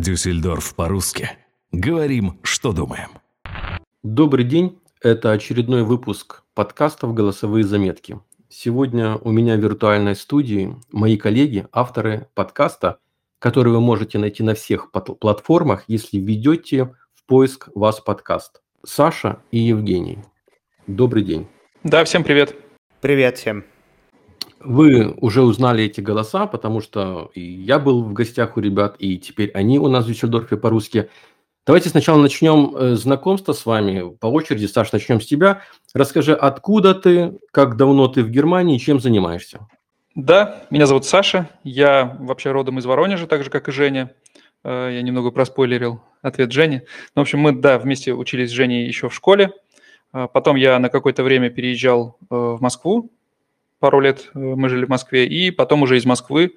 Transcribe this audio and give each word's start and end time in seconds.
Дюссельдорф 0.00 0.74
по-русски. 0.74 1.30
Говорим, 1.72 2.38
что 2.42 2.72
думаем. 2.72 3.08
Добрый 4.02 4.44
день. 4.44 4.78
Это 5.02 5.32
очередной 5.32 5.82
выпуск 5.82 6.44
подкастов 6.54 7.14
«Голосовые 7.14 7.64
заметки». 7.64 8.20
Сегодня 8.48 9.16
у 9.16 9.30
меня 9.30 9.56
в 9.56 9.60
виртуальной 9.60 10.14
студии 10.14 10.76
мои 10.92 11.16
коллеги, 11.16 11.66
авторы 11.72 12.28
подкаста, 12.34 12.98
который 13.38 13.72
вы 13.72 13.80
можете 13.80 14.18
найти 14.18 14.42
на 14.42 14.54
всех 14.54 14.90
платформах, 14.92 15.84
если 15.88 16.18
введете 16.18 16.94
в 17.14 17.24
поиск 17.26 17.68
«Вас 17.74 18.00
подкаст». 18.00 18.62
Саша 18.84 19.42
и 19.50 19.58
Евгений. 19.58 20.18
Добрый 20.86 21.24
день. 21.24 21.48
Да, 21.82 22.04
всем 22.04 22.22
привет. 22.22 22.54
Привет 23.00 23.36
всем. 23.36 23.64
Вы 24.60 25.14
уже 25.20 25.42
узнали 25.42 25.84
эти 25.84 26.00
голоса, 26.00 26.46
потому 26.46 26.80
что 26.80 27.30
я 27.34 27.78
был 27.78 28.02
в 28.02 28.12
гостях 28.12 28.56
у 28.56 28.60
ребят, 28.60 28.96
и 28.98 29.16
теперь 29.18 29.50
они 29.52 29.78
у 29.78 29.88
нас 29.88 30.04
в 30.04 30.08
Дюссельдорфе 30.08 30.56
по-русски. 30.56 31.08
Давайте 31.64 31.90
сначала 31.90 32.20
начнем 32.20 32.74
э, 32.74 32.94
знакомство 32.94 33.52
с 33.52 33.66
вами. 33.66 34.16
По 34.16 34.26
очереди, 34.26 34.66
Саш, 34.66 34.90
начнем 34.90 35.20
с 35.20 35.26
тебя. 35.26 35.62
Расскажи, 35.94 36.34
откуда 36.34 36.94
ты, 36.94 37.38
как 37.52 37.76
давно 37.76 38.08
ты 38.08 38.24
в 38.24 38.30
Германии, 38.30 38.78
чем 38.78 39.00
занимаешься? 39.00 39.68
Да, 40.14 40.62
меня 40.70 40.86
зовут 40.86 41.04
Саша. 41.04 41.50
Я 41.62 42.16
вообще 42.20 42.50
родом 42.52 42.78
из 42.78 42.86
Воронежа, 42.86 43.26
так 43.26 43.44
же, 43.44 43.50
как 43.50 43.68
и 43.68 43.72
Женя. 43.72 44.10
Э, 44.64 44.90
я 44.92 45.02
немного 45.02 45.30
проспойлерил 45.30 46.00
ответ 46.22 46.50
Жени. 46.50 46.82
Ну, 47.14 47.20
в 47.20 47.22
общем, 47.22 47.40
мы, 47.40 47.52
да, 47.52 47.78
вместе 47.78 48.14
учились 48.14 48.48
с 48.48 48.52
Женей 48.52 48.86
еще 48.86 49.08
в 49.10 49.14
школе. 49.14 49.52
Э, 50.14 50.26
потом 50.32 50.56
я 50.56 50.78
на 50.78 50.88
какое-то 50.88 51.22
время 51.22 51.50
переезжал 51.50 52.16
в 52.30 52.60
Москву, 52.60 53.12
пару 53.78 54.00
лет 54.00 54.30
э, 54.34 54.38
мы 54.38 54.68
жили 54.68 54.84
в 54.84 54.88
Москве, 54.88 55.26
и 55.26 55.50
потом 55.50 55.82
уже 55.82 55.96
из 55.96 56.04
Москвы 56.04 56.54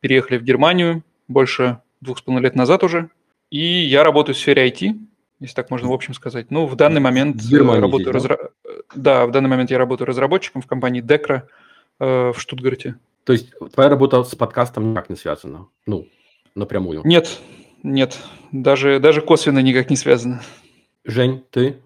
переехали 0.00 0.38
в 0.38 0.42
Германию 0.42 1.02
больше 1.28 1.80
двух 2.00 2.18
с 2.18 2.22
половиной 2.22 2.44
лет 2.44 2.56
назад 2.56 2.82
уже. 2.84 3.10
И 3.50 3.64
я 3.64 4.04
работаю 4.04 4.34
в 4.34 4.38
сфере 4.38 4.68
IT, 4.68 4.98
если 5.40 5.54
так 5.54 5.70
можно 5.70 5.88
в 5.88 5.92
общем 5.92 6.14
сказать. 6.14 6.50
Ну, 6.50 6.66
в 6.66 6.76
данный 6.76 7.00
момент 7.00 7.42
в 7.42 7.50
Германии 7.50 7.80
работаю 7.80 8.06
да? 8.06 8.12
Разра... 8.12 8.38
да, 8.94 9.26
в 9.26 9.30
данный 9.32 9.48
момент 9.48 9.70
я 9.70 9.78
работаю 9.78 10.06
разработчиком 10.06 10.62
в 10.62 10.66
компании 10.66 11.00
Декра 11.00 11.48
э, 11.98 12.32
в 12.32 12.40
Штутгарте. 12.40 12.96
То 13.24 13.32
есть 13.32 13.52
твоя 13.74 13.90
работа 13.90 14.22
с 14.24 14.34
подкастом 14.34 14.90
никак 14.90 15.10
не 15.10 15.16
связана? 15.16 15.68
Ну, 15.86 16.08
напрямую? 16.54 17.02
Нет, 17.04 17.40
нет, 17.82 18.18
даже, 18.52 18.98
даже 18.98 19.20
косвенно 19.20 19.58
никак 19.60 19.90
не 19.90 19.96
связано. 19.96 20.42
Жень, 21.04 21.44
ты 21.50 21.78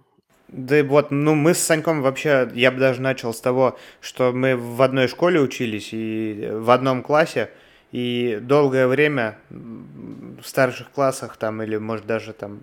да 0.55 0.85
вот, 0.85 1.11
ну 1.11 1.35
мы 1.35 1.53
с 1.53 1.59
Саньком 1.59 2.01
вообще, 2.01 2.49
я 2.55 2.71
бы 2.71 2.79
даже 2.79 3.03
начал 3.03 3.35
с 3.35 3.41
того, 3.41 3.77
что 4.01 4.31
мы 4.33 4.57
в 4.57 4.81
одной 4.83 5.09
школе 5.09 5.41
учились 5.41 5.89
и 5.91 6.49
в 6.53 6.71
одном 6.71 7.03
классе, 7.03 7.51
и 7.91 8.39
долгое 8.41 8.87
время 8.87 9.37
в 9.51 10.45
старших 10.45 10.93
классах 10.93 11.37
там 11.39 11.61
или 11.61 11.77
может 11.77 12.07
даже 12.07 12.33
там 12.33 12.61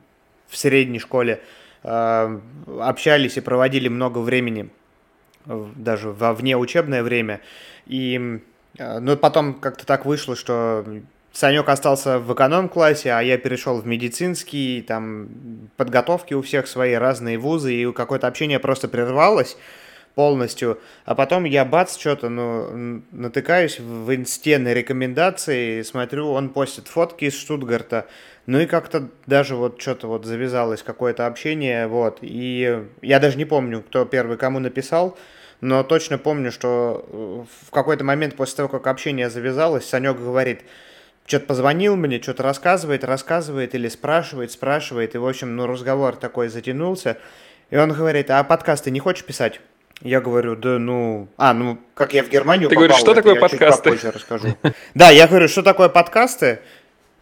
в 0.47 0.55
средней 0.55 0.99
школе 0.99 1.41
э, 1.83 2.39
общались 2.79 3.35
и 3.35 3.41
проводили 3.41 3.89
много 3.89 4.19
времени 4.19 4.69
даже 5.45 6.11
во 6.11 6.33
внеучебное 6.33 7.03
время. 7.03 7.41
И 7.87 8.39
э, 8.77 8.99
ну, 8.99 9.17
потом 9.17 9.55
как-то 9.55 9.85
так 9.85 10.05
вышло, 10.05 10.37
что 10.37 10.85
Санек 11.33 11.69
остался 11.69 12.19
в 12.19 12.33
эконом-классе, 12.33 13.11
а 13.11 13.21
я 13.21 13.37
перешел 13.37 13.79
в 13.79 13.87
медицинский, 13.87 14.83
там 14.85 15.29
подготовки 15.77 16.33
у 16.33 16.41
всех 16.41 16.67
свои 16.67 16.93
разные 16.93 17.37
вузы, 17.37 17.73
и 17.73 17.91
какое-то 17.93 18.27
общение 18.27 18.59
просто 18.59 18.89
прервалось 18.89 19.57
полностью. 20.13 20.79
А 21.05 21.15
потом 21.15 21.45
я 21.45 21.63
бац, 21.63 21.97
что-то, 21.97 22.27
ну, 22.27 23.01
натыкаюсь 23.11 23.79
в 23.79 24.13
инсте 24.13 24.57
на 24.57 24.73
рекомендации, 24.73 25.83
смотрю, 25.83 26.29
он 26.31 26.49
постит 26.49 26.89
фотки 26.89 27.25
из 27.25 27.39
Штутгарта, 27.39 28.07
ну 28.45 28.59
и 28.59 28.65
как-то 28.65 29.07
даже 29.25 29.55
вот 29.55 29.81
что-то 29.81 30.07
вот 30.07 30.25
завязалось, 30.25 30.83
какое-то 30.83 31.27
общение, 31.27 31.87
вот. 31.87 32.17
И 32.19 32.83
я 33.01 33.19
даже 33.21 33.37
не 33.37 33.45
помню, 33.45 33.81
кто 33.87 34.03
первый 34.03 34.35
кому 34.35 34.59
написал, 34.59 35.17
но 35.61 35.83
точно 35.83 36.17
помню, 36.17 36.51
что 36.51 37.05
э, 37.07 37.43
в 37.67 37.71
какой-то 37.71 38.03
момент 38.03 38.35
после 38.35 38.57
того, 38.57 38.67
как 38.67 38.87
общение 38.87 39.29
завязалось, 39.29 39.87
Санек 39.87 40.17
говорит– 40.17 40.63
что-то 41.25 41.45
позвонил 41.45 41.95
мне, 41.95 42.21
что-то 42.21 42.43
рассказывает, 42.43 43.03
рассказывает 43.03 43.75
или 43.75 43.87
спрашивает, 43.87 44.51
спрашивает. 44.51 45.15
И, 45.15 45.17
в 45.17 45.27
общем, 45.27 45.55
ну, 45.55 45.67
разговор 45.67 46.15
такой 46.15 46.49
затянулся. 46.49 47.17
И 47.69 47.77
он 47.77 47.93
говорит, 47.93 48.29
а 48.29 48.43
подкасты 48.43 48.91
не 48.91 48.99
хочешь 48.99 49.23
писать? 49.23 49.61
Я 50.01 50.19
говорю, 50.19 50.55
да 50.55 50.79
ну... 50.79 51.27
А, 51.37 51.53
ну, 51.53 51.77
как 51.93 52.13
я 52.13 52.23
в 52.23 52.29
Германию 52.29 52.69
Ты 52.69 52.75
попал, 52.75 52.87
говоришь, 52.87 53.01
что 53.01 53.13
такое 53.13 53.35
подкасты? 53.35 53.97
расскажу. 54.11 54.57
Да, 54.95 55.09
я 55.11 55.27
говорю, 55.27 55.47
что 55.47 55.61
такое 55.61 55.89
подкасты? 55.89 56.59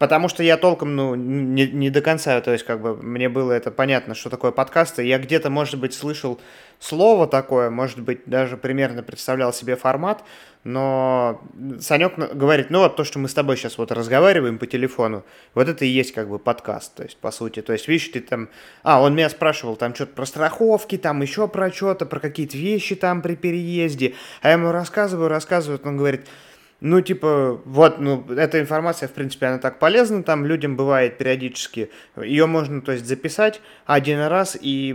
Потому 0.00 0.30
что 0.30 0.42
я 0.42 0.56
толком, 0.56 0.96
ну, 0.96 1.14
не, 1.14 1.66
не 1.66 1.90
до 1.90 2.00
конца, 2.00 2.40
то 2.40 2.50
есть, 2.50 2.64
как 2.64 2.80
бы, 2.80 2.96
мне 2.96 3.28
было 3.28 3.52
это 3.52 3.70
понятно, 3.70 4.14
что 4.14 4.30
такое 4.30 4.50
подкасты. 4.50 5.04
Я 5.04 5.18
где-то, 5.18 5.50
может 5.50 5.78
быть, 5.78 5.92
слышал 5.92 6.40
слово 6.78 7.26
такое, 7.26 7.68
может 7.68 8.00
быть, 8.00 8.22
даже 8.24 8.56
примерно 8.56 9.02
представлял 9.02 9.52
себе 9.52 9.76
формат, 9.76 10.24
но 10.64 11.42
Санек 11.80 12.16
говорит, 12.16 12.70
ну, 12.70 12.78
вот 12.78 12.96
то, 12.96 13.04
что 13.04 13.18
мы 13.18 13.28
с 13.28 13.34
тобой 13.34 13.58
сейчас 13.58 13.76
вот 13.76 13.92
разговариваем 13.92 14.56
по 14.56 14.66
телефону, 14.66 15.22
вот 15.52 15.68
это 15.68 15.84
и 15.84 15.88
есть, 15.88 16.12
как 16.12 16.30
бы, 16.30 16.38
подкаст, 16.38 16.94
то 16.94 17.02
есть, 17.02 17.18
по 17.18 17.30
сути. 17.30 17.60
То 17.60 17.74
есть, 17.74 17.86
видишь, 17.86 18.08
ты 18.08 18.20
там... 18.20 18.48
А, 18.82 19.02
он 19.02 19.14
меня 19.14 19.28
спрашивал 19.28 19.76
там 19.76 19.94
что-то 19.94 20.14
про 20.14 20.24
страховки, 20.24 20.96
там 20.96 21.20
еще 21.20 21.46
про 21.46 21.70
что-то, 21.70 22.06
про 22.06 22.20
какие-то 22.20 22.56
вещи 22.56 22.94
там 22.94 23.20
при 23.20 23.34
переезде, 23.34 24.14
а 24.40 24.48
я 24.48 24.54
ему 24.54 24.72
рассказываю, 24.72 25.28
рассказываю, 25.28 25.78
он 25.84 25.98
говорит 25.98 26.26
ну, 26.80 27.02
типа, 27.02 27.60
вот, 27.64 28.00
ну, 28.00 28.24
эта 28.30 28.58
информация, 28.58 29.08
в 29.08 29.12
принципе, 29.12 29.46
она 29.46 29.58
так 29.58 29.78
полезна, 29.78 30.22
там 30.22 30.46
людям 30.46 30.76
бывает 30.76 31.18
периодически. 31.18 31.90
Ее 32.16 32.46
можно, 32.46 32.80
то 32.80 32.92
есть, 32.92 33.04
записать 33.06 33.60
один 33.84 34.20
раз, 34.20 34.56
и 34.60 34.92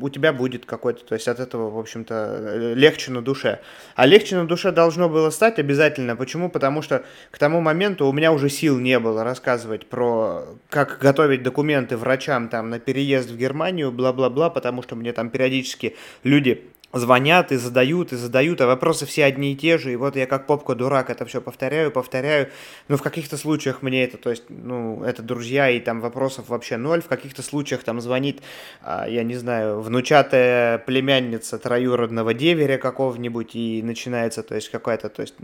у 0.00 0.08
тебя 0.08 0.32
будет 0.32 0.64
какой-то, 0.64 1.04
то 1.04 1.14
есть, 1.14 1.28
от 1.28 1.38
этого, 1.38 1.70
в 1.70 1.78
общем-то, 1.78 2.72
легче 2.74 3.12
на 3.12 3.20
душе. 3.20 3.60
А 3.94 4.06
легче 4.06 4.36
на 4.36 4.46
душе 4.46 4.72
должно 4.72 5.10
было 5.10 5.28
стать 5.30 5.58
обязательно. 5.58 6.16
Почему? 6.16 6.48
Потому 6.48 6.80
что 6.80 7.04
к 7.30 7.38
тому 7.38 7.60
моменту 7.60 8.06
у 8.06 8.12
меня 8.12 8.32
уже 8.32 8.48
сил 8.48 8.78
не 8.78 8.98
было 8.98 9.22
рассказывать 9.22 9.86
про, 9.86 10.44
как 10.70 10.98
готовить 10.98 11.42
документы 11.42 11.98
врачам 11.98 12.48
там 12.48 12.70
на 12.70 12.78
переезд 12.78 13.30
в 13.30 13.36
Германию, 13.36 13.92
бла-бла-бла, 13.92 14.48
потому 14.48 14.82
что 14.82 14.96
мне 14.96 15.12
там 15.12 15.28
периодически 15.28 15.94
люди 16.24 16.70
звонят 16.92 17.52
и 17.52 17.56
задают, 17.56 18.12
и 18.12 18.16
задают, 18.16 18.60
а 18.60 18.66
вопросы 18.66 19.06
все 19.06 19.24
одни 19.24 19.52
и 19.52 19.56
те 19.56 19.78
же, 19.78 19.92
и 19.92 19.96
вот 19.96 20.16
я 20.16 20.26
как 20.26 20.46
попка 20.46 20.74
дурак 20.74 21.10
это 21.10 21.24
все 21.24 21.40
повторяю, 21.40 21.90
повторяю, 21.90 22.50
но 22.88 22.96
в 22.96 23.02
каких-то 23.02 23.36
случаях 23.36 23.82
мне 23.82 24.04
это, 24.04 24.16
то 24.16 24.30
есть, 24.30 24.44
ну, 24.48 25.02
это 25.04 25.22
друзья, 25.22 25.70
и 25.70 25.78
там 25.80 26.00
вопросов 26.00 26.48
вообще 26.48 26.76
ноль, 26.76 27.02
в 27.02 27.06
каких-то 27.06 27.42
случаях 27.42 27.84
там 27.84 28.00
звонит, 28.00 28.42
а, 28.82 29.08
я 29.08 29.22
не 29.22 29.36
знаю, 29.36 29.80
внучатая 29.80 30.78
племянница 30.78 31.58
троюродного 31.58 32.34
деверя 32.34 32.78
какого-нибудь, 32.78 33.54
и 33.54 33.82
начинается, 33.82 34.42
то 34.42 34.54
есть, 34.54 34.68
какая-то, 34.70 35.08
то 35.08 35.22
есть, 35.22 35.34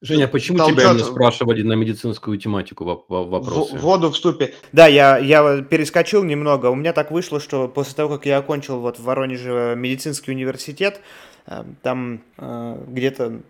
Женя, 0.00 0.28
почему 0.28 0.58
Толчет... 0.58 0.78
тебя 0.78 0.92
не 0.92 1.02
спрашивали 1.02 1.62
на 1.62 1.72
медицинскую 1.72 2.38
тематику 2.38 2.84
вопросы? 3.08 3.76
В, 3.76 3.80
воду 3.80 4.10
в 4.10 4.16
ступе. 4.16 4.54
Да, 4.72 4.86
я, 4.86 5.18
я 5.18 5.62
перескочил 5.62 6.24
немного. 6.24 6.66
У 6.66 6.74
меня 6.74 6.92
так 6.92 7.10
вышло, 7.10 7.40
что 7.40 7.68
после 7.68 7.94
того, 7.94 8.16
как 8.16 8.26
я 8.26 8.38
окончил 8.38 8.80
вот 8.80 8.98
в 8.98 9.04
Воронеже 9.04 9.74
медицинский 9.76 10.32
университет, 10.32 11.00
э, 11.46 11.64
там 11.82 12.22
э, 12.36 12.84
где-то 12.86 13.40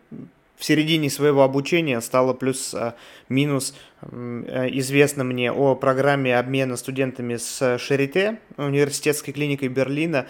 в 0.65 0.67
середине 0.67 1.11
своего 1.11 1.43
обучения 1.43 2.01
стало 2.01 2.33
плюс-минус 2.33 3.75
э, 4.01 4.45
э, 4.47 4.69
известно 4.79 5.23
мне 5.23 5.53
о 5.53 5.75
программе 5.75 6.39
обмена 6.39 6.79
студентами 6.79 7.37
с 7.37 7.77
Шарите, 7.77 8.39
университетской 8.57 9.35
клиникой 9.35 9.69
Берлина. 9.69 10.27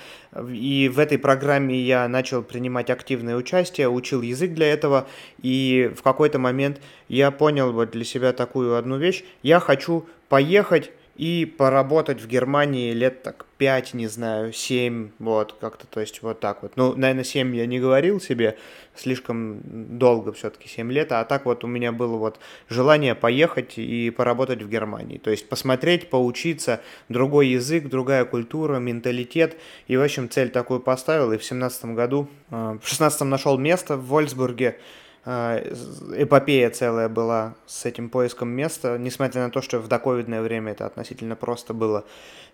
И 0.51 0.91
в 0.93 0.99
этой 0.99 1.19
программе 1.19 1.79
я 1.79 2.09
начал 2.09 2.43
принимать 2.43 2.91
активное 2.91 3.37
участие, 3.37 3.89
учил 3.89 4.23
язык 4.23 4.55
для 4.55 4.73
этого. 4.73 5.07
И 5.41 5.93
в 5.97 6.03
какой-то 6.03 6.41
момент 6.41 6.81
я 7.07 7.31
понял 7.31 7.71
вот 7.71 7.93
для 7.93 8.05
себя 8.05 8.33
такую 8.33 8.75
одну 8.75 8.99
вещь. 8.99 9.23
Я 9.45 9.61
хочу 9.61 10.05
поехать 10.29 10.91
и 11.17 11.45
поработать 11.47 12.21
в 12.21 12.27
Германии 12.27 12.93
лет 12.93 13.23
так 13.23 13.47
5, 13.59 13.95
не 13.95 14.09
знаю, 14.09 14.53
7, 14.53 15.11
вот, 15.21 15.55
как-то, 15.61 15.87
то 15.87 16.01
есть 16.01 16.23
вот 16.23 16.41
так 16.41 16.63
вот. 16.63 16.73
Ну, 16.77 16.95
наверное, 16.97 17.25
7 17.25 17.55
я 17.55 17.67
не 17.67 17.79
говорил 17.79 18.21
себе, 18.21 18.59
слишком 18.97 19.61
долго 19.65 20.33
все-таки 20.33 20.69
7 20.69 20.91
лет, 20.91 21.13
а 21.13 21.25
так 21.25 21.45
вот 21.45 21.63
у 21.63 21.69
меня 21.69 21.93
было 21.93 22.17
вот 22.17 22.41
желание 22.69 23.15
поехать 23.15 23.79
и 23.79 24.11
поработать 24.11 24.63
в 24.63 24.69
Германии. 24.69 25.19
То 25.19 25.31
есть 25.31 25.49
посмотреть, 25.49 26.11
поучиться, 26.11 26.81
другой 27.09 27.49
язык, 27.49 27.89
другая 27.89 28.25
культура, 28.25 28.79
менталитет. 28.79 29.57
И, 29.87 29.97
в 29.97 30.03
общем, 30.03 30.29
цель 30.29 30.51
такую 30.51 30.81
поставил, 30.81 31.33
и 31.33 31.39
в 31.39 31.45
17 31.45 31.87
году, 31.95 32.29
э, 32.51 32.79
в 32.83 32.89
16 32.89 33.23
нашел 33.23 33.57
место 33.57 33.97
в 33.97 34.07
Вольсбурге, 34.07 34.79
эпопея 35.25 36.71
целая 36.71 37.09
была 37.09 37.55
с 37.67 37.87
этим 37.87 38.11
поиском 38.11 38.49
места, 38.51 38.99
несмотря 38.99 39.45
на 39.45 39.51
то, 39.51 39.63
что 39.63 39.79
в 39.79 39.89
доковидное 39.89 40.43
время 40.43 40.73
это 40.73 40.87
относительно 40.87 41.35
просто 41.37 41.73
было. 41.73 42.05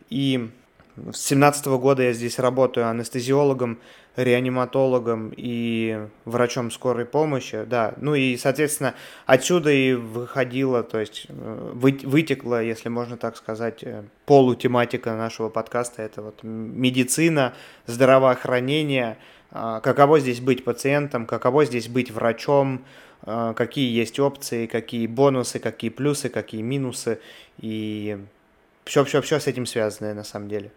И 0.08 0.50
с 1.12 1.19
17 1.28 1.67
года 1.67 2.02
я 2.02 2.12
здесь 2.12 2.38
работаю 2.38 2.88
анестезиологом, 2.88 3.78
реаниматологом 4.17 5.32
и 5.37 6.08
врачом 6.25 6.70
скорой 6.70 7.06
помощи, 7.06 7.64
да. 7.64 7.94
Ну 7.96 8.14
и, 8.14 8.37
соответственно, 8.37 8.94
отсюда 9.26 9.70
и 9.70 9.94
выходила, 9.94 10.82
то 10.82 10.99
есть 10.99 11.26
э, 11.28 11.70
вы, 11.75 11.99
вытекла, 12.02 12.62
если 12.62 12.88
можно 12.88 13.16
так 13.16 13.37
сказать, 13.37 13.82
э, 13.82 14.02
полутематика 14.26 15.14
нашего 15.14 15.49
подкаста. 15.49 16.02
Это 16.02 16.23
вот 16.23 16.40
медицина, 16.43 17.55
здравоохранение, 17.87 19.16
каково 19.52 20.20
здесь 20.20 20.41
быть 20.41 20.64
пациентом, 20.64 21.26
каково 21.26 21.64
здесь 21.64 21.88
быть 21.88 22.11
врачом, 22.11 22.85
а, 23.23 23.52
какие 23.55 23.93
есть 23.93 24.19
опции, 24.19 24.67
какие 24.67 25.06
бонусы, 25.06 25.58
какие 25.58 25.91
плюсы, 25.91 26.29
какие 26.29 26.62
минусы 26.62 27.20
и 27.58 28.19
все-все-все 28.85 29.38
с 29.38 29.47
этим 29.47 29.67
связанное 29.67 30.14
на 30.14 30.25
самом 30.25 30.49
деле. 30.49 30.73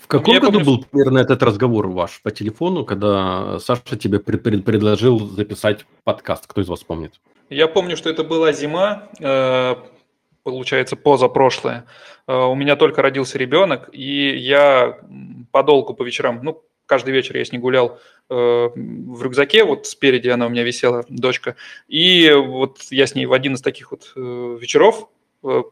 В 0.00 0.06
каком 0.06 0.34
Я 0.34 0.40
году 0.40 0.60
помню, 0.60 0.64
был 0.64 0.84
примерно 0.84 1.18
этот 1.18 1.42
разговор 1.42 1.88
ваш 1.88 2.22
по 2.22 2.30
телефону, 2.30 2.84
когда 2.84 3.58
Саша 3.58 3.96
тебе 3.96 4.20
пред, 4.20 4.42
пред, 4.42 4.64
предложил 4.64 5.18
записать 5.18 5.84
подкаст? 6.04 6.46
Кто 6.46 6.60
из 6.60 6.68
вас 6.68 6.82
помнит? 6.84 7.20
Я 7.50 7.66
помню, 7.66 7.96
что 7.96 8.08
это 8.08 8.24
была 8.24 8.52
зима, 8.52 9.08
э, 9.20 9.74
получается, 10.44 10.96
позапрошлое. 10.96 11.84
Э, 12.26 12.34
у 12.44 12.54
меня 12.54 12.76
только 12.76 13.02
родился 13.02 13.38
ребенок, 13.38 13.90
и 13.92 14.36
я 14.36 14.98
подолгу 15.50 15.94
по 15.94 16.04
вечерам, 16.04 16.40
ну, 16.42 16.62
каждый 16.88 17.14
вечер 17.14 17.36
я 17.36 17.44
с 17.44 17.52
ней 17.52 17.58
гулял 17.58 18.00
э, 18.28 18.34
в 18.34 19.22
рюкзаке, 19.22 19.62
вот 19.62 19.86
спереди 19.86 20.28
она 20.28 20.46
у 20.46 20.48
меня 20.48 20.64
висела, 20.64 21.04
дочка, 21.08 21.54
и 21.86 22.32
вот 22.32 22.80
я 22.90 23.06
с 23.06 23.14
ней 23.14 23.26
в 23.26 23.32
один 23.32 23.54
из 23.54 23.62
таких 23.62 23.92
вот 23.92 24.12
вечеров, 24.16 25.08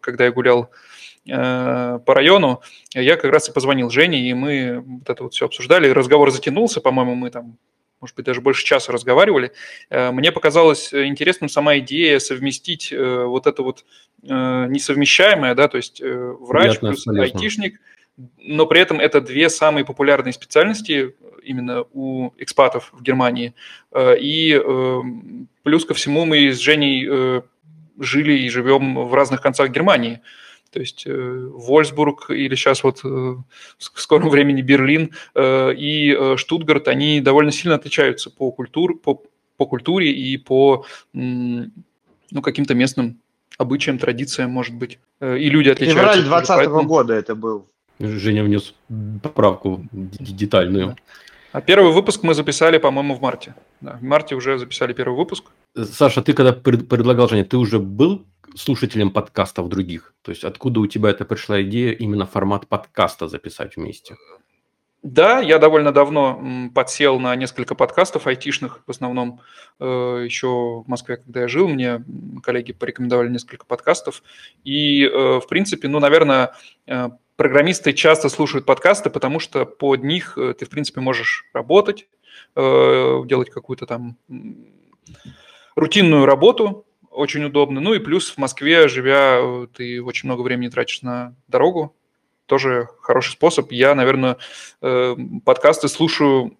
когда 0.00 0.26
я 0.26 0.30
гулял 0.30 0.70
Э, 1.28 1.98
по 2.06 2.14
району, 2.14 2.62
я 2.94 3.16
как 3.16 3.32
раз 3.32 3.48
и 3.48 3.52
позвонил 3.52 3.90
Жене, 3.90 4.20
и 4.20 4.32
мы 4.32 4.80
вот 4.80 5.10
это 5.10 5.24
вот 5.24 5.34
все 5.34 5.46
обсуждали. 5.46 5.88
Разговор 5.88 6.30
затянулся, 6.30 6.80
по-моему, 6.80 7.14
мы 7.14 7.30
там 7.30 7.58
может 7.98 8.14
быть, 8.14 8.26
даже 8.26 8.42
больше 8.42 8.62
часа 8.62 8.92
разговаривали. 8.92 9.52
Э, 9.88 10.12
мне 10.12 10.30
показалось 10.30 10.92
интересным 10.92 11.48
сама 11.48 11.78
идея 11.78 12.18
совместить 12.18 12.92
э, 12.92 13.24
вот 13.24 13.46
это 13.46 13.62
вот 13.62 13.84
несовмещаемое, 14.22 15.54
да, 15.54 15.68
то 15.68 15.76
есть 15.76 16.00
врач 16.00 16.78
Приятно, 16.78 16.88
плюс 16.88 17.04
полезно. 17.04 17.24
айтишник, 17.24 17.80
но 18.38 18.66
при 18.66 18.80
этом 18.80 19.00
это 19.00 19.20
две 19.20 19.48
самые 19.48 19.84
популярные 19.84 20.32
специальности 20.32 21.14
именно 21.42 21.84
у 21.92 22.30
экспатов 22.38 22.90
в 22.92 23.02
Германии. 23.02 23.54
И 23.96 24.60
плюс 25.62 25.84
ко 25.84 25.94
всему 25.94 26.24
мы 26.24 26.52
с 26.52 26.58
Женей 26.58 27.42
жили 27.98 28.32
и 28.38 28.48
живем 28.48 29.06
в 29.06 29.14
разных 29.14 29.40
концах 29.40 29.70
Германии. 29.70 30.20
То 30.72 30.80
есть 30.80 31.04
э, 31.06 31.48
Вольсбург 31.54 32.30
или 32.30 32.54
сейчас 32.54 32.84
вот 32.84 33.00
э, 33.04 33.08
в 33.08 33.42
скором 33.78 34.28
времени 34.28 34.60
Берлин 34.62 35.12
э, 35.34 35.72
и 35.74 36.36
Штутгарт, 36.36 36.88
они 36.88 37.20
довольно 37.20 37.52
сильно 37.52 37.76
отличаются 37.76 38.30
по, 38.30 38.50
культур, 38.50 38.98
по, 38.98 39.22
по 39.56 39.66
культуре 39.66 40.12
и 40.12 40.36
по 40.36 40.84
ну, 41.14 41.70
каким-то 42.42 42.74
местным 42.74 43.20
обычаям, 43.58 43.98
традициям, 43.98 44.50
может 44.50 44.74
быть. 44.74 44.98
И 45.22 45.48
люди 45.48 45.70
отличаются. 45.70 46.02
Февраль 46.02 46.18
2020 46.18 46.48
поэтому... 46.48 46.82
года 46.82 47.14
это 47.14 47.34
был. 47.34 47.66
Женя 47.98 48.44
внес 48.44 48.74
поправку 49.22 49.86
детальную. 49.92 50.96
А 51.52 51.60
первый 51.60 51.92
выпуск 51.92 52.22
мы 52.22 52.34
записали, 52.34 52.78
по-моему, 52.78 53.14
в 53.14 53.22
марте. 53.22 53.54
Да, 53.80 53.92
в 53.92 54.02
марте 54.02 54.34
уже 54.34 54.58
записали 54.58 54.92
первый 54.92 55.16
выпуск. 55.16 55.44
Саша, 55.74 56.22
ты 56.22 56.32
когда 56.34 56.52
предлагал, 56.52 57.28
Женя, 57.28 57.44
ты 57.44 57.56
уже 57.56 57.78
был 57.78 58.26
слушателям 58.54 59.10
подкастов 59.10 59.68
других? 59.68 60.14
То 60.22 60.32
есть 60.32 60.44
откуда 60.44 60.80
у 60.80 60.86
тебя 60.86 61.10
это 61.10 61.24
пришла 61.24 61.62
идея 61.62 61.92
именно 61.92 62.26
формат 62.26 62.66
подкаста 62.66 63.28
записать 63.28 63.76
вместе? 63.76 64.16
Да, 65.02 65.40
я 65.40 65.58
довольно 65.58 65.92
давно 65.92 66.70
подсел 66.74 67.20
на 67.20 67.36
несколько 67.36 67.76
подкастов 67.76 68.26
айтишных, 68.26 68.82
в 68.86 68.90
основном 68.90 69.40
э, 69.78 69.84
еще 70.24 70.82
в 70.82 70.84
Москве, 70.88 71.18
когда 71.18 71.42
я 71.42 71.48
жил, 71.48 71.68
мне 71.68 72.02
коллеги 72.42 72.72
порекомендовали 72.72 73.28
несколько 73.28 73.66
подкастов. 73.66 74.22
И, 74.64 75.04
э, 75.04 75.38
в 75.38 75.46
принципе, 75.48 75.86
ну, 75.86 76.00
наверное, 76.00 76.54
э, 76.88 77.10
программисты 77.36 77.92
часто 77.92 78.28
слушают 78.28 78.66
подкасты, 78.66 79.10
потому 79.10 79.40
что 79.40 79.64
под 79.64 80.02
них 80.02 80.38
ты, 80.58 80.64
в 80.64 80.68
принципе, 80.68 81.00
можешь 81.00 81.44
работать, 81.52 82.08
делать 82.54 83.50
какую-то 83.50 83.86
там 83.86 84.16
рутинную 85.76 86.26
работу, 86.26 86.86
очень 87.16 87.44
удобно. 87.44 87.80
Ну 87.80 87.94
и 87.94 87.98
плюс 87.98 88.30
в 88.30 88.38
Москве, 88.38 88.88
живя, 88.88 89.38
э, 89.40 89.66
ты 89.72 90.02
очень 90.02 90.28
много 90.28 90.42
времени 90.42 90.68
тратишь 90.68 91.00
на 91.02 91.34
дорогу. 91.48 91.96
Тоже 92.44 92.88
хороший 93.00 93.32
способ. 93.32 93.72
Я, 93.72 93.94
наверное, 93.94 94.36
э, 94.82 95.16
подкасты 95.44 95.88
слушаю 95.88 96.58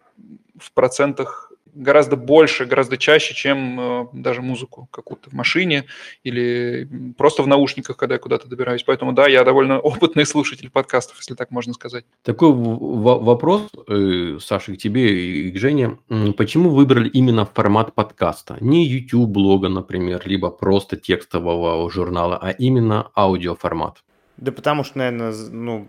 в 0.59 0.73
процентах 0.73 1.46
гораздо 1.77 2.17
больше, 2.17 2.65
гораздо 2.65 2.97
чаще, 2.97 3.35
чем 3.35 3.81
э, 3.81 4.07
даже 4.13 4.43
музыку 4.43 4.89
какую-то 4.91 5.31
в 5.31 5.33
машине 5.35 5.85
или 6.25 6.89
просто 7.17 7.43
в 7.43 7.47
наушниках, 7.47 7.97
когда 7.97 8.15
я 8.15 8.19
куда-то 8.19 8.49
добираюсь. 8.49 8.83
Поэтому 8.83 9.13
да, 9.13 9.27
я 9.27 9.45
довольно 9.45 9.79
опытный 9.81 10.27
слушатель 10.27 10.71
подкастов, 10.71 11.19
если 11.19 11.35
так 11.35 11.51
можно 11.51 11.75
сказать. 11.75 12.05
Такой 12.23 12.53
вопрос, 12.53 13.69
э, 13.89 14.39
Саша, 14.41 14.75
к 14.75 14.79
тебе 14.79 15.47
и 15.47 15.51
к 15.51 15.59
Жене. 15.59 15.99
Почему 16.37 16.71
выбрали 16.71 17.09
именно 17.09 17.45
формат 17.45 17.95
подкаста? 17.95 18.57
Не 18.61 18.87
YouTube-блога, 18.87 19.69
например, 19.69 20.23
либо 20.25 20.51
просто 20.51 20.97
текстового 20.97 21.91
журнала, 21.91 22.39
а 22.41 22.51
именно 22.51 23.11
аудиоформат? 23.15 24.03
Да 24.37 24.53
потому 24.53 24.85
что, 24.85 24.99
наверное, 24.99 25.33
ну, 25.51 25.89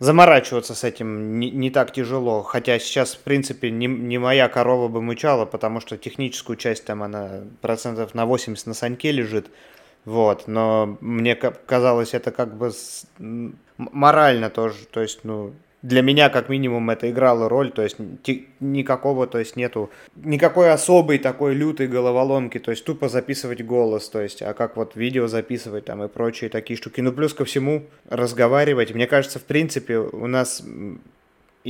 заморачиваться 0.00 0.74
с 0.74 0.82
этим 0.82 1.38
не, 1.38 1.50
не 1.50 1.70
так 1.70 1.92
тяжело. 1.92 2.42
Хотя 2.42 2.78
сейчас, 2.78 3.14
в 3.14 3.20
принципе, 3.20 3.70
не, 3.70 3.86
не 3.86 4.18
моя 4.18 4.48
корова 4.48 4.88
бы 4.88 5.00
мычала, 5.00 5.44
потому 5.44 5.80
что 5.80 5.96
техническую 5.96 6.56
часть 6.56 6.84
там 6.84 7.02
она 7.02 7.42
процентов 7.60 8.14
на 8.14 8.26
80 8.26 8.66
на 8.66 8.74
Саньке 8.74 9.12
лежит. 9.12 9.48
Вот, 10.04 10.48
но 10.48 10.96
мне 11.00 11.34
казалось 11.36 12.14
это 12.14 12.30
как 12.30 12.56
бы 12.56 12.72
морально 13.76 14.48
тоже, 14.48 14.86
то 14.86 15.00
есть, 15.00 15.20
ну, 15.24 15.52
для 15.82 16.02
меня 16.02 16.28
как 16.28 16.48
минимум 16.48 16.90
это 16.90 17.10
играло 17.10 17.48
роль, 17.48 17.70
то 17.70 17.82
есть 17.82 17.96
никакого, 18.60 19.26
то 19.26 19.38
есть 19.38 19.56
нету 19.56 19.90
никакой 20.16 20.72
особой 20.72 21.18
такой 21.18 21.54
лютой 21.54 21.86
головоломки, 21.86 22.58
то 22.58 22.70
есть 22.70 22.84
тупо 22.84 23.08
записывать 23.08 23.64
голос, 23.64 24.08
то 24.08 24.20
есть, 24.20 24.42
а 24.42 24.54
как 24.54 24.76
вот 24.76 24.96
видео 24.96 25.28
записывать 25.28 25.84
там 25.84 26.02
и 26.02 26.08
прочие 26.08 26.50
такие 26.50 26.76
штуки. 26.76 27.00
Ну 27.00 27.12
плюс 27.12 27.32
ко 27.32 27.44
всему 27.44 27.84
разговаривать. 28.08 28.92
Мне 28.92 29.06
кажется, 29.06 29.38
в 29.38 29.44
принципе, 29.44 29.98
у 29.98 30.26
нас 30.26 30.62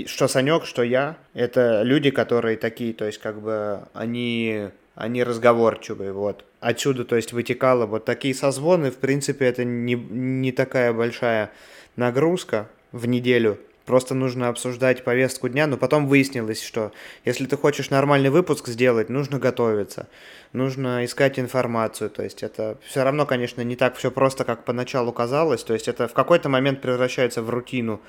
что 0.06 0.28
Санек, 0.28 0.64
что 0.64 0.82
я, 0.82 1.16
это 1.34 1.82
люди, 1.82 2.10
которые 2.10 2.56
такие, 2.56 2.92
то 2.92 3.04
есть 3.04 3.18
как 3.18 3.40
бы 3.40 3.80
они 3.94 4.68
они 4.98 5.22
разговорчивые, 5.22 6.12
вот. 6.12 6.44
Отсюда, 6.58 7.04
то 7.04 7.14
есть, 7.14 7.32
вытекало 7.32 7.86
вот 7.86 8.04
такие 8.04 8.34
созвоны, 8.34 8.90
в 8.90 8.96
принципе, 8.96 9.46
это 9.46 9.64
не, 9.64 9.94
не 9.94 10.50
такая 10.50 10.92
большая 10.92 11.52
нагрузка 11.94 12.68
в 12.90 13.06
неделю, 13.06 13.58
Просто 13.88 14.14
нужно 14.14 14.48
обсуждать 14.48 15.02
повестку 15.02 15.48
дня, 15.48 15.66
но 15.66 15.78
потом 15.78 16.08
выяснилось, 16.08 16.62
что 16.62 16.92
если 17.24 17.46
ты 17.46 17.56
хочешь 17.56 17.88
нормальный 17.88 18.28
выпуск 18.28 18.68
сделать, 18.68 19.08
нужно 19.08 19.38
готовиться, 19.38 20.08
нужно 20.52 21.06
искать 21.06 21.38
информацию. 21.38 22.10
То 22.10 22.22
есть 22.22 22.42
это 22.42 22.76
все 22.86 23.02
равно, 23.02 23.24
конечно, 23.24 23.62
не 23.62 23.76
так 23.76 23.96
все 23.96 24.10
просто, 24.10 24.44
как 24.44 24.66
поначалу 24.66 25.10
казалось. 25.10 25.64
То 25.64 25.72
есть 25.72 25.88
это 25.88 26.06
в 26.06 26.12
какой-то 26.12 26.50
момент 26.50 26.82
превращается 26.82 27.40
в 27.40 27.48
рутину. 27.48 28.02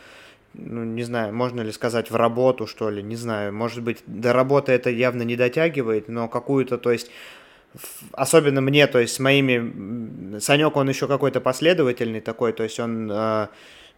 Ну, 0.54 0.84
не 0.84 1.04
знаю, 1.04 1.34
можно 1.34 1.62
ли 1.62 1.72
сказать 1.72 2.12
в 2.12 2.16
работу, 2.18 2.68
что 2.68 2.90
ли, 2.90 3.02
не 3.02 3.16
знаю. 3.16 3.54
Может 3.54 3.82
быть, 3.82 4.00
до 4.06 4.34
работы 4.34 4.74
это 4.74 4.90
явно 4.90 5.22
не 5.22 5.38
дотягивает, 5.38 6.10
но 6.10 6.28
какую-то, 6.28 6.78
то 6.78 6.92
есть 6.92 7.10
особенно 8.12 8.60
мне, 8.60 8.86
то 8.88 9.00
есть 9.00 9.14
с 9.14 9.20
моими... 9.20 10.40
Санек, 10.40 10.76
он 10.76 10.90
еще 10.90 11.08
какой-то 11.08 11.40
последовательный 11.40 12.20
такой, 12.20 12.52
то 12.52 12.64
есть 12.64 12.82
он 12.82 13.10
э, 13.10 13.48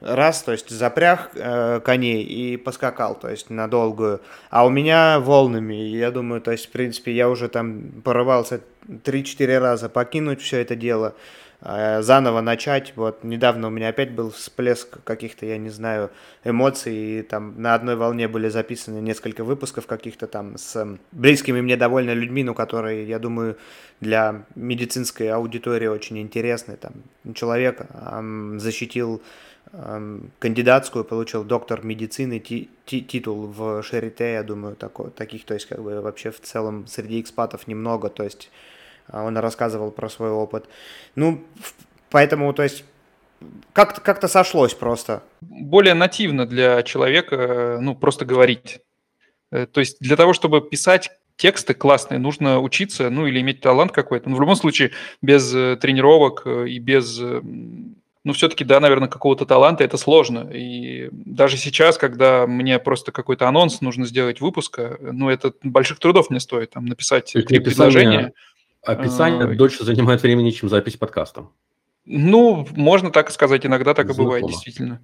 раз, 0.02 0.42
то 0.42 0.52
есть 0.52 0.70
запряг 0.70 1.32
э, 1.36 1.80
коней 1.80 2.24
и 2.24 2.58
поскакал, 2.58 3.16
то 3.16 3.30
есть 3.30 3.50
на 3.50 3.68
долгую. 3.68 4.22
А 4.50 4.66
у 4.66 4.70
меня 4.70 5.20
волнами, 5.20 5.76
я 5.76 6.12
думаю, 6.12 6.42
то 6.42 6.52
есть, 6.52 6.68
в 6.68 6.72
принципе, 6.72 7.14
я 7.14 7.30
уже 7.30 7.48
там 7.48 8.02
порывался 8.04 8.62
3-4 8.88 9.60
раза 9.60 9.90
покинуть 9.90 10.42
все 10.42 10.58
это 10.58 10.76
дело, 10.76 11.14
э, 11.62 12.02
заново 12.02 12.42
начать. 12.42 12.94
Вот 12.96 13.24
недавно 13.24 13.68
у 13.68 13.70
меня 13.70 13.90
опять 13.90 14.12
был 14.12 14.32
всплеск 14.32 15.04
каких-то, 15.04 15.46
я 15.46 15.60
не 15.60 15.70
знаю, 15.70 16.10
эмоций, 16.44 16.96
и 16.96 17.22
там 17.22 17.62
на 17.62 17.76
одной 17.76 17.96
волне 17.96 18.28
были 18.28 18.50
записаны 18.50 19.00
несколько 19.02 19.44
выпусков 19.44 19.86
каких-то 19.86 20.26
там 20.26 20.58
с 20.58 20.98
близкими 21.12 21.62
мне 21.62 21.78
довольно 21.78 22.14
людьми, 22.14 22.44
ну, 22.44 22.56
которые, 22.56 23.08
я 23.08 23.20
думаю, 23.20 23.56
для 24.00 24.46
медицинской 24.56 25.30
аудитории 25.30 25.86
очень 25.86 26.18
интересны. 26.18 26.76
Там 26.76 26.94
человек 27.36 27.82
э, 27.88 28.54
защитил 28.58 29.22
кандидатскую, 30.40 31.06
получил 31.06 31.44
доктор 31.44 31.86
медицины, 31.86 32.40
ти, 32.40 32.70
ти, 32.86 33.02
титул 33.02 33.48
в 33.48 33.82
Шарите, 33.84 34.34
я 34.34 34.44
думаю, 34.44 34.76
такой, 34.76 35.12
таких, 35.12 35.46
то 35.46 35.54
есть, 35.54 35.66
как 35.66 35.82
бы 35.82 36.02
вообще 36.02 36.32
в 36.32 36.42
целом 36.42 36.88
среди 36.88 37.22
экспатов 37.22 37.68
немного, 37.68 38.10
то 38.10 38.24
есть, 38.24 38.52
а, 39.08 39.24
он 39.24 39.38
рассказывал 39.38 39.92
про 39.92 40.10
свой 40.10 40.30
опыт. 40.30 40.68
Ну, 41.16 41.44
поэтому, 42.10 42.54
то 42.54 42.64
есть, 42.64 42.84
как-то 43.74 44.02
как 44.02 44.28
сошлось 44.30 44.74
просто. 44.74 45.24
Более 45.42 45.94
нативно 45.94 46.46
для 46.46 46.84
человека, 46.84 47.80
ну, 47.82 47.96
просто 47.96 48.26
говорить. 48.26 48.82
Э, 49.52 49.66
то 49.66 49.80
есть 49.80 49.98
для 50.00 50.16
того, 50.16 50.34
чтобы 50.34 50.62
писать 50.62 51.12
тексты 51.38 51.74
классные, 51.74 52.20
нужно 52.20 52.60
учиться, 52.60 53.10
ну, 53.10 53.26
или 53.26 53.40
иметь 53.40 53.62
талант 53.62 53.92
какой-то. 53.92 54.30
Но 54.30 54.36
в 54.36 54.42
любом 54.42 54.56
случае, 54.56 54.92
без 55.22 55.54
э, 55.56 55.78
тренировок 55.78 56.44
э, 56.46 56.68
и 56.68 56.80
без 56.80 57.20
ну, 58.24 58.34
все-таки, 58.34 58.64
да, 58.64 58.80
наверное, 58.80 59.10
какого-то 59.10 59.46
таланта 59.46 59.84
это 59.84 59.98
сложно. 59.98 60.50
И 60.54 61.10
даже 61.12 61.58
сейчас, 61.58 61.98
когда 61.98 62.46
мне 62.46 62.78
просто 62.78 63.12
какой-то 63.12 63.48
анонс 63.48 63.82
нужно 63.82 64.06
сделать 64.06 64.42
выпуска, 64.42 64.98
ну, 65.02 65.30
это 65.30 65.54
больших 65.64 66.00
трудов 66.00 66.30
мне 66.30 66.40
стоит, 66.40 66.72
там, 66.72 66.86
написать 66.86 67.34
три 67.34 67.60
предложения. 67.60 68.34
Описание 68.84 69.44
а, 69.44 69.56
дольше 69.56 69.84
занимает 69.84 70.22
времени, 70.22 70.52
чем 70.52 70.70
запись 70.70 70.98
подкаста. 70.98 71.48
Ну, 72.06 72.68
можно 72.72 73.12
так 73.12 73.32
сказать, 73.32 73.66
иногда 73.66 73.94
так 73.94 74.08
Знакомо. 74.08 74.24
и 74.24 74.26
бывает, 74.26 74.48
действительно. 74.48 75.02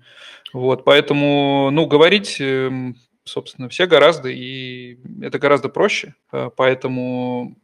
Вот, 0.54 0.84
поэтому, 0.84 1.70
ну, 1.72 1.86
говорить, 1.86 2.38
эм, 2.40 2.98
собственно, 3.24 3.70
все 3.70 3.86
гораздо, 3.86 4.30
и 4.30 4.98
это 5.22 5.38
гораздо 5.38 5.70
проще. 5.70 6.16
Э, 6.32 6.50
поэтому 6.56 7.56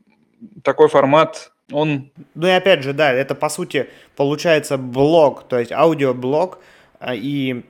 такой 0.64 0.88
формат 0.88 1.53
он... 1.72 2.12
Ну 2.36 2.48
и 2.48 2.52
опять 2.52 2.84
же, 2.84 2.94
да, 2.94 3.12
это 3.12 3.36
по 3.36 3.50
сути 3.50 3.88
получается 4.16 4.78
блог, 4.78 5.48
то 5.48 5.60
есть 5.60 5.72
аудиоблог, 5.72 6.60
а, 7.00 7.16
и 7.16 7.64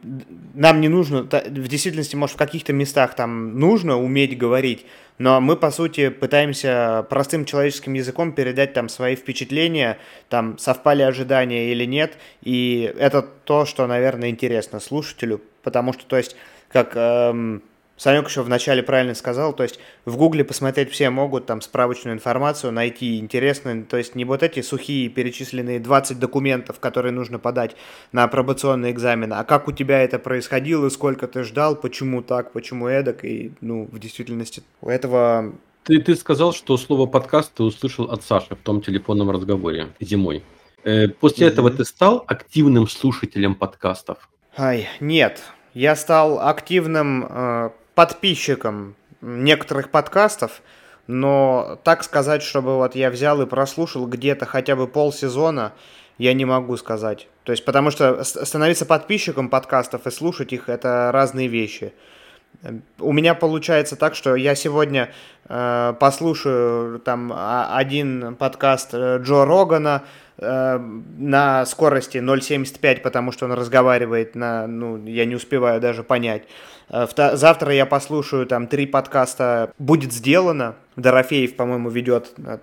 нам 0.54 0.82
не 0.82 0.90
нужно, 0.90 1.24
в 1.24 1.68
действительности, 1.68 2.16
может, 2.16 2.36
в 2.36 2.40
каких-то 2.40 2.74
местах 2.74 3.16
там 3.16 3.60
нужно 3.60 4.00
уметь 4.00 4.38
говорить, 4.38 4.86
но 5.18 5.40
мы, 5.42 5.56
по 5.56 5.72
сути, 5.72 6.10
пытаемся 6.10 7.06
простым 7.10 7.46
человеческим 7.46 7.94
языком 7.94 8.34
передать 8.34 8.74
там 8.74 8.90
свои 8.90 9.16
впечатления, 9.16 9.98
там, 10.30 10.58
совпали 10.58 11.04
ожидания 11.04 11.72
или 11.72 11.86
нет, 11.86 12.18
и 12.42 12.94
это 12.98 13.22
то, 13.22 13.66
что, 13.66 13.86
наверное, 13.88 14.30
интересно 14.30 14.80
слушателю, 14.80 15.42
потому 15.62 15.94
что, 15.94 16.06
то 16.06 16.18
есть, 16.18 16.36
как 16.70 16.94
эм, 16.96 17.64
Санек 17.96 18.28
еще 18.28 18.42
вначале 18.42 18.82
правильно 18.82 19.14
сказал, 19.14 19.54
то 19.54 19.64
есть 19.64 19.80
в 20.06 20.18
Гугле 20.18 20.44
посмотреть 20.44 20.90
все 20.92 21.10
могут, 21.10 21.46
там 21.46 21.62
справочную 21.62 22.16
информацию 22.16 22.72
найти 22.72 23.20
интересную, 23.20 23.86
то 23.86 23.98
есть 23.98 24.16
не 24.16 24.26
вот 24.26 24.42
эти 24.42 24.62
сухие 24.62 25.10
перечисленные 25.10 25.80
20 25.80 26.20
документов, 26.20 26.80
которые 26.80 27.12
нужно 27.12 27.38
подать 27.38 27.76
на 28.12 28.24
апробационный 28.24 28.92
экзамен, 28.92 29.32
а 29.32 29.44
как 29.44 29.68
у 29.68 29.72
тебя 29.72 30.02
это 30.02 30.18
происходило, 30.18 30.90
сколько 30.90 31.28
ты 31.28 31.44
ждал, 31.44 31.76
почему 31.76 32.24
так, 32.24 32.52
почему 32.52 32.88
эдак, 32.88 33.24
и 33.24 33.52
ну 33.62 33.88
в 33.92 34.00
действительности 34.00 34.64
у 34.82 34.90
этого... 34.90 35.54
Ты, 35.84 36.00
ты 36.02 36.16
сказал, 36.16 36.54
что 36.54 36.78
слово 36.78 37.06
подкаст 37.06 37.54
ты 37.54 37.64
услышал 37.64 38.06
от 38.06 38.24
Саши 38.24 38.56
в 38.56 38.60
том 38.60 38.82
телефонном 38.82 39.30
разговоре 39.30 39.90
зимой. 40.00 40.44
Э, 40.84 41.10
после 41.10 41.46
mm-hmm. 41.48 41.52
этого 41.52 41.70
ты 41.72 41.86
стал 41.86 42.24
активным 42.28 42.88
слушателем 42.88 43.54
подкастов? 43.56 44.30
Ай, 44.58 44.88
нет. 45.00 45.42
Я 45.74 45.96
стал 45.96 46.40
активным 46.40 47.26
э, 47.28 47.70
подписчиком 47.96 48.96
некоторых 49.22 49.90
подкастов, 49.90 50.62
но 51.08 51.80
так 51.84 52.04
сказать, 52.04 52.44
чтобы 52.44 52.76
вот 52.78 52.96
я 52.96 53.10
взял 53.10 53.42
и 53.42 53.46
прослушал 53.46 54.08
где-то 54.08 54.46
хотя 54.46 54.76
бы 54.76 54.88
полсезона, 54.88 55.74
я 56.18 56.34
не 56.34 56.46
могу 56.46 56.78
сказать. 56.78 57.28
То 57.44 57.52
есть, 57.52 57.66
потому 57.66 57.92
что 57.92 58.24
становиться 58.24 58.86
подписчиком 58.86 59.50
подкастов 59.50 60.08
и 60.08 60.12
слушать 60.12 60.54
их 60.54 60.70
это 60.70 61.12
разные 61.12 61.48
вещи. 61.48 61.94
У 63.00 63.12
меня 63.12 63.34
получается 63.36 63.96
так, 63.96 64.16
что 64.16 64.36
я 64.36 64.56
сегодня 64.56 65.12
э, 65.50 65.94
послушаю 66.00 67.00
там 67.00 67.34
один 67.36 68.36
подкаст 68.36 68.94
э, 68.94 69.20
Джо 69.22 69.46
Рогана, 69.46 70.04
Э, 70.40 70.80
на 70.80 71.66
скорости 71.66 72.18
0.75, 72.18 73.02
потому 73.02 73.32
что 73.32 73.46
он 73.46 73.54
разговаривает 73.54 74.34
на, 74.34 74.66
ну, 74.66 75.06
я 75.06 75.26
не 75.26 75.36
успеваю 75.36 75.80
даже 75.80 76.04
понять. 76.04 76.44
Э, 76.90 77.06
завтра 77.34 77.74
я 77.74 77.86
послушаю 77.86 78.48
там 78.48 78.68
три 78.68 78.88
подкаста 78.88 79.72
«Будет 79.78 80.12
сделано». 80.12 80.76
Дорофеев, 80.96 81.56
по-моему, 81.56 81.90
ведет. 81.90 82.34
Э, 82.38 82.58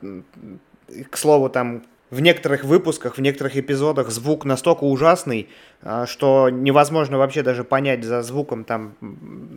к 1.09 1.17
слову, 1.17 1.49
там 1.49 1.85
в 2.11 2.21
некоторых 2.21 2.65
выпусках, 2.65 3.17
в 3.19 3.21
некоторых 3.21 3.57
эпизодах 3.57 4.11
звук 4.11 4.45
настолько 4.45 4.85
ужасный, 4.85 5.49
что 6.07 6.51
невозможно 6.51 7.19
вообще 7.19 7.43
даже 7.43 7.65
понять 7.65 8.05
за 8.05 8.23
звуком, 8.23 8.65
там, 8.65 8.95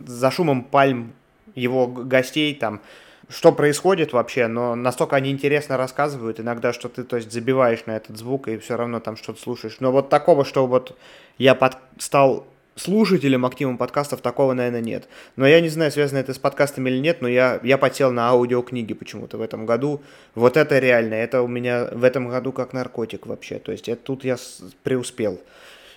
за 0.06 0.30
шумом 0.30 0.62
пальм 0.64 1.12
его 1.54 1.86
гостей, 1.86 2.54
там, 2.54 2.80
что 3.28 3.52
происходит 3.52 4.12
вообще, 4.12 4.46
но 4.46 4.74
настолько 4.74 5.16
они 5.16 5.30
интересно 5.30 5.76
рассказывают 5.76 6.40
иногда, 6.40 6.72
что 6.72 6.88
ты, 6.88 7.04
то 7.04 7.16
есть, 7.16 7.32
забиваешь 7.32 7.86
на 7.86 7.96
этот 7.96 8.16
звук 8.18 8.48
и 8.48 8.58
все 8.58 8.76
равно 8.76 9.00
там 9.00 9.16
что-то 9.16 9.40
слушаешь. 9.40 9.76
Но 9.80 9.92
вот 9.92 10.08
такого, 10.08 10.44
что 10.44 10.66
вот 10.66 10.96
я 11.38 11.54
под... 11.54 11.76
стал 11.98 12.46
слушателем 12.76 13.46
активным 13.46 13.78
подкастов, 13.78 14.20
такого, 14.20 14.52
наверное, 14.52 14.80
нет. 14.80 15.08
Но 15.36 15.46
я 15.46 15.60
не 15.60 15.68
знаю, 15.68 15.90
связано 15.92 16.18
это 16.18 16.34
с 16.34 16.38
подкастами 16.38 16.90
или 16.90 16.98
нет, 16.98 17.22
но 17.22 17.28
я, 17.28 17.60
я 17.62 17.78
потел 17.78 18.12
на 18.12 18.28
аудиокниги 18.28 18.94
почему-то 18.94 19.38
в 19.38 19.42
этом 19.42 19.66
году. 19.66 20.02
Вот 20.34 20.56
это 20.56 20.78
реально, 20.78 21.14
это 21.14 21.42
у 21.42 21.48
меня 21.48 21.88
в 21.92 22.04
этом 22.04 22.28
году 22.28 22.52
как 22.52 22.72
наркотик 22.72 23.26
вообще. 23.26 23.58
То 23.58 23.72
есть 23.72 23.88
это 23.88 24.02
тут 24.02 24.24
я 24.24 24.36
преуспел. 24.82 25.40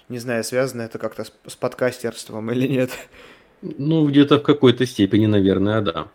Не 0.09 0.19
знаю, 0.19 0.43
связано 0.43 0.83
это 0.83 0.99
как-то 0.99 1.25
с, 1.25 1.33
с 1.47 1.55
подкастерством 1.55 2.51
или 2.51 2.67
нет. 2.67 2.91
Ну, 3.61 4.07
где-то 4.07 4.37
в 4.37 4.43
какой-то 4.43 4.85
степени, 4.85 5.25
наверное, 5.25 5.81
да. 5.81 6.07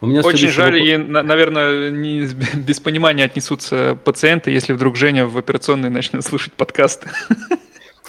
У 0.00 0.06
меня 0.06 0.20
Очень 0.20 0.48
жаль, 0.48 0.74
вопрос... 0.74 0.88
и, 0.88 0.96
наверное, 0.96 1.90
не, 1.90 2.28
без 2.54 2.78
понимания 2.78 3.24
отнесутся 3.24 3.98
пациенты, 4.04 4.50
если 4.50 4.72
вдруг 4.72 4.96
Женя 4.96 5.26
в 5.26 5.36
операционной 5.36 5.90
начнет 5.90 6.24
слушать 6.24 6.52
подкасты. 6.52 7.08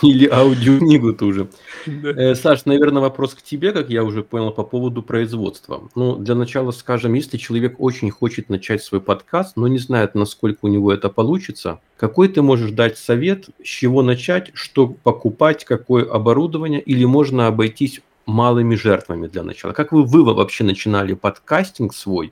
Или 0.01 0.27
аудиокнигу 0.27 1.13
тоже. 1.13 1.50
Да. 1.86 2.10
Э, 2.10 2.36
Саш, 2.36 2.65
наверное, 2.65 3.01
вопрос 3.01 3.34
к 3.34 3.41
тебе, 3.41 3.72
как 3.72 3.89
я 3.89 4.03
уже 4.03 4.24
понял, 4.24 4.51
по 4.51 4.63
поводу 4.63 5.03
производства. 5.03 5.89
Ну, 5.96 6.15
для 6.15 6.36
начала 6.36 6.72
скажем, 6.72 7.13
если 7.13 7.38
человек 7.38 7.75
очень 7.79 8.10
хочет 8.12 8.50
начать 8.50 8.82
свой 8.82 9.01
подкаст, 9.01 9.58
но 9.58 9.68
не 9.68 9.79
знает, 9.79 10.15
насколько 10.15 10.60
у 10.62 10.68
него 10.68 10.94
это 10.94 11.10
получится, 11.10 11.82
какой 11.98 12.29
ты 12.29 12.41
можешь 12.41 12.72
дать 12.72 12.98
совет, 12.98 13.50
с 13.63 13.68
чего 13.68 14.01
начать, 14.01 14.51
что 14.53 14.88
покупать, 14.88 15.65
какое 15.65 16.10
оборудование, 16.10 16.82
или 16.82 17.06
можно 17.06 17.48
обойтись 17.48 18.01
малыми 18.25 18.75
жертвами 18.75 19.27
для 19.27 19.44
начала. 19.44 19.74
Как 19.74 19.91
вы, 19.91 20.03
вы 20.03 20.24
вообще 20.24 20.63
начинали 20.63 21.13
подкастинг 21.13 21.94
свой? 21.94 22.32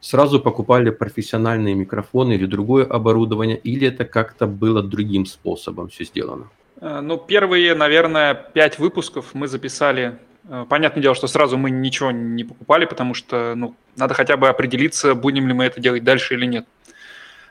Сразу 0.00 0.40
покупали 0.40 0.90
профессиональные 0.90 1.74
микрофоны 1.74 2.34
или 2.34 2.46
другое 2.46 2.84
оборудование, 2.84 3.56
или 3.56 3.86
это 3.86 4.04
как-то 4.04 4.46
было 4.46 4.82
другим 4.82 5.26
способом 5.26 5.88
все 5.88 6.04
сделано? 6.04 6.50
Э, 6.84 7.00
ну, 7.00 7.16
первые, 7.16 7.74
наверное, 7.74 8.34
пять 8.34 8.78
выпусков 8.78 9.34
мы 9.34 9.48
записали. 9.48 10.18
Э, 10.48 10.66
понятное 10.68 11.02
дело, 11.02 11.14
что 11.14 11.26
сразу 11.26 11.56
мы 11.56 11.70
ничего 11.70 12.10
не 12.10 12.44
покупали, 12.44 12.84
потому 12.84 13.14
что 13.14 13.54
ну, 13.56 13.74
надо 13.96 14.14
хотя 14.14 14.36
бы 14.36 14.48
определиться, 14.48 15.14
будем 15.14 15.48
ли 15.48 15.54
мы 15.54 15.64
это 15.64 15.80
делать 15.80 16.04
дальше 16.04 16.34
или 16.34 16.46
нет. 16.46 16.66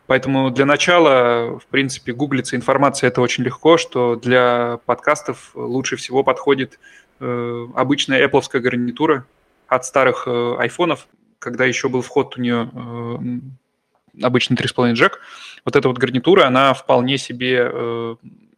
Поэтому 0.05 0.51
для 0.51 0.65
начала, 0.65 1.59
в 1.59 1.65
принципе, 1.67 2.13
гуглиться 2.13 2.55
информация 2.55 3.07
это 3.07 3.21
очень 3.21 3.43
легко, 3.43 3.77
что 3.77 4.15
для 4.17 4.79
подкастов 4.85 5.51
лучше 5.55 5.95
всего 5.95 6.23
подходит 6.23 6.77
Э, 7.19 7.67
обычная 7.75 8.27
Apple 8.27 8.59
гарнитура 8.59 9.25
от 9.67 9.85
старых 9.85 10.23
э, 10.27 10.55
айфонов, 10.59 11.07
когда 11.39 11.63
еще 11.63 11.87
был 11.87 12.01
вход 12.01 12.37
у 12.37 12.41
нее 12.41 12.69
э, 12.73 14.25
обычный 14.25 14.57
3,5 14.57 14.93
джек. 14.93 15.21
Вот 15.63 15.77
эта 15.77 15.87
вот 15.87 15.97
гарнитура, 15.97 16.45
она 16.45 16.73
вполне 16.73 17.17
себе 17.17 17.71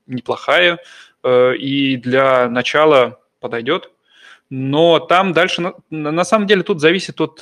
неплохая 0.08 0.80
и 1.24 2.00
для 2.02 2.50
начала 2.50 3.20
подойдет. 3.40 3.90
Но 4.50 5.00
там 5.00 5.34
дальше, 5.34 5.62
на, 5.62 5.74
на 5.90 6.24
самом 6.24 6.46
деле, 6.46 6.62
тут 6.62 6.80
зависит 6.80 7.20
от 7.20 7.42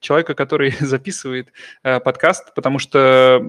человека, 0.00 0.34
который 0.34 0.74
записывает 0.80 1.48
подкаст, 1.82 2.54
потому 2.54 2.78
что 2.78 3.40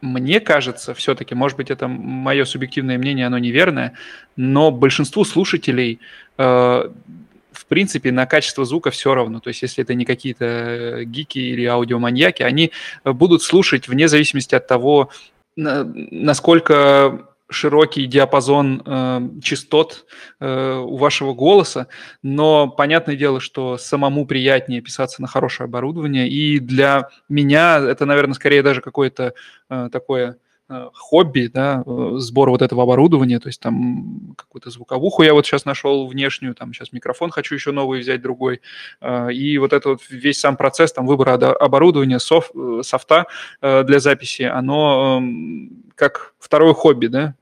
мне 0.00 0.40
кажется, 0.40 0.94
все-таки, 0.94 1.34
может 1.34 1.56
быть, 1.56 1.70
это 1.70 1.86
мое 1.88 2.44
субъективное 2.44 2.98
мнение, 2.98 3.26
оно 3.26 3.38
неверное, 3.38 3.94
но 4.36 4.70
большинству 4.70 5.24
слушателей, 5.24 6.00
э, 6.38 6.42
в 7.52 7.66
принципе, 7.66 8.10
на 8.10 8.26
качество 8.26 8.64
звука 8.64 8.90
все 8.90 9.14
равно. 9.14 9.40
То 9.40 9.48
есть, 9.48 9.62
если 9.62 9.84
это 9.84 9.94
не 9.94 10.04
какие-то 10.04 11.02
гики 11.04 11.38
или 11.38 11.64
аудиоманьяки, 11.66 12.42
они 12.42 12.72
будут 13.04 13.42
слушать 13.42 13.88
вне 13.88 14.08
зависимости 14.08 14.54
от 14.54 14.66
того, 14.66 15.10
насколько 15.56 17.26
широкий 17.50 18.06
диапазон 18.06 18.82
э, 18.84 19.28
частот 19.42 20.06
э, 20.38 20.76
у 20.76 20.96
вашего 20.96 21.34
голоса, 21.34 21.88
но 22.22 22.68
понятное 22.68 23.16
дело, 23.16 23.40
что 23.40 23.76
самому 23.76 24.26
приятнее 24.26 24.80
писаться 24.80 25.20
на 25.20 25.28
хорошее 25.28 25.66
оборудование, 25.66 26.28
и 26.28 26.58
для 26.60 27.08
меня 27.28 27.78
это, 27.78 28.06
наверное, 28.06 28.34
скорее 28.34 28.62
даже 28.62 28.80
какое-то 28.80 29.34
э, 29.68 29.88
такое 29.92 30.38
хобби, 30.94 31.50
да, 31.52 31.82
э, 31.86 32.14
сбор 32.18 32.50
вот 32.50 32.62
этого 32.62 32.82
оборудования, 32.82 33.38
то 33.40 33.48
есть 33.48 33.60
там 33.60 34.34
какую-то 34.36 34.70
звуковуху 34.70 35.22
я 35.22 35.34
вот 35.34 35.46
сейчас 35.46 35.64
нашел 35.64 36.06
внешнюю, 36.06 36.54
там 36.54 36.72
сейчас 36.72 36.92
микрофон 36.92 37.30
хочу 37.30 37.54
еще 37.54 37.72
новый 37.72 38.00
взять, 38.00 38.22
другой, 38.22 38.60
э, 39.00 39.32
и 39.32 39.58
вот 39.58 39.72
этот 39.72 39.86
вот 39.86 40.00
весь 40.08 40.40
сам 40.40 40.56
процесс 40.56 40.92
там 40.92 41.06
выбора 41.06 41.34
оборудования, 41.34 42.18
соф, 42.18 42.50
софта 42.82 43.26
для 43.60 43.98
записи, 44.00 44.42
оно 44.42 45.18
эм, 45.20 45.84
как 45.94 46.34
второе 46.38 46.74
хобби, 46.74 47.06
да, 47.06 47.34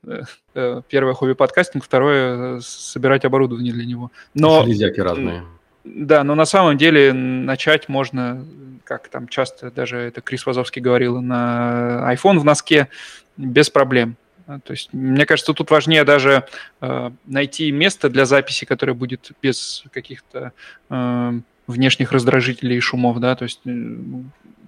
первое 0.89 1.13
хобби 1.13 1.33
подкастинг, 1.33 1.83
второе 1.83 2.59
собирать 2.61 3.25
оборудование 3.25 3.73
для 3.73 3.85
него. 3.85 4.11
Но... 4.33 4.63
Железяки 4.63 4.99
разные. 4.99 5.43
Да, 5.83 6.23
но 6.23 6.35
на 6.35 6.45
самом 6.45 6.77
деле 6.77 7.13
начать 7.13 7.89
можно, 7.89 8.45
как 8.83 9.07
там 9.07 9.27
часто 9.27 9.71
даже 9.71 9.97
это 9.97 10.21
Крис 10.21 10.45
Вазовский 10.45 10.81
говорил, 10.81 11.21
на 11.21 12.13
iPhone 12.13 12.39
в 12.39 12.45
носке 12.45 12.89
без 13.37 13.69
проблем. 13.69 14.15
То 14.45 14.73
есть, 14.73 14.91
мне 14.93 15.25
кажется, 15.27 15.53
тут 15.53 15.69
важнее 15.69 16.03
даже 16.03 16.47
э, 16.81 17.11
найти 17.25 17.71
место 17.71 18.09
для 18.09 18.25
записи, 18.25 18.65
которое 18.65 18.93
будет 18.93 19.31
без 19.43 19.83
каких-то 19.91 20.53
э, 20.89 21.39
внешних 21.67 22.11
раздражителей 22.11 22.77
и 22.77 22.79
шумов, 22.79 23.19
да, 23.19 23.35
то 23.35 23.43
есть 23.43 23.61
э, 23.65 23.95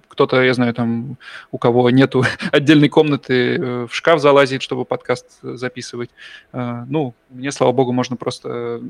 кто-то, 0.06 0.42
я 0.42 0.54
знаю, 0.54 0.72
там, 0.72 1.16
у 1.50 1.58
кого 1.58 1.90
нету 1.90 2.24
отдельной 2.52 2.88
комнаты, 2.88 3.56
э, 3.56 3.86
в 3.90 3.94
шкаф 3.94 4.20
залазит, 4.20 4.62
чтобы 4.62 4.84
подкаст 4.84 5.26
записывать. 5.42 6.10
Э, 6.52 6.84
ну, 6.88 7.14
мне, 7.30 7.50
слава 7.50 7.72
богу, 7.72 7.92
можно 7.92 8.16
просто 8.16 8.80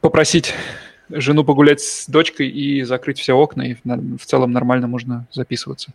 попросить 0.00 0.54
жену 1.08 1.44
погулять 1.44 1.80
с 1.80 2.08
дочкой 2.08 2.48
и 2.48 2.82
закрыть 2.82 3.18
все 3.18 3.34
окна, 3.34 3.62
и 3.62 3.76
в 3.84 4.24
целом 4.24 4.52
нормально 4.52 4.86
можно 4.86 5.26
записываться. 5.32 5.92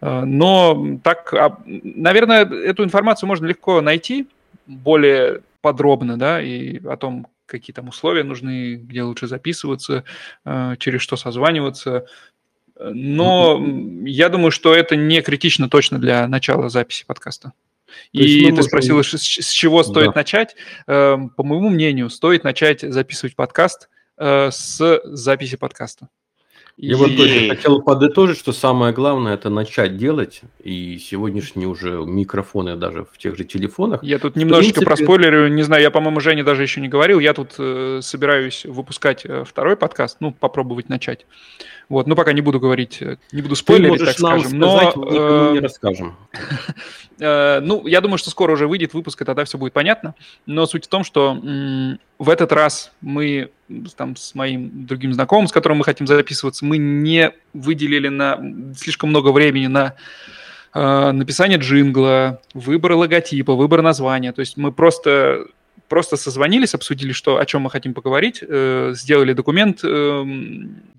Э, 0.00 0.24
но 0.24 0.98
так, 1.02 1.32
а, 1.34 1.58
наверное, 1.66 2.44
эту 2.44 2.84
информацию 2.84 3.28
можно 3.28 3.46
легко 3.46 3.80
найти 3.80 4.26
более 4.66 5.40
подробно, 5.60 6.18
да, 6.18 6.40
и 6.42 6.84
о 6.86 6.96
том, 6.96 7.26
какие 7.46 7.74
там 7.74 7.88
условия 7.88 8.24
нужны, 8.24 8.76
где 8.76 9.02
лучше 9.02 9.26
записываться, 9.26 10.04
э, 10.44 10.74
через 10.78 11.00
что 11.00 11.16
созваниваться. 11.16 12.06
Но 12.80 13.64
я 14.04 14.28
думаю, 14.28 14.50
что 14.50 14.74
это 14.74 14.96
не 14.96 15.22
критично 15.22 15.68
точно 15.68 15.98
для 15.98 16.26
начала 16.26 16.68
записи 16.68 17.04
подкаста. 17.06 17.52
И 18.12 18.46
ты 18.46 18.50
можем... 18.50 18.64
спросил, 18.64 19.02
с, 19.02 19.18
чего 19.18 19.82
стоит 19.82 20.08
да. 20.08 20.12
начать. 20.16 20.56
Э, 20.86 21.16
по 21.36 21.42
моему 21.42 21.68
мнению, 21.68 22.10
стоит 22.10 22.44
начать 22.44 22.80
записывать 22.80 23.36
подкаст 23.36 23.88
Э, 24.16 24.50
с 24.50 25.00
записи 25.04 25.56
подкаста. 25.56 26.08
Я 26.76 26.96
вот 26.96 27.16
тоже 27.16 27.50
хотел 27.50 27.82
подытожить, 27.82 28.36
что 28.36 28.52
самое 28.52 28.92
главное 28.92 29.34
это 29.34 29.48
начать 29.48 29.96
делать, 29.96 30.40
и 30.58 30.98
сегодняшние 30.98 31.68
уже 31.68 32.04
микрофоны 32.04 32.74
даже 32.74 33.04
в 33.04 33.16
тех 33.16 33.36
же 33.36 33.44
телефонах. 33.44 34.02
Я 34.02 34.18
тут 34.18 34.34
немножечко 34.34 34.80
принципе... 34.80 34.86
проспойлерю, 34.86 35.48
не 35.48 35.62
знаю, 35.62 35.82
я, 35.82 35.92
по-моему, 35.92 36.18
Жене 36.18 36.42
даже 36.42 36.62
еще 36.62 36.80
не 36.80 36.88
говорил, 36.88 37.20
я 37.20 37.32
тут 37.32 37.54
э, 37.58 38.00
собираюсь 38.02 38.64
выпускать 38.64 39.24
э, 39.24 39.44
второй 39.44 39.76
подкаст, 39.76 40.16
ну, 40.18 40.32
попробовать 40.32 40.88
начать. 40.88 41.26
Вот, 41.88 42.06
ну, 42.06 42.16
пока 42.16 42.32
не 42.32 42.40
буду 42.40 42.60
говорить, 42.60 42.98
э, 43.00 43.16
не 43.32 43.42
буду 43.42 43.56
спойлерить, 43.56 44.04
так 44.04 44.16
скажем, 44.16 44.40
сказать, 44.40 44.54
но... 44.54 44.82
Никому 44.82 45.52
не 45.52 45.60
расскажем. 45.60 46.16
Э, 47.20 47.60
ну, 47.60 47.86
я 47.86 48.00
думаю, 48.00 48.18
что 48.18 48.30
скоро 48.30 48.52
уже 48.54 48.66
выйдет 48.66 48.92
выпуск, 48.92 49.22
и 49.22 49.24
тогда 49.24 49.44
все 49.44 49.56
будет 49.56 49.72
понятно. 49.72 50.16
Но 50.46 50.66
суть 50.66 50.86
в 50.86 50.88
том, 50.88 51.04
что 51.04 51.40
в 52.18 52.28
этот 52.28 52.50
раз 52.50 52.90
мы 53.00 53.50
там 53.96 54.16
с 54.16 54.34
моим 54.34 54.86
другим 54.86 55.12
знакомым, 55.12 55.46
с 55.46 55.52
которым 55.52 55.78
мы 55.78 55.84
хотим 55.84 56.08
записываться, 56.08 56.64
мы 56.64 56.76
не 56.76 57.32
выделили 57.52 58.08
на 58.08 58.40
слишком 58.76 59.10
много 59.10 59.30
времени 59.30 59.68
на 59.68 59.94
э, 60.74 61.10
написание 61.12 61.58
джингла, 61.58 62.40
выбор 62.52 62.94
логотипа, 62.94 63.54
выбор 63.54 63.82
названия. 63.82 64.32
То 64.32 64.40
есть 64.40 64.56
мы 64.56 64.72
просто 64.72 65.46
просто 65.88 66.16
созвонились, 66.16 66.74
обсудили, 66.74 67.12
что, 67.12 67.38
о 67.38 67.46
чем 67.46 67.62
мы 67.62 67.70
хотим 67.70 67.94
поговорить, 67.94 68.42
э, 68.42 68.92
сделали 68.94 69.32
документ 69.32 69.80
э, 69.84 70.24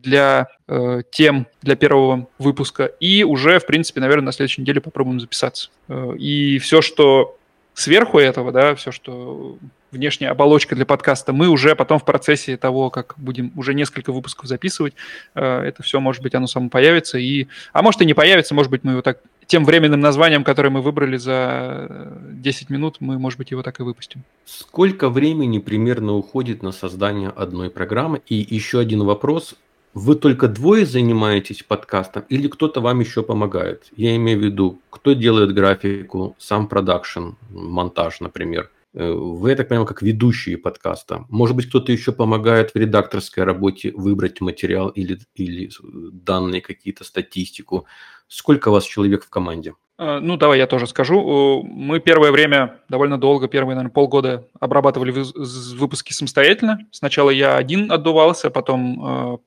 для 0.03 0.47
э, 0.67 1.01
тем 1.11 1.47
для 1.61 1.75
первого 1.75 2.27
выпуска 2.39 2.85
и 2.85 3.23
уже, 3.23 3.59
в 3.59 3.65
принципе, 3.65 4.01
наверное, 4.01 4.25
на 4.25 4.31
следующей 4.31 4.61
неделе 4.61 4.81
попробуем 4.81 5.19
записаться. 5.19 5.69
Э, 5.87 6.15
и 6.17 6.59
все, 6.59 6.81
что 6.81 7.37
сверху 7.73 8.19
этого, 8.19 8.51
да, 8.51 8.75
все, 8.75 8.91
что 8.91 9.57
внешняя 9.91 10.29
оболочка 10.29 10.75
для 10.75 10.85
подкаста, 10.85 11.33
мы 11.33 11.47
уже 11.49 11.75
потом 11.75 11.99
в 11.99 12.05
процессе 12.05 12.57
того, 12.57 12.89
как 12.89 13.15
будем 13.17 13.51
уже 13.55 13.73
несколько 13.73 14.11
выпусков 14.11 14.47
записывать, 14.47 14.93
э, 15.33 15.43
это 15.43 15.83
все, 15.83 15.99
может 15.99 16.21
быть, 16.21 16.35
оно 16.35 16.47
само 16.47 16.69
появится. 16.69 17.17
И... 17.17 17.47
А 17.73 17.81
может 17.81 18.01
и 18.01 18.05
не 18.05 18.13
появится, 18.13 18.53
может 18.53 18.71
быть, 18.71 18.83
мы 18.83 18.91
его 18.93 19.01
так 19.01 19.19
тем 19.47 19.65
временным 19.65 19.99
названием, 19.99 20.43
которое 20.43 20.69
мы 20.69 20.81
выбрали 20.81 21.17
за 21.17 22.11
10 22.31 22.69
минут, 22.69 22.97
мы, 22.99 23.19
может 23.19 23.37
быть, 23.37 23.51
его 23.51 23.63
так 23.63 23.79
и 23.79 23.83
выпустим. 23.83 24.23
Сколько 24.45 25.09
времени 25.09 25.59
примерно 25.59 26.13
уходит 26.13 26.63
на 26.63 26.71
создание 26.71 27.29
одной 27.29 27.69
программы? 27.69 28.21
И 28.27 28.35
еще 28.35 28.79
один 28.79 29.03
вопрос. 29.03 29.55
Вы 29.93 30.15
только 30.15 30.49
двое 30.49 30.85
занимаетесь 30.85 31.63
подкастом 31.63 32.25
или 32.27 32.49
кто-то 32.49 32.81
вам 32.81 32.99
еще 32.99 33.23
помогает? 33.23 33.83
Я 33.95 34.15
имею 34.17 34.39
в 34.39 34.43
виду, 34.43 34.79
кто 34.89 35.13
делает 35.13 35.53
графику, 35.53 36.35
сам 36.37 36.67
продакшн, 36.67 37.29
монтаж, 37.49 38.19
например. 38.19 38.69
Э, 38.95 39.11
вы, 39.11 39.51
я 39.51 39.55
так 39.55 39.67
понимаю, 39.67 39.87
как 39.87 40.01
ведущие 40.01 40.57
подкаста. 40.57 41.25
Может 41.29 41.55
быть, 41.55 41.67
кто-то 41.67 41.91
еще 41.91 42.11
помогает 42.11 42.71
в 42.71 42.75
редакторской 42.75 43.43
работе 43.43 43.91
выбрать 43.91 44.41
материал 44.41 44.89
или, 44.89 45.19
или 45.35 45.69
данные 46.11 46.61
какие-то, 46.61 47.03
статистику. 47.03 47.85
Сколько 48.27 48.69
у 48.69 48.71
вас 48.71 48.85
человек 48.85 49.23
в 49.23 49.29
команде? 49.29 49.73
Э, 49.97 50.19
ну, 50.21 50.37
давай 50.37 50.57
я 50.59 50.67
тоже 50.67 50.87
скажу. 50.87 51.63
Мы 51.63 51.99
первое 51.99 52.31
время, 52.31 52.79
довольно 52.89 53.17
долго, 53.17 53.47
первые, 53.47 53.75
наверное, 53.75 53.93
полгода 53.93 54.47
обрабатывали 54.59 55.11
выпуски 55.11 56.13
самостоятельно. 56.13 56.79
Сначала 56.91 57.29
я 57.29 57.57
один 57.57 57.91
отдувался, 57.91 58.49
потом 58.49 59.05
э, 59.05 59.37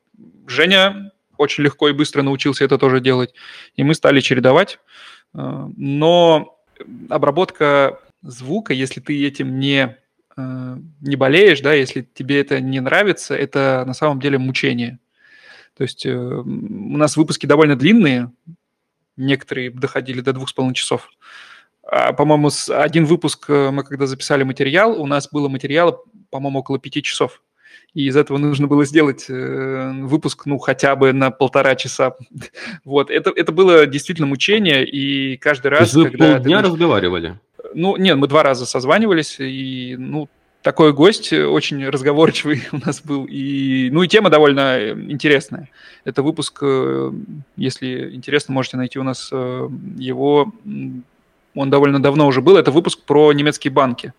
Женя 0.47 1.13
очень 1.37 1.65
легко 1.65 1.89
и 1.89 1.93
быстро 1.93 2.23
научился 2.23 2.65
это 2.65 2.79
тоже 2.79 3.01
делать, 3.01 3.33
и 3.77 3.85
мы 3.85 3.95
стали 3.95 4.21
чередовать. 4.21 4.81
Но 5.33 6.59
обработка 7.09 8.01
звука, 8.23 8.73
если 8.73 9.01
ты 9.01 9.27
этим 9.27 9.59
не, 9.59 9.97
э, 10.37 10.77
не 11.01 11.17
болеешь, 11.17 11.61
да, 11.61 11.73
если 11.73 12.03
тебе 12.03 12.41
это 12.41 12.61
не 12.61 12.81
нравится, 12.81 13.35
это 13.35 13.85
на 13.87 13.95
самом 13.95 14.21
деле 14.21 14.39
мучение. 14.39 14.99
То 15.77 15.83
есть 15.85 16.05
э, 16.07 16.15
у 16.15 16.97
нас 16.97 17.17
выпуски 17.17 17.47
довольно 17.47 17.77
длинные, 17.77 18.33
некоторые 19.19 19.71
доходили 19.71 20.21
до 20.21 20.33
двух 20.33 20.49
с 20.49 20.53
половиной 20.53 20.75
часов. 20.75 21.11
А, 21.83 22.13
по-моему, 22.13 22.51
один 22.69 23.05
выпуск 23.05 23.47
э, 23.49 23.71
мы 23.71 23.83
когда 23.83 24.07
записали 24.07 24.43
материал, 24.43 25.01
у 25.01 25.07
нас 25.07 25.29
было 25.31 25.49
материала, 25.49 26.01
по-моему, 26.31 26.61
около 26.61 26.79
пяти 26.79 27.03
часов. 27.03 27.43
И 27.95 28.07
из 28.07 28.17
этого 28.17 28.37
нужно 28.37 28.67
было 28.67 28.85
сделать 28.85 29.27
э, 29.29 29.93
выпуск, 30.03 30.45
ну, 30.47 30.59
хотя 30.59 30.95
бы 30.95 31.13
на 31.13 31.31
полтора 31.31 31.75
часа. 31.75 32.17
вот, 32.85 33.11
это, 33.11 33.33
это 33.35 33.53
было 33.53 33.87
действительно 33.87 34.27
мучение, 34.27 34.87
и 34.87 35.37
каждый 35.39 35.69
раз, 35.69 35.79
То 35.79 35.85
есть 35.85 35.95
вы 35.95 36.11
когда... 36.11 36.35
полдня 36.35 36.61
ты... 36.61 36.69
разговаривали? 36.69 37.41
Ну, 37.75 37.97
нет, 37.97 38.17
мы 38.17 38.29
два 38.29 38.43
раза 38.43 38.67
созванивались, 38.67 39.37
и, 39.41 39.97
ну, 39.99 40.29
такой 40.69 40.93
гость 40.93 41.33
очень 41.33 41.89
разговорчивый 41.89 42.63
у 42.73 42.77
нас 42.77 43.01
был. 43.01 43.25
И, 43.25 43.89
ну 43.91 44.03
и 44.03 44.09
тема 44.09 44.29
довольно 44.29 44.91
интересная. 44.91 45.71
Это 46.05 46.23
выпуск, 46.23 46.59
э, 46.61 47.11
если 47.57 48.15
интересно, 48.15 48.53
можете 48.53 48.77
найти 48.77 48.99
у 48.99 49.03
нас 49.03 49.31
э, 49.33 49.69
его. 49.97 50.53
Он 51.55 51.71
довольно 51.71 52.03
давно 52.03 52.27
уже 52.27 52.43
был. 52.43 52.59
Это 52.59 52.71
выпуск 52.71 53.01
про 53.07 53.33
немецкие 53.33 53.73
банки. 53.73 54.13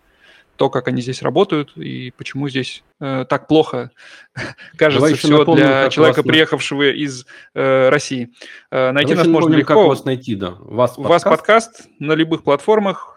То, 0.60 0.68
как 0.68 0.88
они 0.88 1.00
здесь 1.00 1.22
работают 1.22 1.74
и 1.78 2.12
почему 2.18 2.46
здесь 2.50 2.84
э, 3.00 3.24
так 3.26 3.48
плохо 3.48 3.92
кажется 4.76 5.14
все 5.14 5.38
напомним, 5.38 5.64
для 5.64 5.88
человека, 5.88 6.22
приехавшего 6.22 6.92
из 6.92 7.24
э, 7.54 7.88
России. 7.88 8.30
Э, 8.70 8.90
найти 8.92 9.14
Давайте 9.14 9.30
нас 9.30 9.40
можно 9.40 9.54
легко. 9.54 9.74
Как 9.74 9.88
вас 9.88 10.04
найти, 10.04 10.34
да? 10.34 10.50
Вас 10.60 10.96
подкаст? 10.96 11.08
вас 11.08 11.22
подкаст 11.24 11.88
на 11.98 12.12
любых 12.12 12.42
платформах 12.42 13.16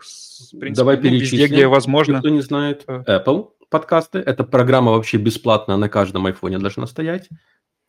принципе, 0.58 0.82
Давай 0.82 0.98
ну, 0.98 1.10
везде, 1.10 1.48
где 1.48 1.68
возможно. 1.68 2.20
Кто 2.20 2.30
не 2.30 2.42
знает, 2.42 2.86
э. 2.88 3.04
Apple 3.08 3.50
подкасты. 3.70 4.20
Это 4.20 4.46
программа 4.46 4.94
вообще 4.94 5.18
бесплатная, 5.18 5.76
на 5.76 5.90
каждом 5.90 6.26
айфоне 6.28 6.60
должна 6.60 6.88
стоять. 6.88 7.28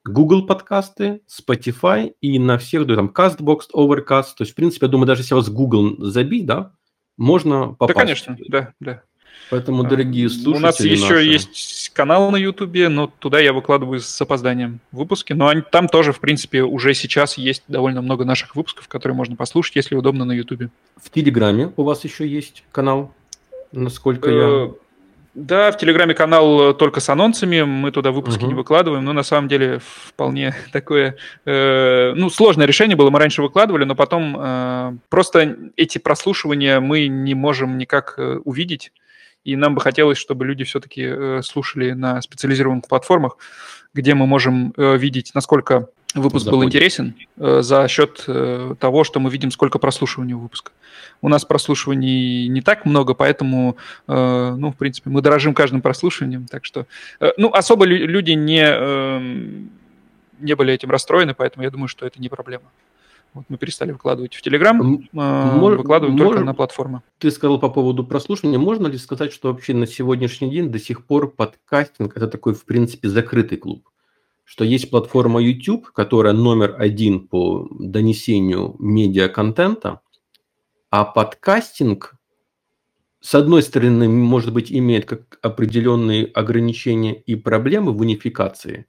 Google 0.04 0.46
подкасты, 0.46 1.20
Spotify 1.30 2.12
и 2.20 2.40
на 2.40 2.58
всех, 2.58 2.86
там, 2.88 3.12
CastBox, 3.14 3.60
Overcast. 3.72 4.34
То 4.36 4.40
есть, 4.40 4.52
в 4.52 4.54
принципе, 4.54 4.86
я 4.86 4.90
думаю, 4.90 5.06
даже 5.06 5.22
если 5.22 5.34
вас 5.34 5.48
Google 5.48 5.96
забить, 5.98 6.46
да, 6.46 6.72
можно 7.16 7.74
попасть. 7.74 7.94
Да, 7.96 8.00
конечно, 8.00 8.36
да, 8.48 8.72
да. 8.80 9.02
Поэтому, 9.50 9.84
а, 9.84 9.88
дорогие 9.88 10.28
слушатели 10.28 10.56
У 10.56 10.58
нас 10.58 10.80
еще 10.80 11.14
наши... 11.14 11.24
есть 11.24 11.90
канал 11.92 12.30
на 12.30 12.36
Ютубе, 12.36 12.88
но 12.88 13.06
туда 13.06 13.40
я 13.40 13.52
выкладываю 13.52 14.00
с 14.00 14.20
опозданием 14.20 14.80
выпуски. 14.90 15.32
Но 15.32 15.48
они, 15.48 15.62
там 15.62 15.88
тоже, 15.88 16.12
в 16.12 16.20
принципе, 16.20 16.62
уже 16.62 16.94
сейчас 16.94 17.38
есть 17.38 17.62
довольно 17.68 18.02
много 18.02 18.24
наших 18.24 18.56
выпусков, 18.56 18.88
которые 18.88 19.16
можно 19.16 19.36
послушать, 19.36 19.76
если 19.76 19.94
удобно 19.94 20.24
на 20.24 20.32
Ютубе. 20.32 20.70
В 20.96 21.10
Телеграме 21.10 21.72
у 21.76 21.82
вас 21.82 22.04
еще 22.04 22.26
есть 22.26 22.64
канал, 22.72 23.12
насколько 23.72 24.30
я... 24.30 24.48
Э, 24.48 24.72
Да, 25.34 25.72
в 25.72 25.78
Телеграме 25.78 26.14
канал 26.14 26.74
только 26.74 27.00
с 27.00 27.08
анонсами, 27.08 27.62
мы 27.62 27.90
туда 27.90 28.12
выпуски 28.12 28.42
угу. 28.42 28.48
не 28.48 28.54
выкладываем, 28.54 29.04
но 29.04 29.12
на 29.12 29.24
самом 29.24 29.48
деле 29.48 29.80
вполне 29.80 30.54
такое, 30.72 31.16
э, 31.44 32.12
ну, 32.14 32.30
сложное 32.30 32.66
решение 32.66 32.96
было, 32.96 33.10
мы 33.10 33.18
раньше 33.18 33.42
выкладывали, 33.42 33.84
но 33.84 33.94
потом 33.94 34.36
э, 34.38 34.96
просто 35.10 35.56
эти 35.76 35.98
прослушивания 35.98 36.80
мы 36.80 37.08
не 37.08 37.34
можем 37.34 37.78
никак 37.78 38.14
э, 38.16 38.38
увидеть, 38.44 38.92
и 39.44 39.56
нам 39.56 39.74
бы 39.74 39.80
хотелось, 39.80 40.18
чтобы 40.18 40.44
люди 40.46 40.64
все-таки 40.64 41.02
э, 41.04 41.42
слушали 41.42 41.92
на 41.92 42.20
специализированных 42.22 42.88
платформах, 42.88 43.36
где 43.92 44.14
мы 44.14 44.26
можем 44.26 44.72
э, 44.76 44.96
видеть, 44.96 45.32
насколько 45.34 45.88
выпуск 46.14 46.44
Заходит. 46.44 46.60
был 46.60 46.66
интересен 46.66 47.14
э, 47.36 47.60
за 47.62 47.86
счет 47.88 48.24
э, 48.26 48.74
того, 48.80 49.04
что 49.04 49.20
мы 49.20 49.30
видим, 49.30 49.50
сколько 49.50 49.78
прослушиваний 49.78 50.34
у 50.34 50.40
выпуска. 50.40 50.72
У 51.20 51.28
нас 51.28 51.44
прослушиваний 51.44 52.48
не 52.48 52.62
так 52.62 52.86
много, 52.86 53.14
поэтому, 53.14 53.76
э, 54.08 54.54
ну, 54.56 54.72
в 54.72 54.76
принципе, 54.76 55.10
мы 55.10 55.20
дорожим 55.22 55.54
каждым 55.54 55.82
прослушиванием, 55.82 56.46
так 56.46 56.64
что, 56.64 56.86
э, 57.20 57.30
ну, 57.36 57.50
особо 57.52 57.84
лю- 57.84 58.06
люди 58.06 58.32
не, 58.32 58.64
э, 58.64 59.20
не 60.40 60.54
были 60.54 60.72
этим 60.72 60.90
расстроены, 60.90 61.34
поэтому 61.34 61.64
я 61.64 61.70
думаю, 61.70 61.88
что 61.88 62.06
это 62.06 62.20
не 62.20 62.28
проблема. 62.28 62.64
Вот 63.34 63.44
мы 63.48 63.58
перестали 63.58 63.92
выкладывать 63.92 64.34
в 64.34 64.42
Телеграм, 64.42 64.80
э, 64.80 65.58
выкладываем 65.76 66.16
мож, 66.16 66.28
только 66.28 66.44
на 66.44 66.54
платформы. 66.54 67.02
Ты 67.18 67.30
сказал 67.30 67.58
по 67.58 67.68
поводу 67.68 68.04
прослушивания. 68.04 68.58
Можно 68.58 68.86
ли 68.86 68.96
сказать, 68.96 69.32
что 69.32 69.52
вообще 69.52 69.74
на 69.74 69.86
сегодняшний 69.86 70.50
день 70.50 70.70
до 70.70 70.78
сих 70.78 71.04
пор 71.04 71.30
подкастинг– 71.32 72.14
это 72.16 72.28
такой, 72.28 72.54
в 72.54 72.64
принципе, 72.64 73.08
закрытый 73.08 73.58
клуб? 73.58 73.88
что 74.44 74.62
есть 74.64 74.90
платформа 74.90 75.40
YouTube, 75.42 75.90
которая 75.90 76.34
номер 76.34 76.76
один 76.78 77.26
по 77.26 77.66
донесению 77.70 78.76
медиа-контента, 78.78 80.00
а 80.90 81.04
подкастинг, 81.04 82.14
с 83.20 83.34
одной 83.34 83.62
стороны, 83.62 84.08
может 84.08 84.52
быть, 84.52 84.70
имеет 84.70 85.06
как 85.06 85.38
определенные 85.40 86.26
ограничения 86.26 87.14
и 87.14 87.34
проблемы 87.34 87.92
в 87.92 88.00
унификации, 88.00 88.86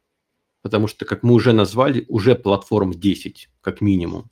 потому 0.61 0.87
что, 0.87 1.05
как 1.05 1.23
мы 1.23 1.33
уже 1.33 1.53
назвали, 1.53 2.05
уже 2.09 2.35
платформ 2.35 2.91
10, 2.91 3.49
как 3.61 3.79
минимум. 3.81 4.29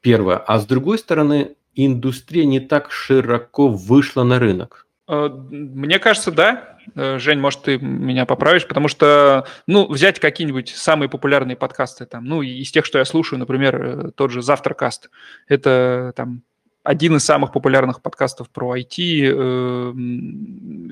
Первое. 0.00 0.36
А 0.36 0.58
с 0.58 0.66
другой 0.66 0.98
стороны, 0.98 1.56
индустрия 1.74 2.44
не 2.44 2.60
так 2.60 2.90
широко 2.90 3.68
вышла 3.68 4.22
на 4.22 4.38
рынок. 4.38 4.86
Э, 5.08 5.28
мне 5.28 5.98
кажется, 5.98 6.30
да. 6.30 6.78
Э, 6.94 7.18
Жень, 7.18 7.38
может, 7.38 7.62
ты 7.62 7.78
меня 7.78 8.26
поправишь, 8.26 8.66
потому 8.66 8.88
что, 8.88 9.46
ну, 9.66 9.86
взять 9.86 10.18
какие-нибудь 10.20 10.70
самые 10.70 11.08
популярные 11.08 11.56
подкасты, 11.56 12.06
там, 12.06 12.24
ну, 12.24 12.42
из 12.42 12.70
тех, 12.70 12.84
что 12.84 12.98
я 12.98 13.04
слушаю, 13.04 13.38
например, 13.38 13.82
э, 13.82 14.10
тот 14.12 14.30
же 14.30 14.42
«Завтракаст», 14.42 15.10
это 15.48 16.12
там 16.16 16.42
один 16.82 17.16
из 17.16 17.24
самых 17.24 17.52
популярных 17.52 18.00
подкастов 18.00 18.48
про 18.50 18.76
IT, 18.76 18.94
э, 18.98 19.92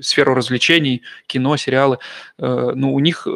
сферу 0.02 0.34
развлечений, 0.34 1.02
кино, 1.26 1.56
сериалы. 1.56 1.98
Э, 2.38 2.72
ну, 2.74 2.94
у 2.94 3.00
них, 3.00 3.26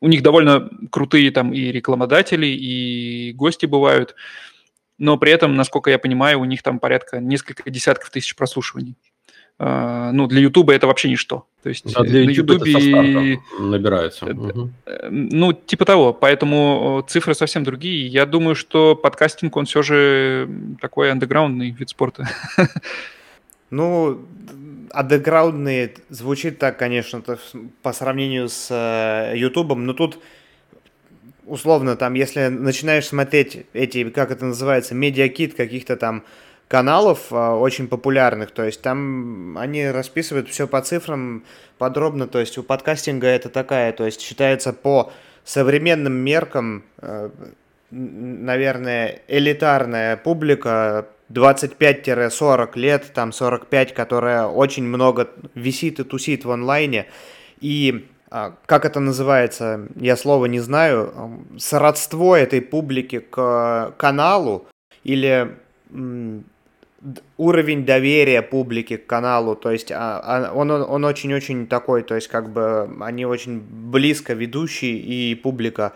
у 0.00 0.08
них 0.08 0.22
довольно 0.22 0.68
крутые 0.90 1.30
там 1.30 1.52
и 1.52 1.72
рекламодатели, 1.72 2.46
и 2.46 3.32
гости 3.32 3.66
бывают, 3.66 4.14
но 5.02 5.18
при 5.18 5.32
этом, 5.32 5.56
насколько 5.56 5.90
я 5.90 5.98
понимаю, 5.98 6.38
у 6.38 6.44
них 6.44 6.62
там 6.62 6.78
порядка 6.78 7.18
несколько 7.18 7.68
десятков 7.68 8.10
тысяч 8.10 8.36
прослушиваний. 8.36 8.94
А, 9.58 10.12
ну, 10.12 10.28
для 10.28 10.40
Ютуба 10.40 10.74
это 10.74 10.86
вообще 10.86 11.10
ничто. 11.10 11.44
То 11.64 11.70
есть 11.70 11.92
да, 11.92 12.02
для 12.02 12.24
на 12.24 12.30
Ютубе 12.30 13.40
набирается. 13.58 14.26
Угу. 14.26 14.70
Ну, 15.10 15.52
типа 15.54 15.84
того. 15.84 16.12
Поэтому 16.12 17.04
цифры 17.08 17.34
совсем 17.34 17.64
другие. 17.64 18.06
Я 18.06 18.26
думаю, 18.26 18.54
что 18.54 18.94
подкастинг, 18.94 19.56
он 19.56 19.64
все 19.64 19.82
же 19.82 20.48
такой 20.80 21.10
андеграундный 21.10 21.70
вид 21.70 21.90
спорта. 21.90 22.28
Ну, 23.70 24.20
андеграундный 24.92 25.94
звучит 26.10 26.58
так, 26.58 26.78
конечно, 26.78 27.22
по 27.80 27.94
сравнению 27.94 28.50
с 28.50 28.68
э, 28.70 29.32
Ютубом, 29.34 29.86
но 29.86 29.94
тут 29.94 30.18
условно, 31.46 31.96
там, 31.96 32.14
если 32.14 32.48
начинаешь 32.48 33.06
смотреть 33.06 33.66
эти, 33.72 34.08
как 34.10 34.30
это 34.30 34.44
называется, 34.44 34.94
медиакит 34.94 35.54
каких-то 35.54 35.96
там 35.96 36.24
каналов 36.68 37.26
а, 37.30 37.54
очень 37.56 37.88
популярных, 37.88 38.50
то 38.50 38.64
есть 38.64 38.80
там 38.80 39.58
они 39.58 39.86
расписывают 39.88 40.48
все 40.48 40.66
по 40.66 40.80
цифрам 40.80 41.44
подробно, 41.78 42.26
то 42.26 42.38
есть 42.38 42.56
у 42.58 42.62
подкастинга 42.62 43.26
это 43.26 43.48
такая, 43.48 43.92
то 43.92 44.06
есть 44.06 44.20
считается 44.20 44.72
по 44.72 45.12
современным 45.44 46.14
меркам, 46.14 46.84
э, 46.98 47.30
наверное, 47.90 49.20
элитарная 49.28 50.16
публика 50.16 51.08
25-40 51.28 52.78
лет, 52.78 53.12
там 53.12 53.32
45, 53.32 53.92
которая 53.92 54.46
очень 54.46 54.84
много 54.84 55.28
висит 55.54 56.00
и 56.00 56.04
тусит 56.04 56.44
в 56.44 56.50
онлайне, 56.50 57.06
и 57.60 58.06
как 58.66 58.84
это 58.84 59.00
называется, 59.00 59.88
я 59.96 60.16
слова 60.16 60.46
не 60.46 60.60
знаю, 60.60 61.44
сродство 61.58 62.34
этой 62.34 62.62
публики 62.62 63.18
к 63.18 63.94
каналу 63.98 64.66
или 65.04 65.56
уровень 67.36 67.84
доверия 67.84 68.42
публики 68.42 68.96
к 68.96 69.06
каналу, 69.06 69.56
то 69.56 69.70
есть 69.70 69.90
а, 69.90 70.20
а, 70.24 70.52
он, 70.54 70.70
он 70.70 71.04
очень-очень 71.04 71.66
такой, 71.66 72.02
то 72.02 72.14
есть 72.14 72.28
как 72.28 72.50
бы 72.50 72.88
они 73.00 73.26
очень 73.26 73.60
близко 73.60 74.34
ведущие 74.34 74.96
и 74.96 75.34
публика. 75.34 75.92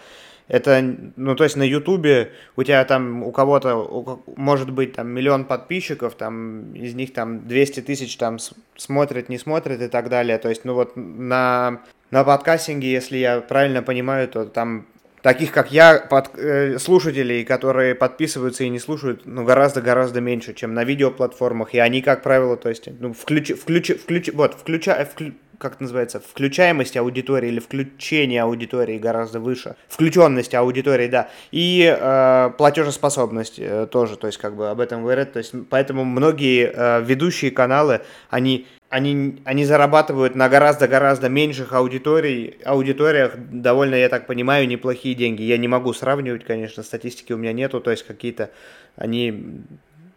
Это, 0.48 0.80
ну, 1.16 1.34
то 1.34 1.42
есть 1.42 1.56
на 1.56 1.64
Ютубе 1.64 2.30
у 2.54 2.62
тебя 2.62 2.84
там, 2.84 3.24
у 3.24 3.32
кого-то, 3.32 4.22
может 4.36 4.70
быть, 4.70 4.92
там 4.92 5.08
миллион 5.08 5.44
подписчиков, 5.44 6.14
там 6.14 6.72
из 6.72 6.94
них 6.94 7.12
там 7.12 7.48
200 7.48 7.80
тысяч 7.80 8.16
там 8.16 8.38
смотрят, 8.76 9.28
не 9.28 9.38
смотрят 9.38 9.82
и 9.82 9.88
так 9.88 10.08
далее. 10.08 10.38
То 10.38 10.48
есть, 10.48 10.64
ну 10.64 10.74
вот 10.74 10.92
на, 10.94 11.82
на 12.10 12.24
подкастинге, 12.24 12.90
если 12.90 13.16
я 13.18 13.40
правильно 13.40 13.82
понимаю, 13.82 14.28
то 14.28 14.44
там 14.44 14.86
таких, 15.26 15.50
как 15.50 15.72
я, 15.72 15.98
под, 15.98 16.30
э, 16.38 16.78
слушателей, 16.78 17.44
которые 17.44 17.96
подписываются 17.96 18.62
и 18.62 18.68
не 18.68 18.78
слушают, 18.78 19.22
ну, 19.24 19.44
гораздо-гораздо 19.44 20.20
меньше, 20.20 20.54
чем 20.54 20.72
на 20.72 20.84
видеоплатформах, 20.84 21.74
и 21.74 21.78
они, 21.78 22.00
как 22.00 22.22
правило, 22.22 22.56
то 22.56 22.68
есть, 22.68 22.88
ну, 23.00 23.12
включи, 23.12 23.54
включи, 23.54 23.94
включи, 23.94 24.30
вот, 24.30 24.54
включа, 24.54 25.04
вклю, 25.04 25.32
как 25.58 25.74
это 25.74 25.82
называется, 25.82 26.20
включаемость 26.20 26.96
аудитории 26.96 27.48
или 27.48 27.58
включение 27.58 28.42
аудитории 28.42 28.98
гораздо 28.98 29.40
выше, 29.40 29.74
включенность 29.88 30.54
аудитории, 30.54 31.08
да, 31.08 31.28
и 31.50 31.82
э, 31.84 32.50
платежеспособность 32.56 33.58
э, 33.58 33.88
тоже, 33.90 34.16
то 34.16 34.28
есть, 34.28 34.38
как 34.38 34.54
бы 34.54 34.70
об 34.70 34.78
этом 34.78 35.02
говорят, 35.02 35.32
то 35.32 35.40
есть, 35.40 35.54
поэтому 35.70 36.04
многие 36.04 36.70
э, 36.72 37.02
ведущие 37.02 37.50
каналы, 37.50 38.02
они 38.30 38.68
они, 38.96 39.42
они 39.44 39.66
зарабатывают 39.66 40.34
на 40.34 40.48
гораздо-гораздо 40.48 41.28
меньших 41.28 41.74
аудиторий, 41.74 42.56
аудиториях 42.64 43.34
довольно, 43.36 43.94
я 43.94 44.08
так 44.08 44.26
понимаю, 44.26 44.66
неплохие 44.66 45.14
деньги. 45.14 45.42
Я 45.42 45.58
не 45.58 45.68
могу 45.68 45.92
сравнивать, 45.92 46.44
конечно, 46.44 46.82
статистики 46.82 47.34
у 47.34 47.36
меня 47.36 47.52
нету, 47.52 47.82
то 47.82 47.90
есть 47.90 48.04
какие-то 48.04 48.50
они, 48.96 49.60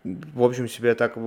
в 0.06 0.42
общем, 0.42 0.70
себя 0.70 0.96
так 0.96 1.18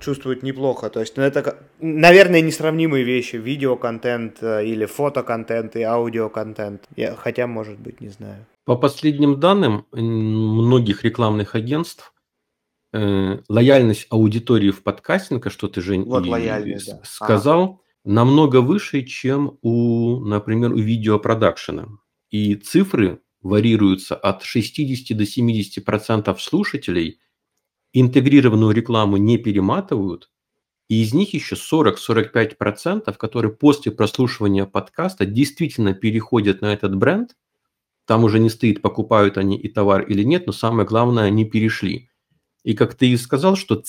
чувствуют 0.00 0.42
неплохо. 0.42 0.90
То 0.90 0.98
есть, 0.98 1.16
ну, 1.16 1.22
это, 1.22 1.56
наверное, 1.80 2.40
несравнимые 2.40 3.04
вещи. 3.04 3.36
Видеоконтент 3.36 4.42
э, 4.42 4.66
или 4.66 4.84
фотоконтент 4.84 5.76
и 5.76 5.82
аудиоконтент. 5.82 6.82
Я, 6.96 7.14
хотя, 7.14 7.46
может 7.46 7.78
быть, 7.78 8.00
не 8.00 8.08
знаю. 8.08 8.44
По 8.64 8.76
последним 8.76 9.38
данным 9.38 9.86
многих 9.92 11.04
рекламных 11.04 11.54
агентств, 11.54 12.12
э, 12.92 13.38
лояльность 13.48 14.06
аудитории 14.10 14.70
в 14.70 14.82
подкастинга, 14.82 15.50
что 15.50 15.68
ты, 15.68 15.80
Жень, 15.80 16.04
вот, 16.04 16.26
и 16.26 16.30
да. 16.86 17.00
сказал, 17.04 17.80
а. 18.04 18.08
намного 18.08 18.60
выше, 18.60 19.02
чем 19.02 19.58
у, 19.62 20.20
например, 20.20 20.72
у 20.72 20.78
видеопродакшена. 20.78 21.88
И 22.30 22.54
цифры 22.54 23.20
варьируются 23.40 24.14
от 24.14 24.42
60 24.42 25.16
до 25.16 25.24
70 25.24 25.84
процентов 25.84 26.42
слушателей 26.42 27.20
интегрированную 27.92 28.72
рекламу 28.72 29.16
не 29.16 29.38
перематывают, 29.38 30.30
и 30.88 31.02
из 31.02 31.14
них 31.14 31.34
еще 31.34 31.56
40-45 31.56 32.56
процентов, 32.56 33.18
которые 33.18 33.52
после 33.52 33.90
прослушивания 33.90 34.66
подкаста 34.66 35.26
действительно 35.26 35.94
переходят 35.94 36.60
на 36.60 36.72
этот 36.72 36.94
бренд, 36.94 37.36
там 38.04 38.22
уже 38.22 38.38
не 38.38 38.50
стоит, 38.50 38.82
покупают 38.82 39.36
они 39.38 39.58
и 39.58 39.68
товар 39.68 40.02
или 40.02 40.22
нет, 40.22 40.46
но 40.46 40.52
самое 40.52 40.86
главное, 40.86 41.24
они 41.24 41.44
перешли. 41.44 42.10
И 42.66 42.74
как 42.74 42.96
ты 42.96 43.10
и 43.10 43.16
сказал, 43.16 43.54
что 43.54 43.80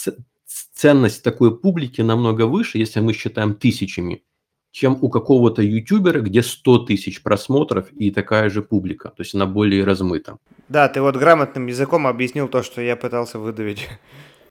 ценность 0.76 1.24
такой 1.24 1.58
публики 1.58 2.02
намного 2.02 2.46
выше, 2.46 2.78
если 2.78 3.00
мы 3.00 3.14
считаем 3.14 3.56
тысячами, 3.56 4.24
чем 4.72 5.00
у 5.02 5.10
какого-то 5.10 5.64
ютубера, 5.64 6.22
где 6.22 6.44
100 6.44 6.86
тысяч 6.86 7.24
просмотров 7.24 7.92
и 7.92 8.12
такая 8.12 8.52
же 8.52 8.62
публика. 8.62 9.10
То 9.10 9.24
есть 9.24 9.34
она 9.34 9.48
более 9.48 9.84
размыта. 9.84 10.38
Да, 10.70 10.88
ты 10.90 11.02
вот 11.02 11.16
грамотным 11.16 11.66
языком 11.66 12.06
объяснил 12.06 12.48
то, 12.48 12.62
что 12.62 12.80
я 12.80 12.96
пытался 12.96 13.40
выдавить. 13.40 13.90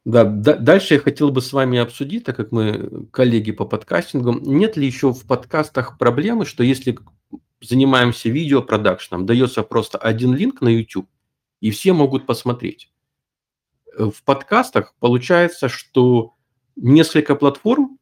Да, 0.04 0.24
дальше 0.24 0.94
я 0.94 1.00
хотел 1.00 1.30
бы 1.30 1.40
с 1.40 1.52
вами 1.52 1.78
обсудить, 1.78 2.24
так 2.24 2.36
как 2.36 2.50
мы 2.50 3.06
коллеги 3.12 3.52
по 3.52 3.64
подкастингу, 3.64 4.32
нет 4.32 4.76
ли 4.76 4.86
еще 4.86 5.12
в 5.12 5.24
подкастах 5.24 5.98
проблемы, 5.98 6.46
что 6.46 6.64
если 6.64 6.98
занимаемся 7.60 8.28
видеопродакшном, 8.28 9.24
дается 9.24 9.62
просто 9.62 9.98
один 9.98 10.34
линк 10.34 10.62
на 10.62 10.68
YouTube, 10.68 11.08
и 11.60 11.70
все 11.70 11.92
могут 11.92 12.26
посмотреть 12.26 12.90
в 13.98 14.22
подкастах 14.24 14.94
получается, 15.00 15.68
что 15.68 16.34
несколько 16.76 17.34
платформ, 17.34 17.98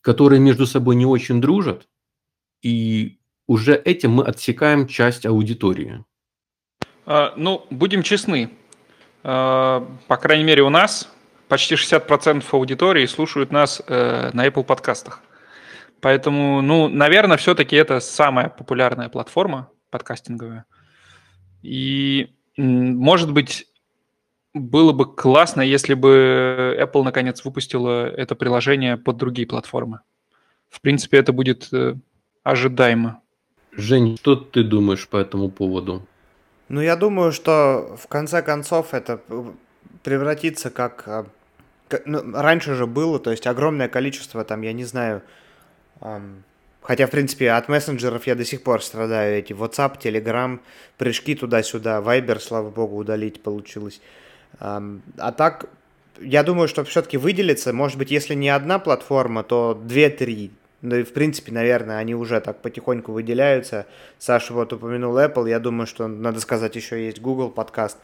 которые 0.00 0.40
между 0.40 0.66
собой 0.66 0.96
не 0.96 1.06
очень 1.06 1.40
дружат, 1.40 1.88
и 2.62 3.18
уже 3.46 3.74
этим 3.76 4.12
мы 4.12 4.24
отсекаем 4.24 4.86
часть 4.86 5.26
аудитории. 5.26 6.04
А, 7.06 7.32
ну, 7.36 7.66
будем 7.70 8.02
честны. 8.02 8.50
А, 9.24 9.88
по 10.06 10.16
крайней 10.16 10.44
мере, 10.44 10.62
у 10.62 10.68
нас 10.68 11.10
почти 11.48 11.74
60% 11.74 12.44
аудитории 12.52 13.06
слушают 13.06 13.50
нас 13.50 13.82
э, 13.86 14.30
на 14.34 14.46
Apple 14.46 14.64
подкастах. 14.64 15.22
Поэтому, 16.00 16.60
ну, 16.60 16.88
наверное, 16.88 17.38
все-таки 17.38 17.74
это 17.74 18.00
самая 18.00 18.50
популярная 18.50 19.08
платформа 19.08 19.70
подкастинговая. 19.90 20.66
И, 21.62 22.36
может 22.56 23.32
быть, 23.32 23.66
было 24.54 24.92
бы 24.92 25.14
классно, 25.14 25.60
если 25.60 25.94
бы 25.94 26.76
Apple 26.80 27.02
наконец 27.02 27.44
выпустила 27.44 28.06
это 28.06 28.34
приложение 28.34 28.96
под 28.96 29.16
другие 29.16 29.46
платформы. 29.46 30.00
В 30.68 30.80
принципе, 30.80 31.18
это 31.18 31.32
будет 31.32 31.68
э, 31.72 31.94
ожидаемо. 32.42 33.20
Жень, 33.72 34.16
что 34.16 34.36
ты 34.36 34.64
думаешь 34.64 35.08
по 35.08 35.16
этому 35.16 35.50
поводу? 35.50 36.06
Ну, 36.68 36.80
я 36.80 36.96
думаю, 36.96 37.32
что 37.32 37.96
в 37.98 38.06
конце 38.08 38.42
концов 38.42 38.92
это 38.92 39.20
превратится 40.02 40.70
как... 40.70 41.04
А, 41.06 41.26
ну, 42.04 42.32
раньше 42.32 42.74
же 42.74 42.86
было, 42.86 43.18
то 43.18 43.30
есть 43.30 43.46
огромное 43.46 43.88
количество, 43.88 44.44
там, 44.44 44.62
я 44.62 44.74
не 44.74 44.84
знаю, 44.84 45.22
эм, 46.02 46.44
хотя, 46.82 47.06
в 47.06 47.10
принципе, 47.10 47.50
от 47.52 47.68
мессенджеров 47.68 48.26
я 48.26 48.34
до 48.34 48.44
сих 48.44 48.62
пор 48.62 48.82
страдаю, 48.82 49.38
эти 49.38 49.54
WhatsApp, 49.54 49.98
Telegram, 49.98 50.60
прыжки 50.98 51.34
туда-сюда, 51.34 52.00
Viber, 52.00 52.38
слава 52.40 52.68
богу, 52.68 52.96
удалить 52.96 53.42
получилось. 53.42 54.02
А 54.60 55.32
так, 55.36 55.66
я 56.20 56.42
думаю, 56.42 56.68
что 56.68 56.84
все-таки 56.84 57.16
выделится, 57.16 57.72
может 57.72 57.98
быть, 57.98 58.10
если 58.10 58.34
не 58.34 58.48
одна 58.48 58.78
платформа, 58.78 59.42
то 59.42 59.74
две-три, 59.74 60.50
ну 60.80 60.96
и, 60.96 61.02
в 61.02 61.12
принципе, 61.12 61.52
наверное, 61.52 61.98
они 61.98 62.14
уже 62.14 62.40
так 62.40 62.62
потихоньку 62.62 63.12
выделяются. 63.12 63.86
Саша 64.18 64.52
вот 64.52 64.72
упомянул 64.72 65.18
Apple, 65.18 65.48
я 65.48 65.58
думаю, 65.58 65.86
что, 65.86 66.06
надо 66.06 66.40
сказать, 66.40 66.76
еще 66.76 67.04
есть 67.04 67.20
Google 67.20 67.50
подкаст. 67.50 67.98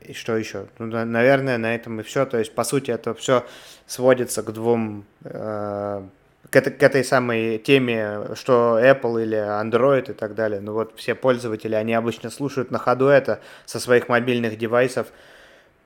И 0.00 0.12
что 0.12 0.36
еще? 0.36 0.66
Ну, 0.78 0.86
наверное, 0.86 1.58
на 1.58 1.74
этом 1.74 2.00
и 2.00 2.02
все. 2.02 2.24
То 2.24 2.38
есть, 2.38 2.54
по 2.54 2.64
сути, 2.64 2.90
это 2.90 3.14
все 3.14 3.44
сводится 3.86 4.42
к 4.42 4.52
двум... 4.52 5.04
Э, 5.24 6.02
к, 6.50 6.56
этой, 6.56 6.72
к 6.72 6.82
этой 6.82 7.04
самой 7.04 7.58
теме, 7.58 8.34
что 8.34 8.78
Apple 8.80 9.22
или 9.22 9.36
Android 9.36 10.10
и 10.10 10.14
так 10.14 10.34
далее. 10.34 10.60
Ну 10.60 10.72
вот 10.72 10.92
все 10.96 11.14
пользователи, 11.14 11.74
они 11.74 11.94
обычно 11.94 12.30
слушают 12.30 12.70
на 12.70 12.78
ходу 12.78 13.06
это 13.06 13.40
со 13.66 13.80
своих 13.80 14.08
мобильных 14.08 14.56
девайсов. 14.56 15.08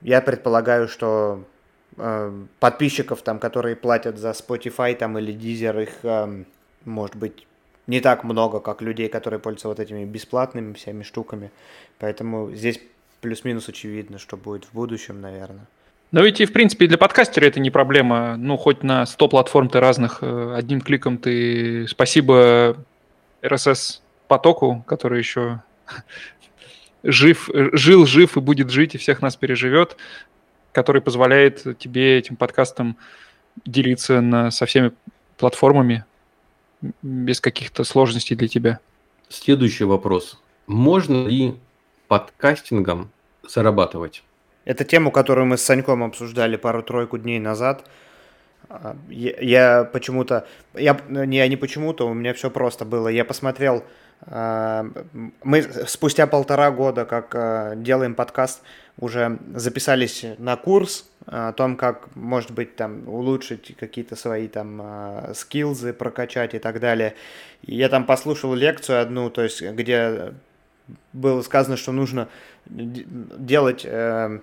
Я 0.02 0.20
предполагаю, 0.20 0.88
что 0.88 1.44
Эм, 1.98 2.48
подписчиков, 2.58 3.20
там, 3.22 3.38
которые 3.38 3.76
платят 3.76 4.16
за 4.16 4.30
Spotify 4.30 4.94
там, 4.94 5.18
или 5.18 5.34
Deezer, 5.34 5.82
их 5.82 5.90
эм, 6.04 6.46
может 6.86 7.16
быть 7.16 7.46
не 7.86 8.00
так 8.00 8.24
много, 8.24 8.60
как 8.60 8.80
людей, 8.80 9.08
которые 9.08 9.40
пользуются 9.40 9.68
вот 9.68 9.78
этими 9.78 10.04
бесплатными 10.04 10.72
всеми 10.72 11.02
штуками. 11.02 11.50
Поэтому 11.98 12.50
здесь 12.52 12.80
плюс-минус 13.20 13.68
очевидно, 13.68 14.18
что 14.18 14.38
будет 14.38 14.64
в 14.64 14.72
будущем, 14.72 15.20
наверное. 15.20 15.66
Но 16.12 16.22
ведь 16.22 16.40
и, 16.40 16.46
в 16.46 16.52
принципе, 16.52 16.86
для 16.86 16.96
подкастера 16.96 17.44
это 17.44 17.60
не 17.60 17.70
проблема. 17.70 18.36
Ну, 18.36 18.56
хоть 18.56 18.82
на 18.82 19.04
100 19.04 19.28
платформ 19.28 19.68
ты 19.68 19.78
разных, 19.78 20.22
э, 20.22 20.54
одним 20.56 20.80
кликом 20.80 21.18
ты... 21.18 21.86
Спасибо 21.88 22.76
RSS 23.42 24.00
потоку, 24.28 24.82
который 24.86 25.18
еще 25.18 25.60
жив, 27.02 27.48
жил, 27.52 28.06
жив 28.06 28.36
и 28.36 28.40
будет 28.40 28.70
жить, 28.70 28.94
и 28.94 28.98
всех 28.98 29.22
нас 29.22 29.36
переживет 29.36 29.96
который 30.72 31.02
позволяет 31.02 31.78
тебе 31.78 32.18
этим 32.18 32.36
подкастом 32.36 32.96
делиться 33.64 34.20
на, 34.20 34.50
со 34.50 34.66
всеми 34.66 34.92
платформами 35.36 36.04
без 37.02 37.40
каких-то 37.40 37.84
сложностей 37.84 38.34
для 38.34 38.48
тебя. 38.48 38.80
Следующий 39.28 39.84
вопрос. 39.84 40.40
Можно 40.66 41.26
ли 41.26 41.54
подкастингом 42.08 43.10
зарабатывать? 43.46 44.24
Это 44.64 44.84
тему, 44.84 45.10
которую 45.10 45.46
мы 45.46 45.58
с 45.58 45.62
Саньком 45.62 46.02
обсуждали 46.02 46.56
пару-тройку 46.56 47.18
дней 47.18 47.38
назад. 47.38 47.84
Я, 49.08 49.40
я 49.40 49.84
почему-то... 49.84 50.46
Я, 50.74 50.98
не, 51.08 51.46
не 51.48 51.56
почему-то, 51.56 52.08
у 52.08 52.14
меня 52.14 52.32
все 52.32 52.50
просто 52.50 52.84
было. 52.84 53.08
Я 53.08 53.24
посмотрел 53.24 53.84
мы 54.26 55.62
спустя 55.86 56.26
полтора 56.26 56.70
года, 56.70 57.04
как 57.04 57.34
а, 57.34 57.74
делаем 57.74 58.14
подкаст, 58.14 58.62
уже 58.98 59.38
записались 59.54 60.24
на 60.38 60.56
курс 60.56 61.10
о 61.26 61.52
том, 61.52 61.76
как, 61.76 62.14
может 62.14 62.52
быть, 62.52 62.76
там 62.76 63.08
улучшить 63.08 63.76
какие-то 63.76 64.14
свои 64.14 64.46
там 64.46 64.80
а, 64.80 65.32
скилзы, 65.34 65.92
прокачать 65.92 66.54
и 66.54 66.58
так 66.58 66.78
далее. 66.78 67.14
Я 67.62 67.88
там 67.88 68.06
послушал 68.06 68.54
лекцию 68.54 69.00
одну, 69.00 69.28
то 69.28 69.42
есть 69.42 69.60
где 69.60 70.34
было 71.12 71.42
сказано, 71.42 71.76
что 71.76 71.92
нужно 71.92 72.28
делать 72.66 73.84
э, 73.84 74.40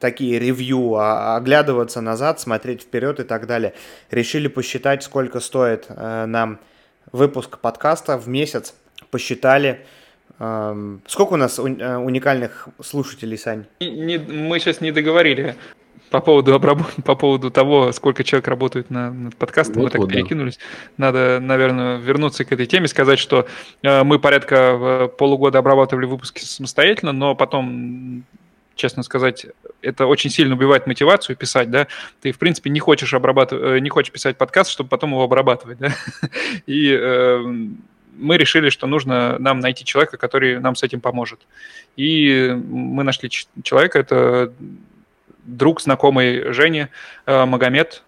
такие 0.00 0.38
ревью, 0.38 0.96
оглядываться 0.96 2.00
назад, 2.00 2.40
смотреть 2.40 2.82
вперед 2.82 3.20
и 3.20 3.24
так 3.24 3.46
далее. 3.46 3.74
Решили 4.10 4.48
посчитать, 4.48 5.02
сколько 5.02 5.40
стоит 5.40 5.86
э, 5.88 6.26
нам 6.26 6.58
выпуск 7.12 7.58
подкаста 7.58 8.18
в 8.18 8.28
месяц 8.28 8.74
посчитали. 9.14 9.86
Сколько 11.06 11.34
у 11.34 11.36
нас 11.36 11.60
э, 11.60 11.62
уникальных 11.62 12.68
слушателей, 12.82 13.38
Сань? 13.38 13.66
Не, 13.78 14.18
мы 14.18 14.58
сейчас 14.58 14.80
не 14.80 14.90
договорили 14.90 15.54
по 16.10 16.20
поводу 16.20 16.54
обработ... 16.54 16.86
по 17.04 17.14
поводу 17.14 17.52
того, 17.52 17.92
сколько 17.92 18.24
человек 18.24 18.48
работает 18.48 18.90
на, 18.90 19.12
над 19.12 19.36
подкастом, 19.36 19.76
вот, 19.76 19.84
мы 19.84 19.90
так 19.90 20.00
вот, 20.00 20.10
перекинулись. 20.10 20.58
Да. 20.58 21.06
Надо, 21.06 21.38
наверное, 21.40 21.98
вернуться 21.98 22.44
к 22.44 22.50
этой 22.50 22.66
теме, 22.66 22.88
сказать, 22.88 23.20
что 23.20 23.46
э, 23.82 24.02
мы 24.02 24.18
порядка 24.18 24.56
э, 24.56 25.08
полугода 25.16 25.60
обрабатывали 25.60 26.06
выпуски 26.06 26.42
самостоятельно, 26.42 27.12
но 27.12 27.36
потом 27.36 28.24
честно 28.74 29.04
сказать, 29.04 29.46
это 29.82 30.06
очень 30.06 30.30
сильно 30.30 30.56
убивает 30.56 30.88
мотивацию 30.88 31.36
писать, 31.36 31.70
да. 31.70 31.86
Ты, 32.20 32.32
в 32.32 32.38
принципе, 32.38 32.70
не 32.70 32.80
хочешь 32.80 33.14
обрабатывать, 33.14 33.80
не 33.80 33.88
хочешь 33.88 34.12
писать 34.12 34.36
подкаст, 34.36 34.70
чтобы 34.70 34.88
потом 34.88 35.10
его 35.10 35.22
обрабатывать, 35.22 35.78
да. 35.78 35.94
И 36.66 36.92
мы 38.16 38.36
решили, 38.36 38.70
что 38.70 38.86
нужно 38.86 39.38
нам 39.38 39.60
найти 39.60 39.84
человека, 39.84 40.16
который 40.16 40.60
нам 40.60 40.74
с 40.74 40.82
этим 40.82 41.00
поможет. 41.00 41.40
И 41.96 42.56
мы 42.68 43.04
нашли 43.04 43.30
человека, 43.62 43.98
это 43.98 44.52
друг, 45.44 45.80
знакомый 45.80 46.52
Жени 46.52 46.88
э, 47.26 47.44
Магомед. 47.44 48.02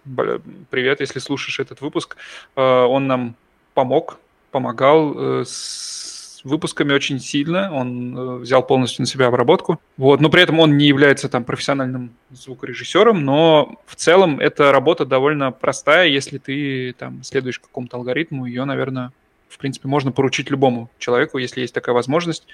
Привет, 0.69 0.99
если 0.99 1.19
слушаешь 1.19 1.59
этот 1.59 1.81
выпуск. 1.81 2.17
Э, 2.55 2.61
он 2.61 3.07
нам 3.07 3.35
помог, 3.73 4.19
помогал 4.51 5.13
э, 5.15 5.43
с 5.45 6.41
выпусками 6.43 6.93
очень 6.93 7.19
сильно. 7.19 7.71
Он 7.73 8.39
взял 8.39 8.65
полностью 8.65 9.03
на 9.03 9.07
себя 9.07 9.27
обработку. 9.27 9.79
Вот, 9.97 10.21
но 10.21 10.29
при 10.29 10.41
этом 10.41 10.59
он 10.59 10.77
не 10.77 10.87
является 10.87 11.29
там 11.29 11.43
профессиональным 11.43 12.11
звукорежиссером, 12.31 13.23
но 13.23 13.75
в 13.85 13.95
целом 13.95 14.39
эта 14.39 14.71
работа 14.71 15.05
довольно 15.05 15.51
простая, 15.51 16.07
если 16.07 16.37
ты 16.37 16.93
там 16.97 17.23
следуешь 17.23 17.59
какому-то 17.59 17.97
алгоритму, 17.97 18.45
ее, 18.45 18.65
наверное, 18.65 19.11
в 19.49 19.57
принципе, 19.57 19.87
можно 19.87 20.11
поручить 20.11 20.49
любому 20.49 20.89
человеку, 20.99 21.37
если 21.37 21.61
есть 21.61 21.73
такая 21.73 21.93
возможность. 21.95 22.47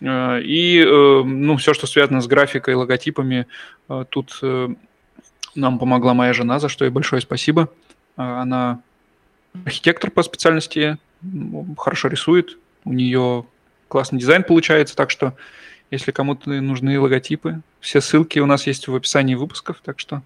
Э, 0.00 0.40
и, 0.40 0.80
э, 0.80 1.22
ну, 1.24 1.56
все, 1.56 1.74
что 1.74 1.86
связано 1.86 2.20
с 2.20 2.26
графикой, 2.26 2.74
логотипами, 2.74 3.46
э, 3.88 4.04
тут 4.08 4.40
нам 5.54 5.78
помогла 5.78 6.12
моя 6.12 6.32
жена, 6.32 6.58
за 6.58 6.68
что 6.68 6.84
ей 6.84 6.90
большое 6.90 7.22
спасибо. 7.22 7.70
Она 8.16 8.82
архитектор 9.64 10.10
по 10.10 10.22
специальности, 10.22 10.98
хорошо 11.78 12.08
рисует, 12.08 12.58
у 12.84 12.92
нее 12.92 13.46
классный 13.88 14.18
дизайн 14.18 14.42
получается, 14.44 14.94
так 14.96 15.10
что 15.10 15.34
если 15.90 16.12
кому-то 16.12 16.50
нужны 16.50 17.00
логотипы, 17.00 17.62
все 17.80 18.02
ссылки 18.02 18.38
у 18.38 18.46
нас 18.46 18.66
есть 18.66 18.86
в 18.86 18.94
описании 18.94 19.34
выпусков, 19.34 19.80
так 19.82 19.98
что 19.98 20.22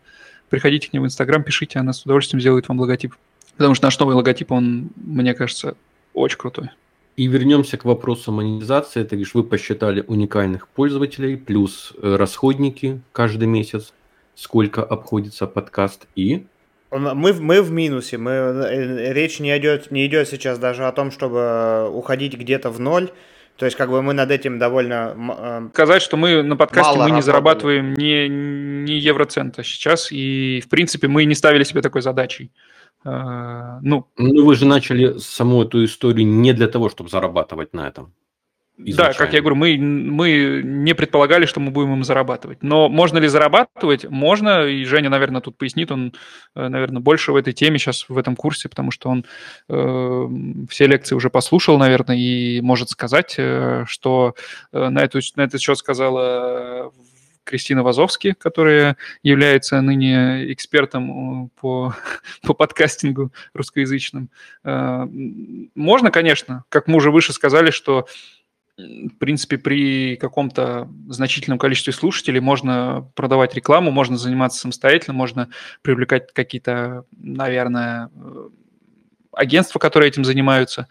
приходите 0.49 0.89
к 0.89 0.93
ней 0.93 0.99
в 0.99 1.05
Инстаграм, 1.05 1.45
пишите, 1.45 1.79
она 1.79 1.93
с 1.93 2.03
удовольствием 2.03 2.41
сделает 2.41 2.69
вам 2.69 2.81
логотип. 2.81 3.15
Потому 3.57 3.75
что 3.75 3.87
наш 3.87 3.99
новый 3.99 4.17
логотип, 4.17 4.51
он, 4.51 4.91
мне 4.97 5.35
кажется, 5.35 5.77
очень 6.15 6.39
крутой. 6.39 6.71
И 7.17 7.27
вернемся 7.27 7.77
к 7.77 7.85
вопросу 7.85 8.33
монетизации. 8.33 9.03
Это 9.03 9.17
лишь 9.17 9.35
вы 9.35 9.45
посчитали 9.45 10.05
уникальных 10.07 10.69
пользователей 10.69 11.37
плюс 11.37 11.93
э, 12.01 12.17
расходники 12.17 13.01
каждый 13.13 13.47
месяц, 13.47 13.93
сколько 14.35 14.83
обходится 14.83 15.47
подкаст 15.47 16.07
и... 16.15 16.47
Мы, 16.91 17.35
мы 17.35 17.63
в 17.63 17.71
минусе. 17.71 18.19
Мы, 18.19 18.31
э, 18.31 19.13
речь 19.13 19.39
не 19.39 19.57
идет, 19.57 19.91
не 19.91 20.07
идет 20.07 20.29
сейчас 20.29 20.59
даже 20.59 20.87
о 20.87 20.93
том, 20.93 21.11
чтобы 21.11 21.91
уходить 21.93 22.35
где-то 22.35 22.71
в 22.71 22.81
ноль. 22.81 23.11
То 23.57 23.67
есть, 23.67 23.77
как 23.77 23.91
бы 23.91 24.01
мы 24.01 24.15
над 24.15 24.31
этим 24.31 24.59
довольно... 24.59 25.15
Э, 25.39 25.69
Сказать, 25.75 26.01
что 26.01 26.17
мы 26.17 26.43
на 26.43 26.57
подкасте 26.57 26.99
мы 26.99 27.11
не 27.11 27.21
зарабатываем 27.21 27.93
ни, 27.93 28.29
ни 28.29 28.93
евроцента 28.93 29.63
сейчас, 29.63 30.11
и, 30.11 30.63
в 30.65 30.69
принципе, 30.71 31.09
мы 31.09 31.27
не 31.27 31.35
ставили 31.35 31.65
себе 31.65 31.83
такой 31.83 32.01
задачей. 32.01 32.51
А, 33.05 33.79
ну, 33.83 34.07
ну, 34.19 34.45
вы 34.45 34.55
же 34.55 34.67
начали 34.67 35.19
саму 35.19 35.63
эту 35.63 35.85
историю 35.85 36.27
не 36.27 36.53
для 36.53 36.69
того, 36.69 36.91
чтобы 36.91 37.09
зарабатывать 37.09 37.73
на 37.73 37.89
этом. 37.89 38.13
изначально. 38.77 39.13
Да, 39.13 39.19
как 39.19 39.33
я 39.33 39.41
говорю, 39.41 39.57
мы, 39.57 39.77
мы 39.79 40.61
не 40.63 40.95
предполагали, 40.95 41.47
что 41.47 41.61
мы 41.61 41.71
будем 41.71 41.95
им 41.95 42.05
зарабатывать. 42.05 42.63
Но 42.63 42.91
можно 42.91 43.17
ли 43.17 43.29
зарабатывать? 43.29 44.05
Можно, 44.05 44.67
и 44.67 44.85
Женя, 44.85 45.09
наверное, 45.09 45.41
тут 45.41 45.57
пояснит, 45.57 45.91
он, 45.91 46.15
э, 46.55 46.69
наверное, 46.69 47.01
больше 47.01 47.33
в 47.33 47.37
этой 47.37 47.55
теме 47.55 47.79
сейчас, 47.79 48.07
в 48.09 48.19
этом 48.19 48.37
курсе, 48.37 48.69
потому 48.69 48.91
что 48.91 49.09
он 49.09 49.25
э, 49.69 50.29
все 50.69 50.87
лекции 50.87 51.15
уже 51.15 51.31
послушал, 51.31 51.79
наверное, 51.79 52.17
и 52.17 52.61
может 52.61 52.91
сказать, 52.91 53.35
э, 53.39 53.85
что 53.87 54.35
э, 54.73 54.89
на, 54.91 54.99
эту, 55.01 55.21
на 55.37 55.43
этот 55.43 55.61
счет 55.61 55.79
сказала 55.79 56.93
Кристина 57.51 57.83
Вазовски, 57.83 58.35
которая 58.39 58.97
является 59.23 59.81
ныне 59.81 60.53
экспертом 60.53 61.47
э, 61.47 61.49
по, 61.61 61.95
по 62.43 62.55
подкастингу 62.55 63.33
русскоязычным. 63.53 64.31
Э, 64.65 65.07
можно, 65.75 66.11
конечно, 66.11 66.65
как 66.69 66.87
мы 66.87 66.97
уже 66.97 67.11
выше 67.11 67.33
сказали, 67.33 67.71
что 67.71 68.07
в 68.79 69.19
принципе, 69.19 69.59
при 69.59 70.17
каком-то 70.17 70.89
значительном 71.09 71.59
количестве 71.59 71.93
слушателей 71.93 72.41
можно 72.41 73.11
продавать 73.15 73.55
рекламу, 73.55 73.91
можно 73.91 74.17
заниматься 74.17 74.61
самостоятельно, 74.61 75.13
можно 75.13 75.51
привлекать 75.83 76.33
какие-то, 76.33 77.05
наверное, 77.13 78.11
э, 78.15 78.49
агентства, 79.33 79.79
которые 79.79 80.09
этим 80.09 80.25
занимаются. 80.25 80.89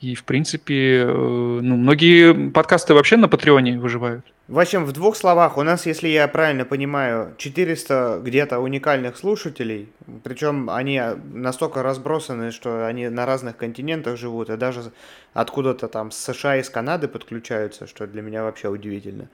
И, 0.00 0.14
в 0.14 0.22
принципе, 0.22 1.04
ну, 1.04 1.76
многие 1.76 2.50
подкасты 2.50 2.94
вообще 2.94 3.16
на 3.16 3.28
Патреоне 3.28 3.80
выживают. 3.80 4.24
В 4.46 4.60
общем, 4.60 4.84
в 4.84 4.92
двух 4.92 5.16
словах, 5.16 5.58
у 5.58 5.62
нас, 5.62 5.86
если 5.86 6.06
я 6.08 6.28
правильно 6.28 6.64
понимаю, 6.64 7.34
400 7.36 8.20
где-то 8.22 8.60
уникальных 8.60 9.16
слушателей, 9.16 9.88
причем 10.22 10.70
они 10.70 11.02
настолько 11.32 11.82
разбросаны, 11.82 12.52
что 12.52 12.86
они 12.86 13.08
на 13.08 13.26
разных 13.26 13.56
континентах 13.56 14.16
живут, 14.16 14.50
и 14.50 14.56
даже 14.56 14.92
откуда-то 15.34 15.88
там 15.88 16.12
с 16.12 16.16
США 16.16 16.58
и 16.58 16.62
с 16.62 16.70
Канады 16.70 17.08
подключаются, 17.08 17.88
что 17.88 18.06
для 18.06 18.22
меня 18.22 18.44
вообще 18.44 18.68
удивительно. 18.68 19.28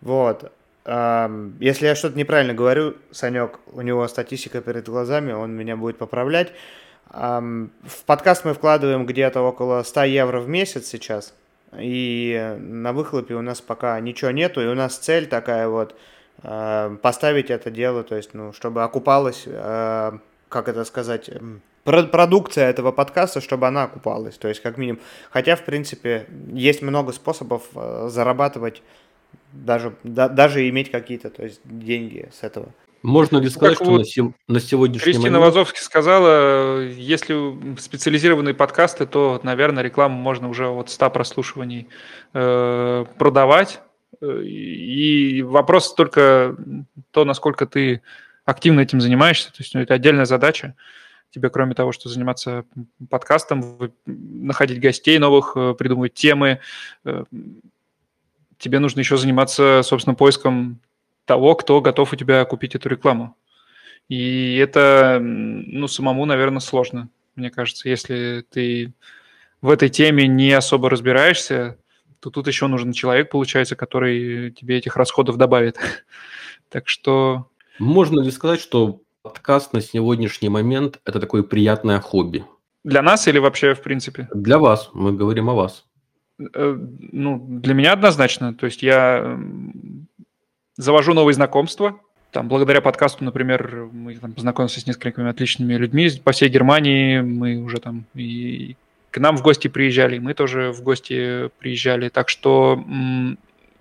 Вот. 0.00 0.52
Если 0.84 1.86
я 1.86 1.94
что-то 1.94 2.18
неправильно 2.18 2.52
говорю, 2.52 2.96
Санек, 3.12 3.60
у 3.72 3.80
него 3.80 4.08
статистика 4.08 4.60
перед 4.60 4.88
глазами, 4.88 5.32
он 5.32 5.52
меня 5.52 5.76
будет 5.76 5.98
поправлять. 5.98 6.52
В 7.10 8.04
подкаст 8.06 8.44
мы 8.44 8.54
вкладываем 8.54 9.04
где-то 9.04 9.40
около 9.40 9.82
100 9.82 10.04
евро 10.04 10.40
в 10.40 10.48
месяц 10.48 10.86
сейчас– 10.86 11.34
и 11.78 12.56
на 12.58 12.92
выхлопе 12.92 13.34
у 13.34 13.42
нас 13.42 13.60
пока 13.60 13.98
ничего 14.00 14.30
нету, 14.30 14.60
и 14.60 14.66
у 14.66 14.74
нас 14.74 14.96
цель 14.96 15.26
такая 15.26 15.68
вот 15.68 15.96
поставить 16.42 17.50
это 17.50 17.70
дело, 17.70 18.02
то 18.02 18.16
есть, 18.16 18.34
ну, 18.34 18.52
чтобы 18.52 18.82
окупалась, 18.82 19.44
как 19.44 20.68
это 20.68 20.84
сказать, 20.84 21.30
продукция 21.84 22.70
этого 22.70 22.92
подкаста, 22.92 23.40
чтобы 23.40 23.66
она 23.66 23.84
окупалась, 23.84 24.36
то 24.38 24.48
есть 24.48 24.60
как 24.62 24.78
минимум. 24.78 25.00
Хотя, 25.30 25.54
в 25.54 25.64
принципе, 25.64 26.26
есть 26.52 26.82
много 26.82 27.12
способов 27.12 27.64
э, 27.74 28.08
зарабатывать, 28.10 28.82
даже, 29.52 29.94
да, 30.04 30.28
даже 30.28 30.68
иметь 30.68 30.90
какие-то 30.90 31.30
то 31.30 31.42
есть, 31.42 31.60
деньги 31.64 32.28
с 32.38 32.42
этого. 32.42 32.68
Можно 33.02 33.38
ли 33.38 33.48
сказать, 33.48 33.78
как 33.78 33.84
что 33.84 33.92
вот 33.92 33.98
на, 34.00 34.04
сем... 34.04 34.34
на 34.46 34.60
сегодняшний 34.60 35.12
Кристина 35.12 35.38
момент... 35.38 35.54
Вазовский 35.54 35.80
сказала, 35.80 36.84
если 36.84 37.78
специализированные 37.78 38.54
подкасты, 38.54 39.06
то, 39.06 39.40
наверное, 39.42 39.82
рекламу 39.82 40.16
можно 40.16 40.48
уже 40.48 40.68
от 40.68 40.90
100 40.90 41.10
прослушиваний 41.10 41.88
э, 42.34 43.04
продавать. 43.16 43.80
И 44.22 45.42
вопрос 45.46 45.94
только 45.94 46.56
то, 47.10 47.24
насколько 47.24 47.66
ты 47.66 48.02
активно 48.44 48.80
этим 48.80 49.00
занимаешься. 49.00 49.48
То 49.48 49.56
есть 49.60 49.74
ну, 49.74 49.80
это 49.80 49.94
отдельная 49.94 50.26
задача. 50.26 50.74
Тебе, 51.30 51.48
кроме 51.48 51.74
того, 51.74 51.92
что 51.92 52.08
заниматься 52.08 52.64
подкастом, 53.08 53.92
находить 54.04 54.80
гостей 54.80 55.18
новых, 55.18 55.52
э, 55.56 55.74
придумывать 55.78 56.14
темы, 56.14 56.58
э, 57.04 57.24
тебе 58.58 58.78
нужно 58.78 59.00
еще 59.00 59.16
заниматься, 59.16 59.80
собственно, 59.84 60.14
поиском 60.14 60.80
того, 61.30 61.54
кто 61.54 61.80
готов 61.80 62.12
у 62.12 62.16
тебя 62.16 62.44
купить 62.44 62.74
эту 62.74 62.88
рекламу. 62.88 63.36
И 64.08 64.56
это, 64.56 65.20
ну, 65.22 65.86
самому, 65.86 66.24
наверное, 66.24 66.58
сложно, 66.58 67.08
мне 67.36 67.50
кажется. 67.50 67.88
Если 67.88 68.44
ты 68.50 68.92
в 69.62 69.70
этой 69.70 69.90
теме 69.90 70.26
не 70.26 70.50
особо 70.50 70.90
разбираешься, 70.90 71.78
то 72.18 72.30
тут 72.30 72.48
еще 72.48 72.66
нужен 72.66 72.92
человек, 72.92 73.30
получается, 73.30 73.76
который 73.76 74.50
тебе 74.50 74.78
этих 74.78 74.96
расходов 74.96 75.36
добавит. 75.36 75.76
Так 76.68 76.88
что... 76.88 77.46
Можно 77.78 78.20
ли 78.20 78.30
сказать, 78.30 78.60
что 78.60 79.02
подкаст 79.22 79.72
на 79.72 79.80
сегодняшний 79.80 80.48
момент– 80.48 81.00
это 81.04 81.20
такое 81.20 81.42
приятное 81.42 82.00
хобби? 82.00 82.44
Для 82.84 83.02
нас 83.02 83.28
или 83.28 83.38
вообще 83.38 83.74
в 83.74 83.82
принципе? 83.82 84.28
Для 84.34 84.58
вас. 84.58 84.90
Мы 84.94 85.12
говорим 85.12 85.48
о 85.50 85.54
вас. 85.54 85.84
Э, 86.54 86.76
ну, 87.12 87.44
для 87.48 87.74
меня 87.74 87.92
однозначно. 87.92 88.54
То 88.54 88.66
есть 88.66 88.82
я 88.82 89.38
завожу 90.80 91.14
новые 91.14 91.34
знакомства. 91.34 91.98
Там, 92.30 92.48
благодаря 92.48 92.80
подкасту, 92.80 93.24
например, 93.24 93.88
мы 93.92 94.14
там, 94.16 94.32
познакомились 94.32 94.74
с 94.74 94.86
несколькими 94.86 95.28
отличными 95.28 95.74
людьми 95.74 96.08
по 96.22 96.32
всей 96.32 96.48
Германии. 96.48 97.20
Мы 97.20 97.56
уже 97.56 97.78
там 97.78 98.04
и 98.14 98.76
к 99.10 99.18
нам 99.18 99.36
в 99.36 99.42
гости 99.42 99.68
приезжали, 99.68 100.18
мы 100.18 100.34
тоже 100.34 100.70
в 100.72 100.82
гости 100.82 101.50
приезжали. 101.58 102.08
Так 102.08 102.28
что 102.28 102.84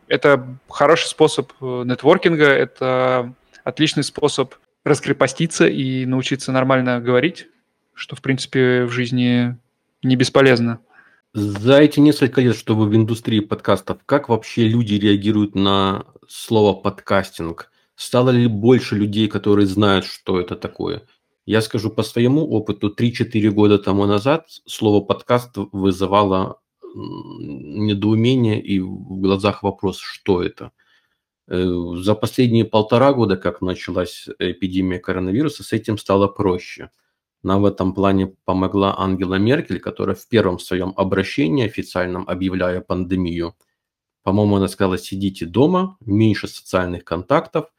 это 0.08 0.48
хороший 0.68 1.06
способ 1.06 1.52
э, 1.62 1.84
нетворкинга, 1.86 2.46
это 2.46 3.34
отличный 3.64 4.04
способ 4.04 4.56
раскрепоститься 4.84 5.68
и 5.68 6.06
научиться 6.06 6.52
нормально 6.52 7.00
говорить, 7.00 7.48
что, 7.94 8.16
в 8.16 8.22
принципе, 8.22 8.86
в 8.86 8.92
жизни 8.92 9.56
не 10.02 10.16
бесполезно. 10.16 10.80
За 11.34 11.80
эти 11.80 12.00
несколько 12.00 12.42
лет, 12.42 12.56
что 12.56 12.76
вы 12.76 12.88
в 12.88 12.96
индустрии 12.96 13.40
подкастов, 13.40 14.00
как 14.08 14.30
вообще 14.30 14.68
люди 14.68 14.96
реагируют 14.96 15.54
на 15.54 16.06
слово 16.28 16.74
подкастинг? 16.74 17.72
Стало 17.96 18.32
ли 18.32 18.48
больше 18.48 18.96
людей, 18.96 19.28
которые 19.28 19.68
знают, 19.68 20.06
что 20.06 20.40
это 20.40 20.56
такое? 20.56 21.04
Я 21.46 21.62
скажу 21.62 21.92
по 21.92 22.02
своему 22.02 22.48
опыту, 22.50 22.92
3-4 22.98 23.48
года 23.52 23.78
тому 23.78 24.08
назад 24.08 24.48
слово 24.66 25.06
подкаст 25.06 25.52
вызывало 25.72 26.62
недоумение 26.96 28.60
и 28.60 28.80
в 28.80 29.22
глазах 29.22 29.62
вопрос, 29.62 30.00
что 30.00 30.42
это. 30.42 30.72
Э, 31.48 31.64
за 31.98 32.16
последние 32.16 32.66
полтора 32.66 33.14
года, 33.14 33.38
как 33.38 33.62
началась 33.62 34.28
эпидемия 34.40 34.98
коронавируса, 34.98 35.64
с 35.64 35.74
этим 35.74 36.00
стало 36.00 36.28
проще– 36.28 36.90
нам 37.44 37.62
в 37.62 37.66
этом 37.66 37.94
плане 37.94 38.36
помогла 38.46 38.98
Ангела 38.98 39.36
Меркель, 39.36 39.80
которая 39.80 40.16
в 40.16 40.28
первом 40.28 40.60
своем 40.60 40.94
обращении 40.98 41.66
официальном, 41.66 42.28
объявляя 42.28 42.82
пандемию, 42.82 43.56
по-моему, 44.24 44.58
она 44.58 44.68
сказала, 44.68 44.98
сидите 44.98 45.46
дома, 45.46 45.98
меньше 46.02 46.48
социальных 46.48 47.06
контактов, 47.06 47.72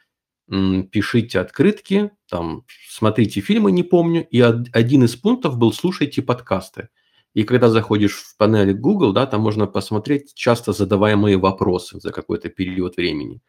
пишите 0.49 1.39
открытки, 1.39 2.11
там, 2.29 2.65
смотрите 2.89 3.41
фильмы, 3.41 3.71
не 3.71 3.83
помню, 3.83 4.27
и 4.27 4.41
один 4.41 5.05
из 5.05 5.15
пунктов 5.15 5.59
был 5.59 5.73
слушайте 5.73 6.23
подкасты. 6.23 6.89
И 7.35 7.45
когда 7.45 7.69
заходишь 7.69 8.17
в 8.17 8.37
панель 8.37 8.73
Google, 8.73 9.13
да, 9.13 9.27
там 9.27 9.43
можно 9.43 9.67
посмотреть 9.67 10.35
часто 10.35 10.73
задаваемые 10.73 11.37
вопросы 11.37 12.01
за 12.01 12.11
какой-то 12.11 12.49
период 12.49 12.97
времени. 12.97 13.41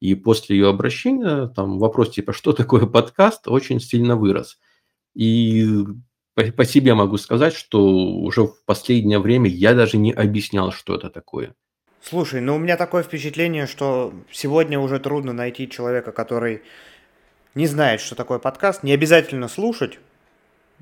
И 0.00 0.14
после 0.14 0.56
ее 0.56 0.68
обращения 0.68 1.46
там 1.48 1.78
вопрос 1.78 2.10
типа, 2.10 2.32
что 2.32 2.52
такое 2.52 2.86
подкаст, 2.86 3.46
очень 3.46 3.78
сильно 3.78 4.16
вырос. 4.16 4.58
И 5.18 5.66
по, 6.34 6.44
по 6.52 6.64
себе 6.64 6.94
могу 6.94 7.16
сказать, 7.18 7.52
что 7.52 7.84
уже 7.84 8.42
в 8.42 8.64
последнее 8.64 9.18
время 9.18 9.50
я 9.50 9.74
даже 9.74 9.96
не 9.96 10.12
объяснял, 10.12 10.70
что 10.70 10.94
это 10.94 11.10
такое. 11.10 11.56
Слушай, 12.00 12.40
ну 12.40 12.54
у 12.54 12.58
меня 12.58 12.76
такое 12.76 13.02
впечатление, 13.02 13.66
что 13.66 14.14
сегодня 14.30 14.78
уже 14.78 15.00
трудно 15.00 15.32
найти 15.32 15.68
человека, 15.68 16.12
который 16.12 16.62
не 17.56 17.66
знает, 17.66 18.00
что 18.00 18.14
такое 18.14 18.38
подкаст. 18.38 18.84
Не 18.84 18.92
обязательно 18.92 19.48
слушать 19.48 19.98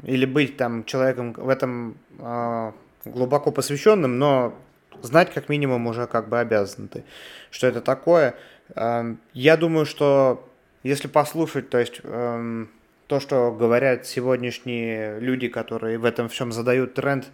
или 0.03 0.27
быть 0.27 0.59
там 0.59 0.85
человеком 0.85 1.33
в 1.33 1.49
этом 1.49 1.97
э, 2.19 2.73
глубоко 3.07 3.53
посвященным, 3.53 4.19
но 4.19 4.55
знать 5.01 5.33
как 5.33 5.49
минимум 5.49 5.87
уже 5.87 6.07
как 6.07 6.29
бы 6.29 6.39
обязан 6.39 6.89
ты, 6.89 7.05
что 7.51 7.67
это 7.67 7.81
такое. 7.81 8.35
Э, 8.75 9.15
я 9.33 9.57
думаю, 9.57 9.87
что 9.87 10.47
если 10.83 11.09
послушать, 11.09 11.71
то 11.71 11.79
есть 11.79 12.01
э, 12.03 12.67
то, 13.07 13.21
что 13.21 13.53
говорят 13.53 14.07
сегодняшние 14.07 15.21
люди, 15.21 15.49
которые 15.49 15.99
в 15.99 16.05
этом 16.05 16.29
всем 16.29 16.53
задают 16.53 16.95
тренд, 16.95 17.27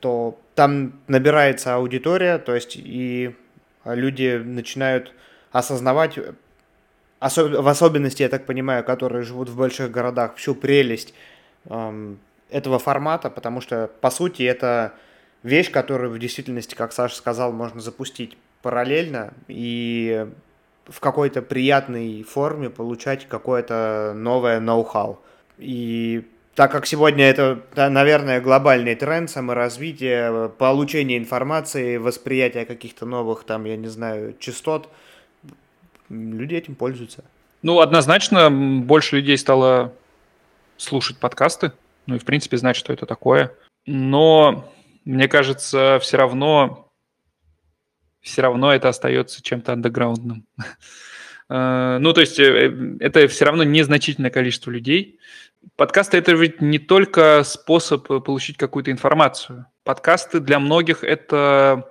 то 0.00 0.38
там 0.54 0.92
набирается 1.08 1.74
аудитория, 1.74 2.38
то 2.38 2.54
есть 2.54 2.76
и 2.76 3.34
люди 3.84 4.40
начинают 4.44 5.12
осознавать, 5.50 6.18
в 6.18 7.68
особенности, 7.68 8.22
я 8.22 8.28
так 8.28 8.44
понимаю, 8.44 8.84
которые 8.84 9.22
живут 9.22 9.48
в 9.48 9.56
больших 9.56 9.90
городах, 9.90 10.36
всю 10.36 10.54
прелесть 10.54 11.14
эм, 11.64 12.18
этого 12.50 12.78
формата, 12.78 13.30
потому 13.30 13.62
что, 13.62 13.90
по 14.00 14.10
сути, 14.10 14.42
это 14.42 14.92
вещь, 15.42 15.70
которую 15.70 16.10
в 16.10 16.18
действительности, 16.18 16.74
как 16.74 16.92
Саша 16.92 17.16
сказал, 17.16 17.52
можно 17.52 17.80
запустить 17.80 18.36
параллельно, 18.60 19.32
и 19.48 20.28
в 20.88 21.00
какой-то 21.00 21.42
приятной 21.42 22.22
форме 22.22 22.70
получать 22.70 23.26
какое-то 23.26 24.12
новое 24.14 24.60
ноу-хау. 24.60 25.20
И 25.58 26.24
так 26.54 26.72
как 26.72 26.86
сегодня 26.86 27.24
это, 27.24 27.60
наверное, 27.74 28.40
глобальный 28.40 28.94
тренд 28.94 29.28
саморазвития, 29.28 30.48
получение 30.48 31.18
информации, 31.18 31.96
восприятие 31.98 32.64
каких-то 32.64 33.04
новых, 33.04 33.44
там, 33.44 33.64
я 33.64 33.76
не 33.76 33.88
знаю, 33.88 34.34
частот, 34.38 34.88
люди 36.08 36.54
этим 36.54 36.74
пользуются. 36.74 37.24
Ну, 37.62 37.80
однозначно, 37.80 38.50
больше 38.50 39.16
людей 39.16 39.36
стало 39.36 39.92
слушать 40.76 41.18
подкасты, 41.18 41.72
ну 42.06 42.14
и, 42.14 42.18
в 42.18 42.24
принципе, 42.24 42.56
знать, 42.56 42.76
что 42.76 42.92
это 42.92 43.06
такое. 43.06 43.52
Но, 43.86 44.72
мне 45.04 45.28
кажется, 45.28 45.98
все 46.00 46.16
равно, 46.16 46.85
все 48.26 48.42
равно 48.42 48.74
это 48.74 48.88
остается 48.88 49.42
чем-то 49.42 49.72
андеграундным. 49.72 50.44
Э, 51.48 51.98
ну, 52.00 52.12
то 52.12 52.22
есть 52.22 52.40
э, 52.40 52.96
это 52.98 53.28
все 53.28 53.44
равно 53.44 53.62
незначительное 53.62 54.32
количество 54.32 54.68
людей. 54.72 55.20
Подкасты– 55.76 56.16
это 56.18 56.32
ведь 56.32 56.60
не 56.60 56.80
только 56.80 57.44
способ 57.44 58.04
получить 58.24 58.56
какую-то 58.56 58.90
информацию. 58.90 59.66
Подкасты 59.84 60.40
для 60.40 60.58
многих– 60.58 60.98
это 61.04 61.88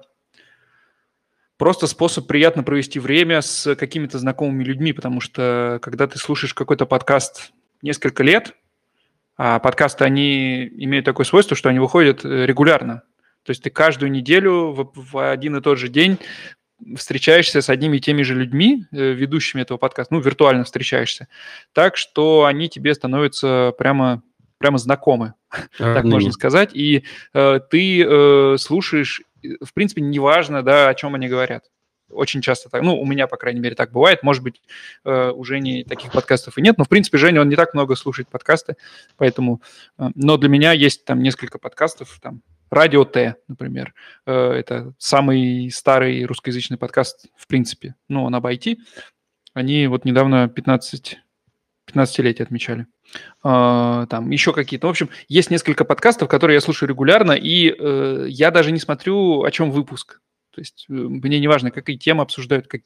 просто 1.56 1.88
способ 1.88 2.28
приятно 2.28 2.64
провести 2.64 3.00
время 3.00 3.42
с 3.42 3.78
какими-то 3.78 4.20
знакомыми 4.20 4.66
людьми, 4.66 4.92
потому 4.92 5.22
что 5.22 5.80
когда 5.82 6.06
ты 6.06 6.20
слушаешь 6.20 6.54
какой-то 6.54 6.86
подкаст 6.86 7.54
несколько 7.82 8.24
лет, 8.24 8.56
а 9.38 9.60
подкасты, 9.60 10.04
они 10.04 10.66
имеют 10.66 11.06
такое 11.06 11.26
свойство, 11.26 11.56
что 11.56 11.70
они 11.70 11.80
выходят 11.80 12.26
э, 12.26 12.46
регулярно. 12.46 13.04
То 13.46 13.52
есть 13.52 13.62
ты 13.62 13.70
каждую 13.70 14.12
неделю 14.12 14.72
в, 14.72 14.92
в 14.96 15.32
один 15.32 15.56
и 15.56 15.62
тот 15.62 15.78
же 15.78 15.88
день 15.88 16.18
встречаешься 16.98 17.62
с 17.62 17.70
одними 17.70 17.98
и 17.98 18.02
теми 18.02 18.24
же 18.24 18.34
людьми, 18.34 18.86
э, 18.92 19.12
ведущими 19.12 19.62
этого 19.62 19.78
подкаста, 19.78 20.14
ну, 20.14 20.20
виртуально 20.20 20.64
встречаешься, 20.64 21.28
так 21.74 21.96
что 21.96 22.46
они 22.46 22.68
тебе 22.70 22.94
становятся 22.94 23.74
прямо, 23.78 24.24
прямо 24.58 24.78
знакомы, 24.78 25.36
так 25.78 26.04
можно 26.04 26.32
сказать, 26.32 26.72
и 26.74 27.06
э, 27.34 27.60
ты 27.70 28.04
э, 28.04 28.58
слушаешь, 28.58 29.22
в 29.62 29.74
принципе, 29.74 30.02
неважно, 30.02 30.64
да, 30.64 30.90
о 30.90 30.96
чем 30.96 31.16
они 31.16 31.28
говорят. 31.28 31.66
Очень 32.10 32.42
часто 32.42 32.70
так, 32.70 32.84
ну, 32.84 33.00
у 33.00 33.06
меня, 33.06 33.26
по 33.26 33.36
крайней 33.36 33.60
мере, 33.60 33.74
так 33.74 33.92
бывает. 33.92 34.22
Может 34.22 34.44
быть, 34.44 34.62
э, 35.06 35.32
у 35.32 35.44
Жени 35.44 35.84
таких 35.84 36.12
подкастов 36.12 36.58
и 36.58 36.62
нет, 36.62 36.78
но, 36.78 36.84
в 36.84 36.90
принципе, 36.90 37.18
Женя, 37.18 37.42
он 37.42 37.50
не 37.50 37.56
так 37.56 37.74
много 37.74 37.96
слушает 37.96 38.28
подкасты, 38.30 38.76
поэтому... 39.18 39.62
Э, 39.98 40.10
но 40.14 40.38
для 40.38 40.50
меня 40.50 40.72
есть 40.72 41.06
там 41.06 41.22
несколько 41.24 41.58
подкастов, 41.58 42.20
там, 42.22 42.42
Радио 42.70 43.06
Т, 43.06 43.36
например. 43.48 43.94
Э, 44.26 44.52
это 44.52 44.94
самый 44.98 45.70
старый 45.72 46.26
русскоязычный 46.26 46.78
подкаст 46.78 47.28
в 47.36 47.48
принципе. 47.48 47.96
Ну, 48.10 48.24
он 48.24 48.36
об 48.36 48.46
IT. 48.46 48.78
Они 49.54 49.88
вот 49.88 50.06
недавно 50.06 50.50
15, 50.50 51.18
15-летие 51.88 52.44
отмечали. 52.44 52.88
А, 53.44 54.06
там 54.08 54.30
еще 54.32 54.54
какие-то. 54.54 54.88
В 54.88 54.90
общем, 54.90 55.10
есть 55.28 55.52
несколько 55.52 55.86
подкастов, 55.86 56.28
которые 56.28 56.56
я 56.56 56.62
слушаю 56.62 56.90
регулярно, 56.90 57.32
и 57.32 57.74
э, 57.78 58.26
я 58.28 58.52
даже 58.52 58.72
не 58.72 58.80
смотрю, 58.80 59.44
о 59.44 59.52
чем 59.52 59.72
выпуск. 59.72 60.20
То 60.52 60.62
есть 60.62 60.86
э, 60.90 60.94
мне 60.94 61.40
не 61.40 61.48
важно, 61.48 61.72
какие 61.72 61.98
темы 61.98 62.24
обсуждают, 62.24 62.68
как, 62.68 62.82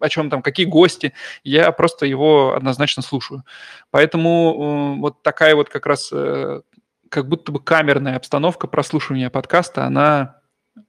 о 0.00 0.08
чем 0.08 0.30
там, 0.30 0.42
какие 0.42 0.66
гости, 0.66 1.12
я 1.44 1.70
просто 1.72 2.06
его 2.06 2.54
однозначно 2.54 3.02
слушаю. 3.02 3.44
Поэтому 3.90 4.96
э, 4.96 5.00
вот 5.00 5.22
такая 5.22 5.54
вот 5.54 5.68
как 5.68 5.86
раз 5.86 6.10
э, 6.12 6.62
как 7.10 7.28
будто 7.28 7.52
бы 7.52 7.60
камерная 7.60 8.16
обстановка 8.16 8.66
прослушивания 8.66 9.30
подкаста, 9.30 9.84
она 9.84 10.40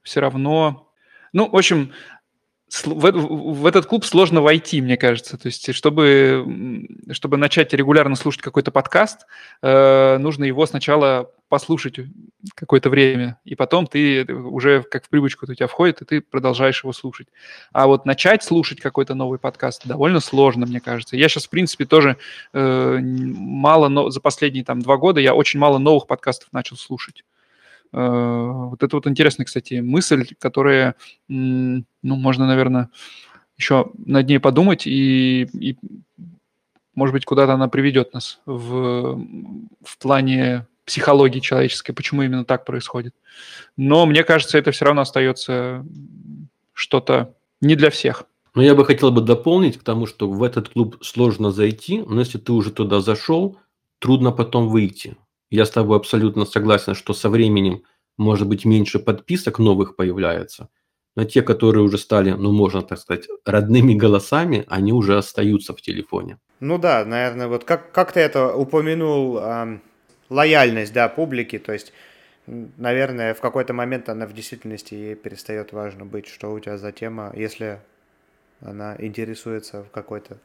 все 0.02 0.20
равно... 0.20 0.88
Ну, 1.32 1.48
в 1.48 1.56
общем, 1.56 1.92
в, 2.84 3.66
этот 3.66 3.86
клуб 3.86 4.04
сложно 4.04 4.40
войти, 4.40 4.80
мне 4.80 4.96
кажется. 4.96 5.36
То 5.36 5.46
есть, 5.46 5.74
чтобы, 5.74 6.86
чтобы 7.12 7.36
начать 7.36 7.72
регулярно 7.72 8.16
слушать 8.16 8.42
какой-то 8.42 8.70
подкаст, 8.70 9.26
э, 9.62 10.18
нужно 10.18 10.44
его 10.44 10.66
сначала 10.66 11.30
послушать 11.48 11.98
какое-то 12.54 12.90
время, 12.90 13.38
и 13.44 13.56
потом 13.56 13.88
ты 13.88 14.24
уже 14.24 14.82
как 14.84 15.04
в 15.04 15.08
привычку 15.08 15.46
у 15.50 15.54
тебя 15.54 15.66
входит, 15.66 16.00
и 16.00 16.04
ты 16.04 16.20
продолжаешь 16.20 16.84
его 16.84 16.92
слушать. 16.92 17.26
А 17.72 17.88
вот 17.88 18.06
начать 18.06 18.44
слушать 18.44 18.80
какой-то 18.80 19.14
новый 19.14 19.40
подкаст 19.40 19.84
довольно 19.84 20.20
сложно, 20.20 20.64
мне 20.64 20.80
кажется. 20.80 21.16
Я 21.16 21.28
сейчас, 21.28 21.46
в 21.46 21.50
принципе, 21.50 21.86
тоже 21.86 22.18
э, 22.52 22.98
мало, 23.00 23.88
но 23.88 24.10
за 24.10 24.20
последние 24.20 24.64
там 24.64 24.80
два 24.80 24.96
года 24.96 25.20
я 25.20 25.34
очень 25.34 25.58
мало 25.58 25.78
новых 25.78 26.06
подкастов 26.06 26.48
начал 26.52 26.76
слушать. 26.76 27.24
Э, 27.92 28.50
вот 28.70 28.82
это 28.82 28.96
вот 28.96 29.06
интересная, 29.06 29.46
кстати, 29.46 29.74
мысль, 29.80 30.26
которая, 30.38 30.94
ну, 31.28 31.84
можно, 32.02 32.46
наверное, 32.46 32.90
еще 33.56 33.90
над 34.06 34.28
ней 34.28 34.38
подумать, 34.38 34.86
и, 34.86 35.42
и 35.52 35.76
может 36.94 37.12
быть, 37.12 37.24
куда-то 37.24 37.54
она 37.54 37.68
приведет 37.68 38.14
нас 38.14 38.40
в, 38.46 39.22
в 39.82 39.98
плане 39.98 40.66
психологии 40.84 41.40
человеческой, 41.40 41.92
почему 41.92 42.22
именно 42.22 42.44
так 42.44 42.64
происходит. 42.64 43.14
Но 43.76 44.06
мне 44.06 44.24
кажется, 44.24 44.58
это 44.58 44.72
все 44.72 44.86
равно 44.86 45.02
остается 45.02 45.86
что-то 46.72 47.34
не 47.60 47.76
для 47.76 47.90
всех. 47.90 48.24
Но 48.54 48.62
я 48.62 48.74
бы 48.74 48.84
хотел 48.84 49.12
бы 49.12 49.20
дополнить 49.20 49.78
к 49.78 49.84
тому, 49.84 50.06
что 50.06 50.28
в 50.28 50.42
этот 50.42 50.70
клуб 50.70 50.96
сложно 51.02 51.52
зайти, 51.52 52.02
но 52.02 52.20
если 52.20 52.38
ты 52.38 52.52
уже 52.52 52.72
туда 52.72 53.00
зашел, 53.00 53.56
трудно 54.00 54.32
потом 54.32 54.68
выйти. 54.68 55.16
Я 55.50 55.64
с 55.64 55.70
тобой 55.70 55.96
абсолютно 55.96 56.44
согласен, 56.44 56.94
что 56.94 57.12
со 57.12 57.28
временем, 57.28 57.82
может 58.16 58.46
быть, 58.46 58.64
меньше 58.64 59.00
подписок 59.00 59.58
новых 59.58 59.96
появляется, 59.96 60.68
но 61.16 61.24
те, 61.24 61.42
которые 61.42 61.82
уже 61.82 61.98
стали, 61.98 62.30
ну, 62.30 62.52
можно 62.52 62.82
так 62.82 63.00
сказать, 63.00 63.26
родными 63.44 63.94
голосами, 63.94 64.64
они 64.68 64.92
уже 64.92 65.18
остаются 65.18 65.74
в 65.74 65.82
телефоне. 65.82 66.38
Ну 66.60 66.78
да, 66.78 67.04
наверное, 67.04 67.48
вот 67.48 67.64
как, 67.64 67.90
как 67.90 68.12
ты 68.12 68.20
это 68.20 68.54
упомянул, 68.54 69.38
э, 69.38 69.78
лояльность, 70.28 70.92
да, 70.92 71.08
публики, 71.08 71.58
то 71.58 71.72
есть, 71.72 71.92
наверное, 72.46 73.34
в 73.34 73.40
какой-то 73.40 73.72
момент 73.72 74.08
она 74.08 74.28
в 74.28 74.32
действительности 74.32 74.94
ей 74.94 75.14
перестает 75.16 75.72
важно 75.72 76.04
быть, 76.06 76.28
что 76.28 76.52
у 76.52 76.60
тебя 76.60 76.78
за 76.78 76.92
тема, 76.92 77.32
если 77.34 77.80
она 78.60 78.94
интересуется 79.00 79.82
в 79.82 79.90
какой-то 79.90 80.38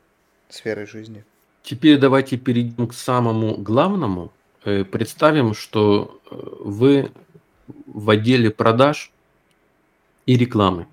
сфере 0.50 0.88
жизни. 0.88 1.24
Теперь 1.62 2.00
давайте 2.00 2.38
перейдем 2.38 2.88
к 2.88 2.94
самому 2.94 3.56
главному– 3.58 4.34
представим, 4.84 5.54
что 5.54 6.20
э, 6.30 6.36
вы 6.60 7.12
в 7.86 8.10
отделе 8.10 8.52
продаж 8.52 9.12
и 10.26 10.38
рекламы 10.38 10.88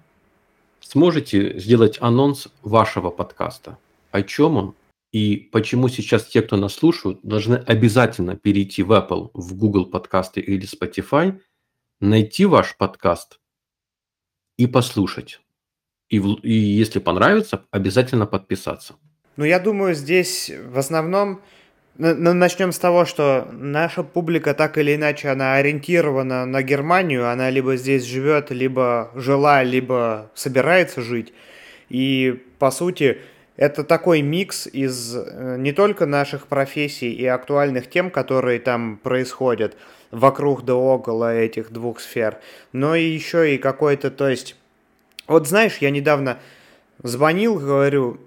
сможете 0.80 1.58
сделать 1.58 1.98
анонс 2.00 2.48
вашего 2.62 3.10
подкаста. 3.10 3.78
О 4.10 4.22
чем 4.22 4.56
он 4.56 4.74
и 5.12 5.36
почему 5.52 5.88
сейчас 5.88 6.26
те, 6.26 6.40
кто 6.42 6.56
нас 6.56 6.74
слушают, 6.74 7.20
должны 7.22 7.56
обязательно 7.56 8.36
перейти 8.36 8.82
в 8.82 8.92
Apple, 8.92 9.30
в 9.34 9.54
Google 9.54 9.86
подкасты 9.86 10.40
или 10.40 10.66
Spotify, 10.66 11.38
найти 12.00 12.46
ваш 12.46 12.76
подкаст 12.76 13.38
и 14.56 14.66
послушать. 14.66 15.40
И, 16.08 16.16
и 16.16 16.52
если 16.52 16.98
понравится, 16.98 17.64
обязательно 17.70 18.26
подписаться. 18.26 18.96
Ну, 19.36 19.44
я 19.44 19.58
думаю, 19.58 19.94
здесь 19.94 20.50
в 20.50 20.78
основном 20.78 21.42
ну, 21.98 22.32
начнем 22.32 22.72
с 22.72 22.78
того, 22.78 23.04
что 23.04 23.48
наша 23.52 24.02
публика 24.02 24.54
так 24.54 24.78
или 24.78 24.94
иначе, 24.94 25.28
она 25.28 25.54
ориентирована 25.56 26.46
на 26.46 26.62
Германию, 26.62 27.28
она 27.28 27.50
либо 27.50 27.76
здесь 27.76 28.04
живет, 28.04 28.50
либо 28.50 29.10
жила, 29.14 29.62
либо 29.62 30.30
собирается 30.34 31.02
жить. 31.02 31.34
И, 31.90 32.42
по 32.58 32.70
сути, 32.70 33.18
это 33.56 33.84
такой 33.84 34.22
микс 34.22 34.66
из 34.66 35.14
э, 35.14 35.56
не 35.58 35.72
только 35.72 36.06
наших 36.06 36.46
профессий 36.46 37.12
и 37.12 37.26
актуальных 37.26 37.90
тем, 37.90 38.10
которые 38.10 38.58
там 38.58 38.96
происходят 38.96 39.76
вокруг 40.10 40.64
да 40.64 40.74
около 40.74 41.34
этих 41.34 41.70
двух 41.70 42.00
сфер, 42.00 42.38
но 42.72 42.94
и 42.94 43.04
еще 43.04 43.54
и 43.54 43.58
какой-то, 43.58 44.10
то 44.10 44.28
есть... 44.28 44.56
Вот 45.28 45.46
знаешь, 45.46 45.78
я 45.78 45.90
недавно 45.90 46.38
звонил, 47.02 47.58
говорю, 47.58 48.18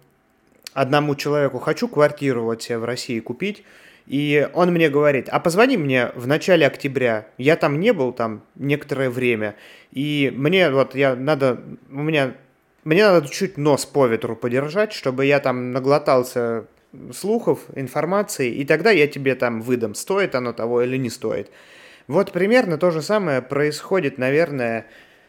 одному 0.76 1.16
человеку, 1.16 1.58
хочу 1.58 1.88
квартиру 1.88 2.44
вот 2.44 2.62
себе 2.62 2.78
в 2.78 2.86
России 2.86 3.20
купить, 3.20 3.64
и 4.06 4.48
он 4.54 4.72
мне 4.72 4.90
говорит, 4.90 5.30
а 5.30 5.40
позвони 5.40 5.78
мне 5.78 6.12
в 6.14 6.28
начале 6.28 6.68
октября. 6.68 7.28
Я 7.40 7.56
там 7.56 7.80
не 7.80 7.92
был 7.92 8.12
там 8.12 8.44
некоторое 8.54 9.10
время. 9.10 9.56
И 9.92 10.32
мне 10.36 10.70
вот 10.70 10.94
я 10.94 11.16
надо, 11.16 11.62
у 11.90 12.04
меня, 12.04 12.36
мне 12.84 13.04
надо 13.04 13.28
чуть 13.28 13.58
нос 13.58 13.86
по 13.86 14.06
ветру 14.06 14.36
подержать, 14.36 14.94
чтобы 14.94 15.26
я 15.26 15.40
там 15.40 15.72
наглотался 15.72 16.66
слухов, 17.14 17.62
информации, 17.74 18.54
и 18.54 18.66
тогда 18.66 18.92
я 18.92 19.08
тебе 19.08 19.34
там 19.36 19.62
выдам, 19.62 19.96
стоит 19.96 20.36
оно 20.36 20.54
того 20.54 20.82
или 20.82 20.98
не 20.98 21.10
стоит. 21.10 21.50
Вот 22.08 22.32
примерно 22.32 22.78
то 22.78 22.92
же 22.92 23.02
самое 23.02 23.42
происходит, 23.42 24.18
наверное, 24.18 24.86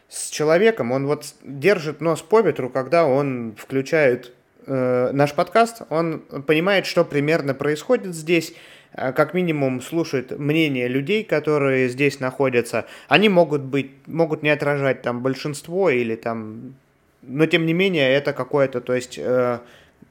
с 0.09 0.29
человеком. 0.29 0.93
Он 0.93 1.07
вот 1.07 1.35
держит 1.43 2.01
нос 2.01 2.21
по 2.21 2.41
ветру, 2.41 2.69
когда 2.69 3.07
он 3.07 3.55
включает 3.57 4.33
э, 4.67 5.11
наш 5.13 5.35
подкаст, 5.35 5.83
он 5.91 6.21
понимает, 6.47 6.87
что 6.87 7.05
примерно 7.05 7.55
происходит 7.55 8.15
здесь, 8.15 8.55
э, 8.93 9.13
как 9.13 9.35
минимум 9.35 9.81
слушает 9.81 10.39
мнение 10.39 10.89
людей, 10.89 11.25
которые 11.25 11.89
здесь 11.89 12.21
находятся. 12.21 12.87
Они 13.09 13.29
могут 13.29 13.63
быть, 13.63 13.91
могут 14.07 14.43
не 14.43 14.51
отражать 14.51 15.03
там 15.03 15.23
большинство 15.23 15.91
или 15.91 16.17
там, 16.17 16.75
но 17.23 17.47
тем 17.47 17.67
не 17.67 17.73
менее 17.73 18.11
это 18.11 18.33
какое-то, 18.33 18.81
то 18.81 18.95
есть 18.95 19.19
э, 19.19 19.59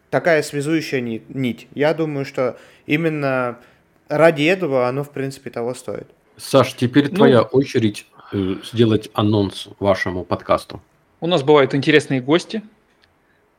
такая 0.09 0.41
связующая 0.43 1.01
нить. 1.01 1.67
Я 1.73 1.93
думаю, 1.93 2.25
что 2.25 2.57
именно 2.85 3.59
ради 4.07 4.43
этого 4.43 4.87
оно, 4.87 5.03
в 5.03 5.11
принципе, 5.11 5.49
того 5.49 5.73
стоит. 5.73 6.07
Саш, 6.37 6.73
теперь 6.73 7.09
ну, 7.09 7.15
твоя 7.15 7.41
очередь 7.41 8.05
сделать 8.33 9.09
анонс 9.13 9.69
вашему 9.79 10.25
подкасту. 10.25 10.81
У 11.21 11.27
нас 11.27 11.43
бывают 11.43 11.73
интересные 11.73 12.21
гости. 12.21 12.61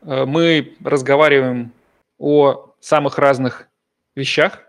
Э, 0.02 0.24
мы 0.24 0.76
разговариваем 0.84 1.72
о 2.18 2.74
самых 2.80 3.18
разных 3.18 3.68
вещах, 4.14 4.62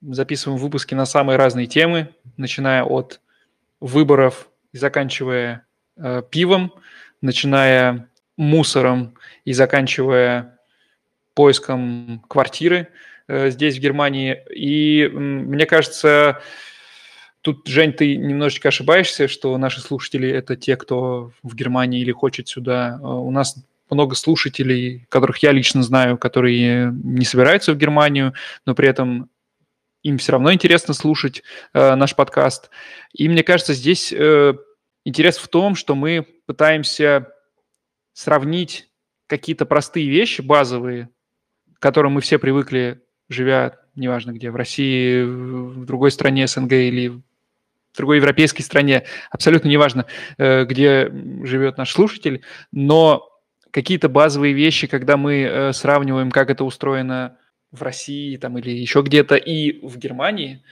записываем 0.00 0.58
выпуски 0.58 0.94
на 0.94 1.06
самые 1.06 1.36
разные 1.36 1.66
темы, 1.66 2.08
начиная 2.36 2.82
от 2.82 3.20
выборов 3.80 4.48
и 4.72 4.78
заканчивая 4.78 5.66
э, 5.96 6.22
пивом, 6.30 6.72
начиная 7.20 8.08
мусором 8.36 9.14
и 9.44 9.52
заканчивая 9.52 10.58
поиском 11.34 12.24
квартиры 12.28 12.88
э, 13.26 13.50
здесь, 13.50 13.76
в 13.76 13.80
Германии. 13.80 14.42
И 14.54 15.08
мне 15.08 15.66
кажется, 15.66 16.40
тут, 17.42 17.66
Жень, 17.66 17.92
ты 17.92 18.16
немножечко 18.16 18.68
ошибаешься, 18.68 19.28
что 19.28 19.56
наши 19.58 19.80
слушатели– 19.80 20.28
это 20.30 20.56
те, 20.56 20.76
кто 20.76 21.32
в 21.42 21.54
Германии 21.54 22.00
или 22.00 22.12
хочет 22.12 22.48
сюда. 22.48 22.98
Э, 23.00 23.04
у 23.04 23.30
нас 23.30 23.56
много 23.90 24.14
слушателей, 24.14 25.06
которых 25.08 25.38
я 25.38 25.52
лично 25.52 25.82
знаю, 25.82 26.18
которые 26.18 26.92
не 26.92 27.24
собираются 27.24 27.72
в 27.72 27.78
Германию, 27.78 28.34
но 28.66 28.74
при 28.74 28.88
этом 28.88 29.30
им 30.02 30.18
все 30.18 30.32
равно 30.32 30.52
интересно 30.52 30.94
слушать 30.94 31.42
э, 31.72 31.94
наш 31.94 32.14
подкаст. 32.14 32.70
И 33.12 33.28
мне 33.28 33.42
кажется, 33.42 33.74
здесь 33.74 34.12
э, 34.12 34.54
интерес 35.04 35.38
в 35.38 35.48
том, 35.48 35.74
что 35.74 35.94
мы 35.94 36.26
пытаемся 36.46 37.28
сравнить 38.12 38.88
какие-то 39.26 39.66
простые 39.66 40.08
вещи, 40.08 40.40
базовые, 40.40 41.10
к 41.74 41.82
которым 41.82 42.12
мы 42.12 42.20
все 42.20 42.38
привыкли, 42.38 43.02
живя, 43.28 43.78
неважно 43.94 44.32
где, 44.32 44.50
в 44.50 44.56
России, 44.56 45.22
в 45.22 45.84
другой 45.84 46.10
стране 46.10 46.46
СНГ 46.46 46.72
или 46.72 47.08
в 47.08 47.22
другой 47.96 48.16
европейской 48.16 48.62
стране, 48.62 49.04
абсолютно 49.30 49.68
неважно, 49.68 50.06
э, 50.36 50.64
где 50.64 51.10
живет 51.44 51.78
наш 51.78 51.92
слушатель, 51.92 52.42
но 52.72 53.28
какие-то 53.78 54.08
базовые 54.08 54.54
вещи, 54.54 54.88
когда 54.88 55.16
мы 55.16 55.42
э, 55.42 55.72
сравниваем, 55.72 56.32
как 56.32 56.50
это 56.50 56.64
устроено 56.64 57.36
в 57.70 57.82
России 57.82 58.36
там, 58.36 58.58
или 58.58 58.70
еще 58.70 59.02
где-то, 59.02 59.36
и 59.36 59.86
в 59.86 59.98
Германии, 59.98 60.64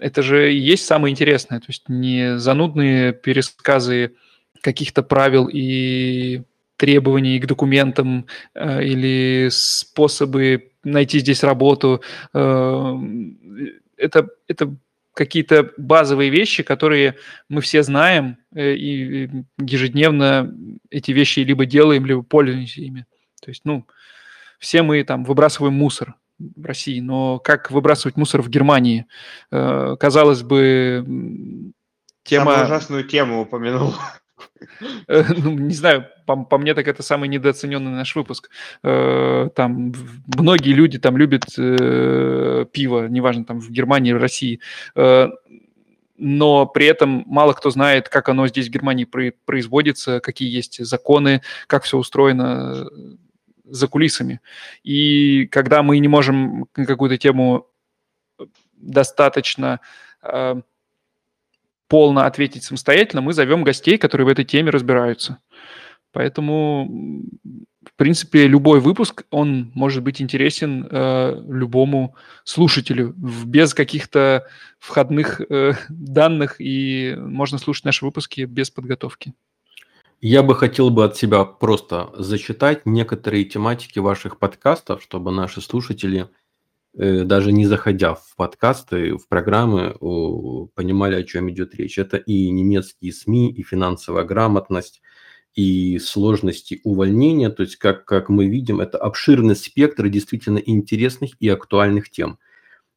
это 0.00 0.20
же 0.22 0.52
и 0.52 0.58
есть 0.58 0.84
самое 0.84 1.12
интересное. 1.12 1.60
То 1.60 1.66
есть 1.68 1.88
не 1.88 2.38
занудные 2.38 3.12
пересказы 3.12 4.16
каких-то 4.62 5.04
правил 5.04 5.48
и 5.48 6.42
требований 6.76 7.38
к 7.38 7.46
документам 7.46 8.26
э, 8.54 8.82
или 8.82 9.48
способы 9.52 10.72
найти 10.82 11.20
здесь 11.20 11.44
работу. 11.44 12.02
Э, 12.34 12.96
это, 13.96 14.28
это 14.48 14.74
какие-то 15.14 15.70
базовые 15.76 16.30
вещи, 16.30 16.62
которые 16.62 17.16
мы 17.48 17.60
все 17.60 17.82
знаем, 17.82 18.38
э, 18.54 18.74
и 18.74 19.30
ежедневно 19.58 20.54
эти 20.90 21.12
вещи 21.12 21.40
либо 21.40 21.66
делаем, 21.66 22.06
либо 22.06 22.22
пользуемся 22.22 22.80
ими. 22.80 23.06
То 23.42 23.50
есть, 23.50 23.62
ну, 23.64 23.86
все 24.58 24.82
мы 24.82 25.02
там 25.04 25.24
выбрасываем 25.24 25.74
мусор 25.74 26.14
в 26.38 26.64
России, 26.64 27.00
но 27.00 27.38
как 27.38 27.70
выбрасывать 27.70 28.16
мусор 28.16 28.42
в 28.42 28.48
Германии? 28.48 29.06
Э, 29.50 29.96
казалось 29.98 30.42
бы, 30.42 31.04
тема... 32.22 32.52
Самую 32.52 32.66
ужасную 32.66 33.04
тему 33.04 33.42
упомянул. 33.42 33.94
Э, 35.08 35.24
ну, 35.36 35.50
не 35.50 35.74
знаю, 35.74 36.06
по, 36.26 36.44
по 36.44 36.58
мне 36.58 36.74
так 36.74 36.88
это 36.88 37.02
самый 37.02 37.28
недооцененный 37.28 37.90
наш 37.90 38.14
выпуск. 38.16 38.50
Э, 38.82 39.48
там 39.54 39.92
многие 40.36 40.72
люди 40.72 40.98
там 40.98 41.16
любят 41.16 41.44
э, 41.58 42.66
пиво, 42.72 43.08
неважно, 43.08 43.44
там 43.44 43.60
в 43.60 43.70
Германии, 43.70 44.12
в 44.12 44.18
России, 44.18 44.60
но 46.22 46.66
при 46.66 46.86
этом 46.86 47.24
мало 47.26 47.54
кто 47.54 47.70
знает, 47.70 48.08
как 48.08 48.28
оно 48.28 48.46
здесь 48.46 48.68
в 48.68 48.70
Германии 48.70 49.06
производится, 49.44 50.20
какие 50.20 50.54
есть 50.54 50.84
законы, 50.84 51.40
как 51.66 51.84
все 51.84 51.96
устроено 51.96 52.86
за 53.64 53.88
кулисами. 53.88 54.40
И 54.82 55.46
когда 55.46 55.82
мы 55.82 55.98
не 55.98 56.08
можем 56.08 56.66
какую-то 56.74 57.16
тему 57.16 57.66
достаточно 58.76 59.80
полно 61.90 62.22
ответить 62.22 62.62
самостоятельно, 62.62 63.20
мы 63.20 63.34
зовем 63.34 63.64
гостей, 63.64 63.98
которые 63.98 64.26
в 64.26 64.30
этой 64.30 64.44
теме 64.44 64.70
разбираются. 64.70 65.38
Поэтому, 66.12 66.88
в 67.84 67.96
принципе, 67.96 68.46
любой 68.46 68.80
выпуск, 68.80 69.24
он 69.30 69.72
может 69.74 70.02
быть 70.02 70.22
интересен 70.22 70.86
э, 70.88 71.42
любому 71.48 72.14
слушателю 72.44 73.12
без 73.16 73.74
каких-то 73.74 74.46
входных 74.78 75.40
э, 75.40 75.72
данных, 75.88 76.56
и 76.60 77.16
можно 77.18 77.58
слушать 77.58 77.84
наши 77.84 78.04
выпуски 78.04 78.42
без 78.42 78.70
подготовки. 78.70 79.34
Я 80.20 80.42
бы 80.42 80.54
хотел 80.54 80.90
бы 80.90 81.04
от 81.04 81.16
себя 81.16 81.44
просто 81.44 82.10
зачитать 82.14 82.86
некоторые 82.86 83.44
тематики 83.44 83.98
ваших 83.98 84.38
подкастов, 84.38 85.02
чтобы 85.02 85.32
наши 85.32 85.60
слушатели 85.60 86.28
даже 86.94 87.52
не 87.52 87.66
заходя 87.66 88.14
в 88.14 88.34
подкасты, 88.36 89.16
в 89.16 89.28
программы, 89.28 89.94
понимали, 90.74 91.14
о 91.14 91.22
чем 91.22 91.50
идет 91.50 91.74
речь. 91.74 91.98
Это 91.98 92.16
и 92.16 92.50
немецкие 92.50 93.12
СМИ, 93.12 93.52
и 93.52 93.62
финансовая 93.62 94.24
грамотность, 94.24 95.00
и 95.54 95.98
сложности 95.98 96.80
увольнения. 96.84 97.50
То 97.50 97.62
есть, 97.62 97.76
как, 97.76 98.04
как 98.04 98.28
мы 98.28 98.46
видим, 98.46 98.80
это 98.80 98.98
обширный 98.98 99.56
спектр 99.56 100.08
действительно 100.08 100.58
интересных 100.58 101.32
и 101.38 101.48
актуальных 101.48 102.10
тем. 102.10 102.38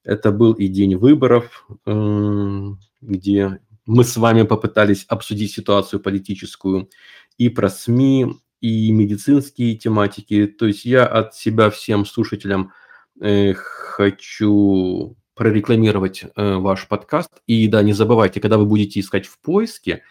Это 0.04 0.32
был 0.32 0.54
и 0.54 0.68
день 0.68 0.96
выборов, 0.96 1.68
эм, 1.86 2.80
где 3.02 3.60
мы 3.86 4.04
с 4.04 4.18
вами 4.18 4.44
попытались 4.44 5.06
обсудить 5.08 5.52
ситуацию 5.52 6.00
политическую, 6.00 6.90
и 7.38 7.50
про 7.50 7.70
СМИ, 7.70 8.38
и 8.60 8.92
медицинские 8.92 9.76
тематики. 9.76 10.48
То 10.48 10.66
есть 10.66 10.84
я 10.86 11.06
от 11.06 11.36
себя 11.36 11.70
всем 11.70 12.06
слушателям– 12.06 12.72
Э, 12.83 12.83
хочу 13.20 15.16
прорекламировать 15.36 16.24
э, 16.24 16.56
ваш 16.56 16.88
подкаст. 16.88 17.30
И 17.48 17.68
да, 17.68 17.82
не 17.82 17.94
забывайте, 17.94 18.40
когда 18.40 18.58
вы 18.58 18.66
будете 18.66 19.00
искать 19.00 19.26
в 19.26 19.40
поиске, 19.40 20.04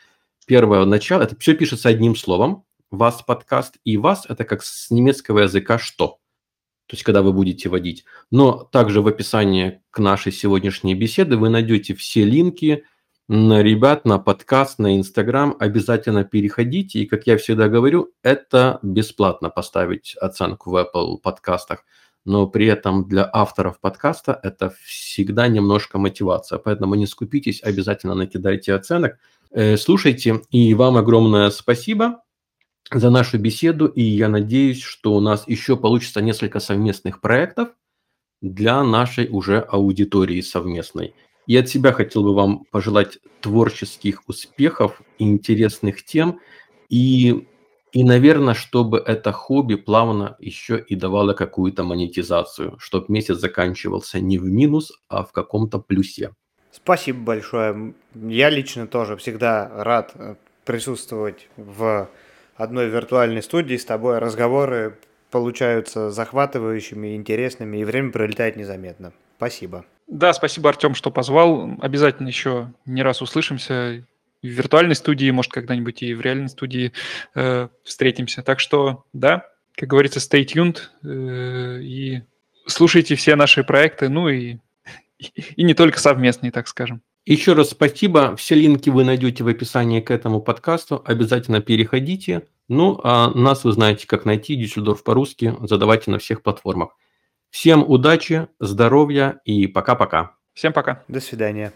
первое 0.47 0.85
начало, 0.85 1.23
это 1.23 1.37
все 1.39 1.55
пишется 1.55 1.89
одним 1.89 2.17
словом, 2.17 2.65
вас 2.91 3.23
подкаст, 3.23 3.77
и 3.85 3.97
вас 3.97 4.27
это 4.29 4.45
как 4.45 4.63
с 4.63 4.91
немецкого 4.91 5.41
языка 5.41 5.79
что. 5.79 6.19
То 6.87 6.95
есть, 6.95 7.05
когда 7.05 7.23
вы 7.23 7.33
будете 7.33 7.69
вводить. 7.69 8.05
Но 8.31 8.69
также 8.71 9.01
в 9.01 9.07
описании 9.07 9.81
к 9.91 9.99
нашей 9.99 10.33
сегодняшней 10.33 10.95
беседе 10.95 11.37
вы 11.37 11.49
найдете 11.49 11.95
все 11.95 12.25
линки 12.25 12.85
на 13.29 13.63
ребят, 13.63 14.05
на 14.05 14.19
подкаст, 14.19 14.79
на 14.79 14.97
Инстаграм. 14.97 15.57
Обязательно 15.59 16.25
переходите. 16.25 16.99
И, 16.99 17.07
как 17.07 17.27
я 17.27 17.39
всегда 17.39 17.69
говорю, 17.69 18.13
это 18.23 18.79
бесплатно 18.83 19.49
поставить 19.49 20.17
оценку 20.21 20.71
в 20.71 20.77
Apple 20.77 21.19
подкастах 21.19 21.85
но 22.25 22.47
при 22.47 22.67
этом 22.67 23.09
для 23.09 23.29
авторов 23.33 23.81
подкаста 23.81 24.39
это 24.43 24.73
всегда 24.85 25.49
немножко 25.49 25.99
мотивация. 25.99 26.59
Поэтому 26.59 26.95
не 26.95 27.07
скупитесь, 27.07 27.63
обязательно 27.63 28.15
накидайте 28.15 28.75
оценок. 28.75 29.19
Э, 29.51 29.77
слушайте, 29.77 30.43
и 30.51 30.75
вам 30.75 30.97
огромное 30.97 31.51
спасибо 31.51 32.23
за 32.91 33.11
нашу 33.11 33.39
беседу, 33.39 33.87
и 33.87 34.03
я 34.03 34.29
надеюсь, 34.29 34.83
что 34.83 35.15
у 35.15 35.21
нас 35.21 35.45
еще 35.47 35.77
получится 35.77 36.21
несколько 36.21 36.61
совместных 36.61 37.21
проектов 37.21 37.71
для 38.41 38.83
нашей 38.83 39.29
уже 39.29 39.61
аудитории 39.61 40.41
совместной. 40.41 41.15
И 41.47 41.57
от 41.57 41.69
себя 41.69 41.93
хотел 41.93 42.23
бы 42.23 42.35
вам 42.35 42.65
пожелать 42.71 43.19
творческих 43.41 44.23
успехов, 44.29 45.03
интересных 45.19 46.05
тем 46.05 46.39
и 46.89 47.49
и, 47.93 48.05
наверное, 48.05 48.55
чтобы 48.55 48.99
это 48.99 49.33
хобби 49.33 49.75
плавно 49.75 50.37
еще 50.39 50.79
и 50.79 50.97
давало 50.97 51.35
какую-то 51.35 51.85
монетизацию, 51.85 52.77
чтобы 52.79 53.07
месяц 53.09 53.37
заканчивался 53.37 54.19
не 54.19 54.39
в 54.39 54.45
минус, 54.45 54.93
а 55.09 55.25
в 55.25 55.33
каком-то 55.33 55.79
плюсе. 55.79 56.31
Спасибо 56.71 57.21
большое. 57.21 57.93
Я 58.15 58.49
лично 58.49 58.87
тоже 58.87 59.17
всегда 59.17 59.71
рад 59.75 60.13
э, 60.15 60.37
присутствовать 60.65 61.49
в 61.59 62.09
одной 62.57 62.89
виртуальной 62.89 63.43
студии 63.43 63.77
с 63.77 63.85
тобой. 63.85 64.19
Разговоры 64.19 64.97
получаются 65.31 66.11
захватывающими, 66.11 67.15
интересными, 67.15 67.77
и 67.77 67.85
время 67.85 68.11
пролетает 68.11 68.57
незаметно. 68.57 69.13
Спасибо. 69.37 69.85
Да, 70.07 70.33
спасибо, 70.33 70.71
Артем, 70.71 70.95
что 70.95 71.11
позвал. 71.11 71.73
Обязательно 71.81 72.29
еще 72.29 72.73
не 72.87 73.03
раз 73.03 73.21
услышимся 73.21 74.07
в 74.43 74.47
виртуальной 74.47 74.95
студии, 74.95 75.31
может, 75.31 75.53
когда-нибудь 75.53 76.03
и 76.03 76.15
в 76.15 76.21
реальной 76.21 76.49
студии 76.49 76.93
э, 77.35 77.69
встретимся. 77.85 78.43
Так 78.43 78.61
что, 78.61 79.05
да, 79.13 79.47
как 79.75 79.89
говорится, 79.89 80.19
stay 80.19 80.45
tuned 80.45 80.79
э, 81.05 81.81
и 81.83 82.23
слушайте 82.67 83.15
все 83.15 83.37
наши 83.37 83.65
проекты, 83.65 84.09
ну 84.09 84.29
и, 84.29 84.59
и 85.19 85.63
не 85.63 85.75
только 85.75 85.99
совместные, 85.99 86.53
так 86.53 86.69
скажем. 86.69 87.03
Еще 87.25 87.53
раз 87.53 87.71
спасибо. 87.71 88.35
Все 88.35 88.57
линки 88.57 88.91
вы 88.91 89.05
найдете 89.05 89.45
в 89.45 89.49
описании 89.49 90.01
к 90.01 90.11
этому 90.11 90.41
подкасту. 90.41 91.03
Обязательно 91.05 91.61
переходите. 91.61 92.49
Ну, 92.69 93.01
а 93.05 93.31
нас 93.31 93.63
вы 93.63 93.73
знаете, 93.73 94.09
как 94.09 94.25
найти. 94.25 94.57
Дюссельдорф 94.57 95.05
по-русски. 95.05 95.55
Задавайте 95.61 96.11
на 96.11 96.19
всех 96.19 96.43
платформах. 96.43 96.97
Всем 97.51 97.85
удачи, 97.89 98.49
здоровья 98.59 99.41
и 99.45 99.69
пока-пока. 99.69 100.35
Всем 100.55 100.73
пока. 100.73 101.05
До 101.07 101.21
свидания. 101.21 101.73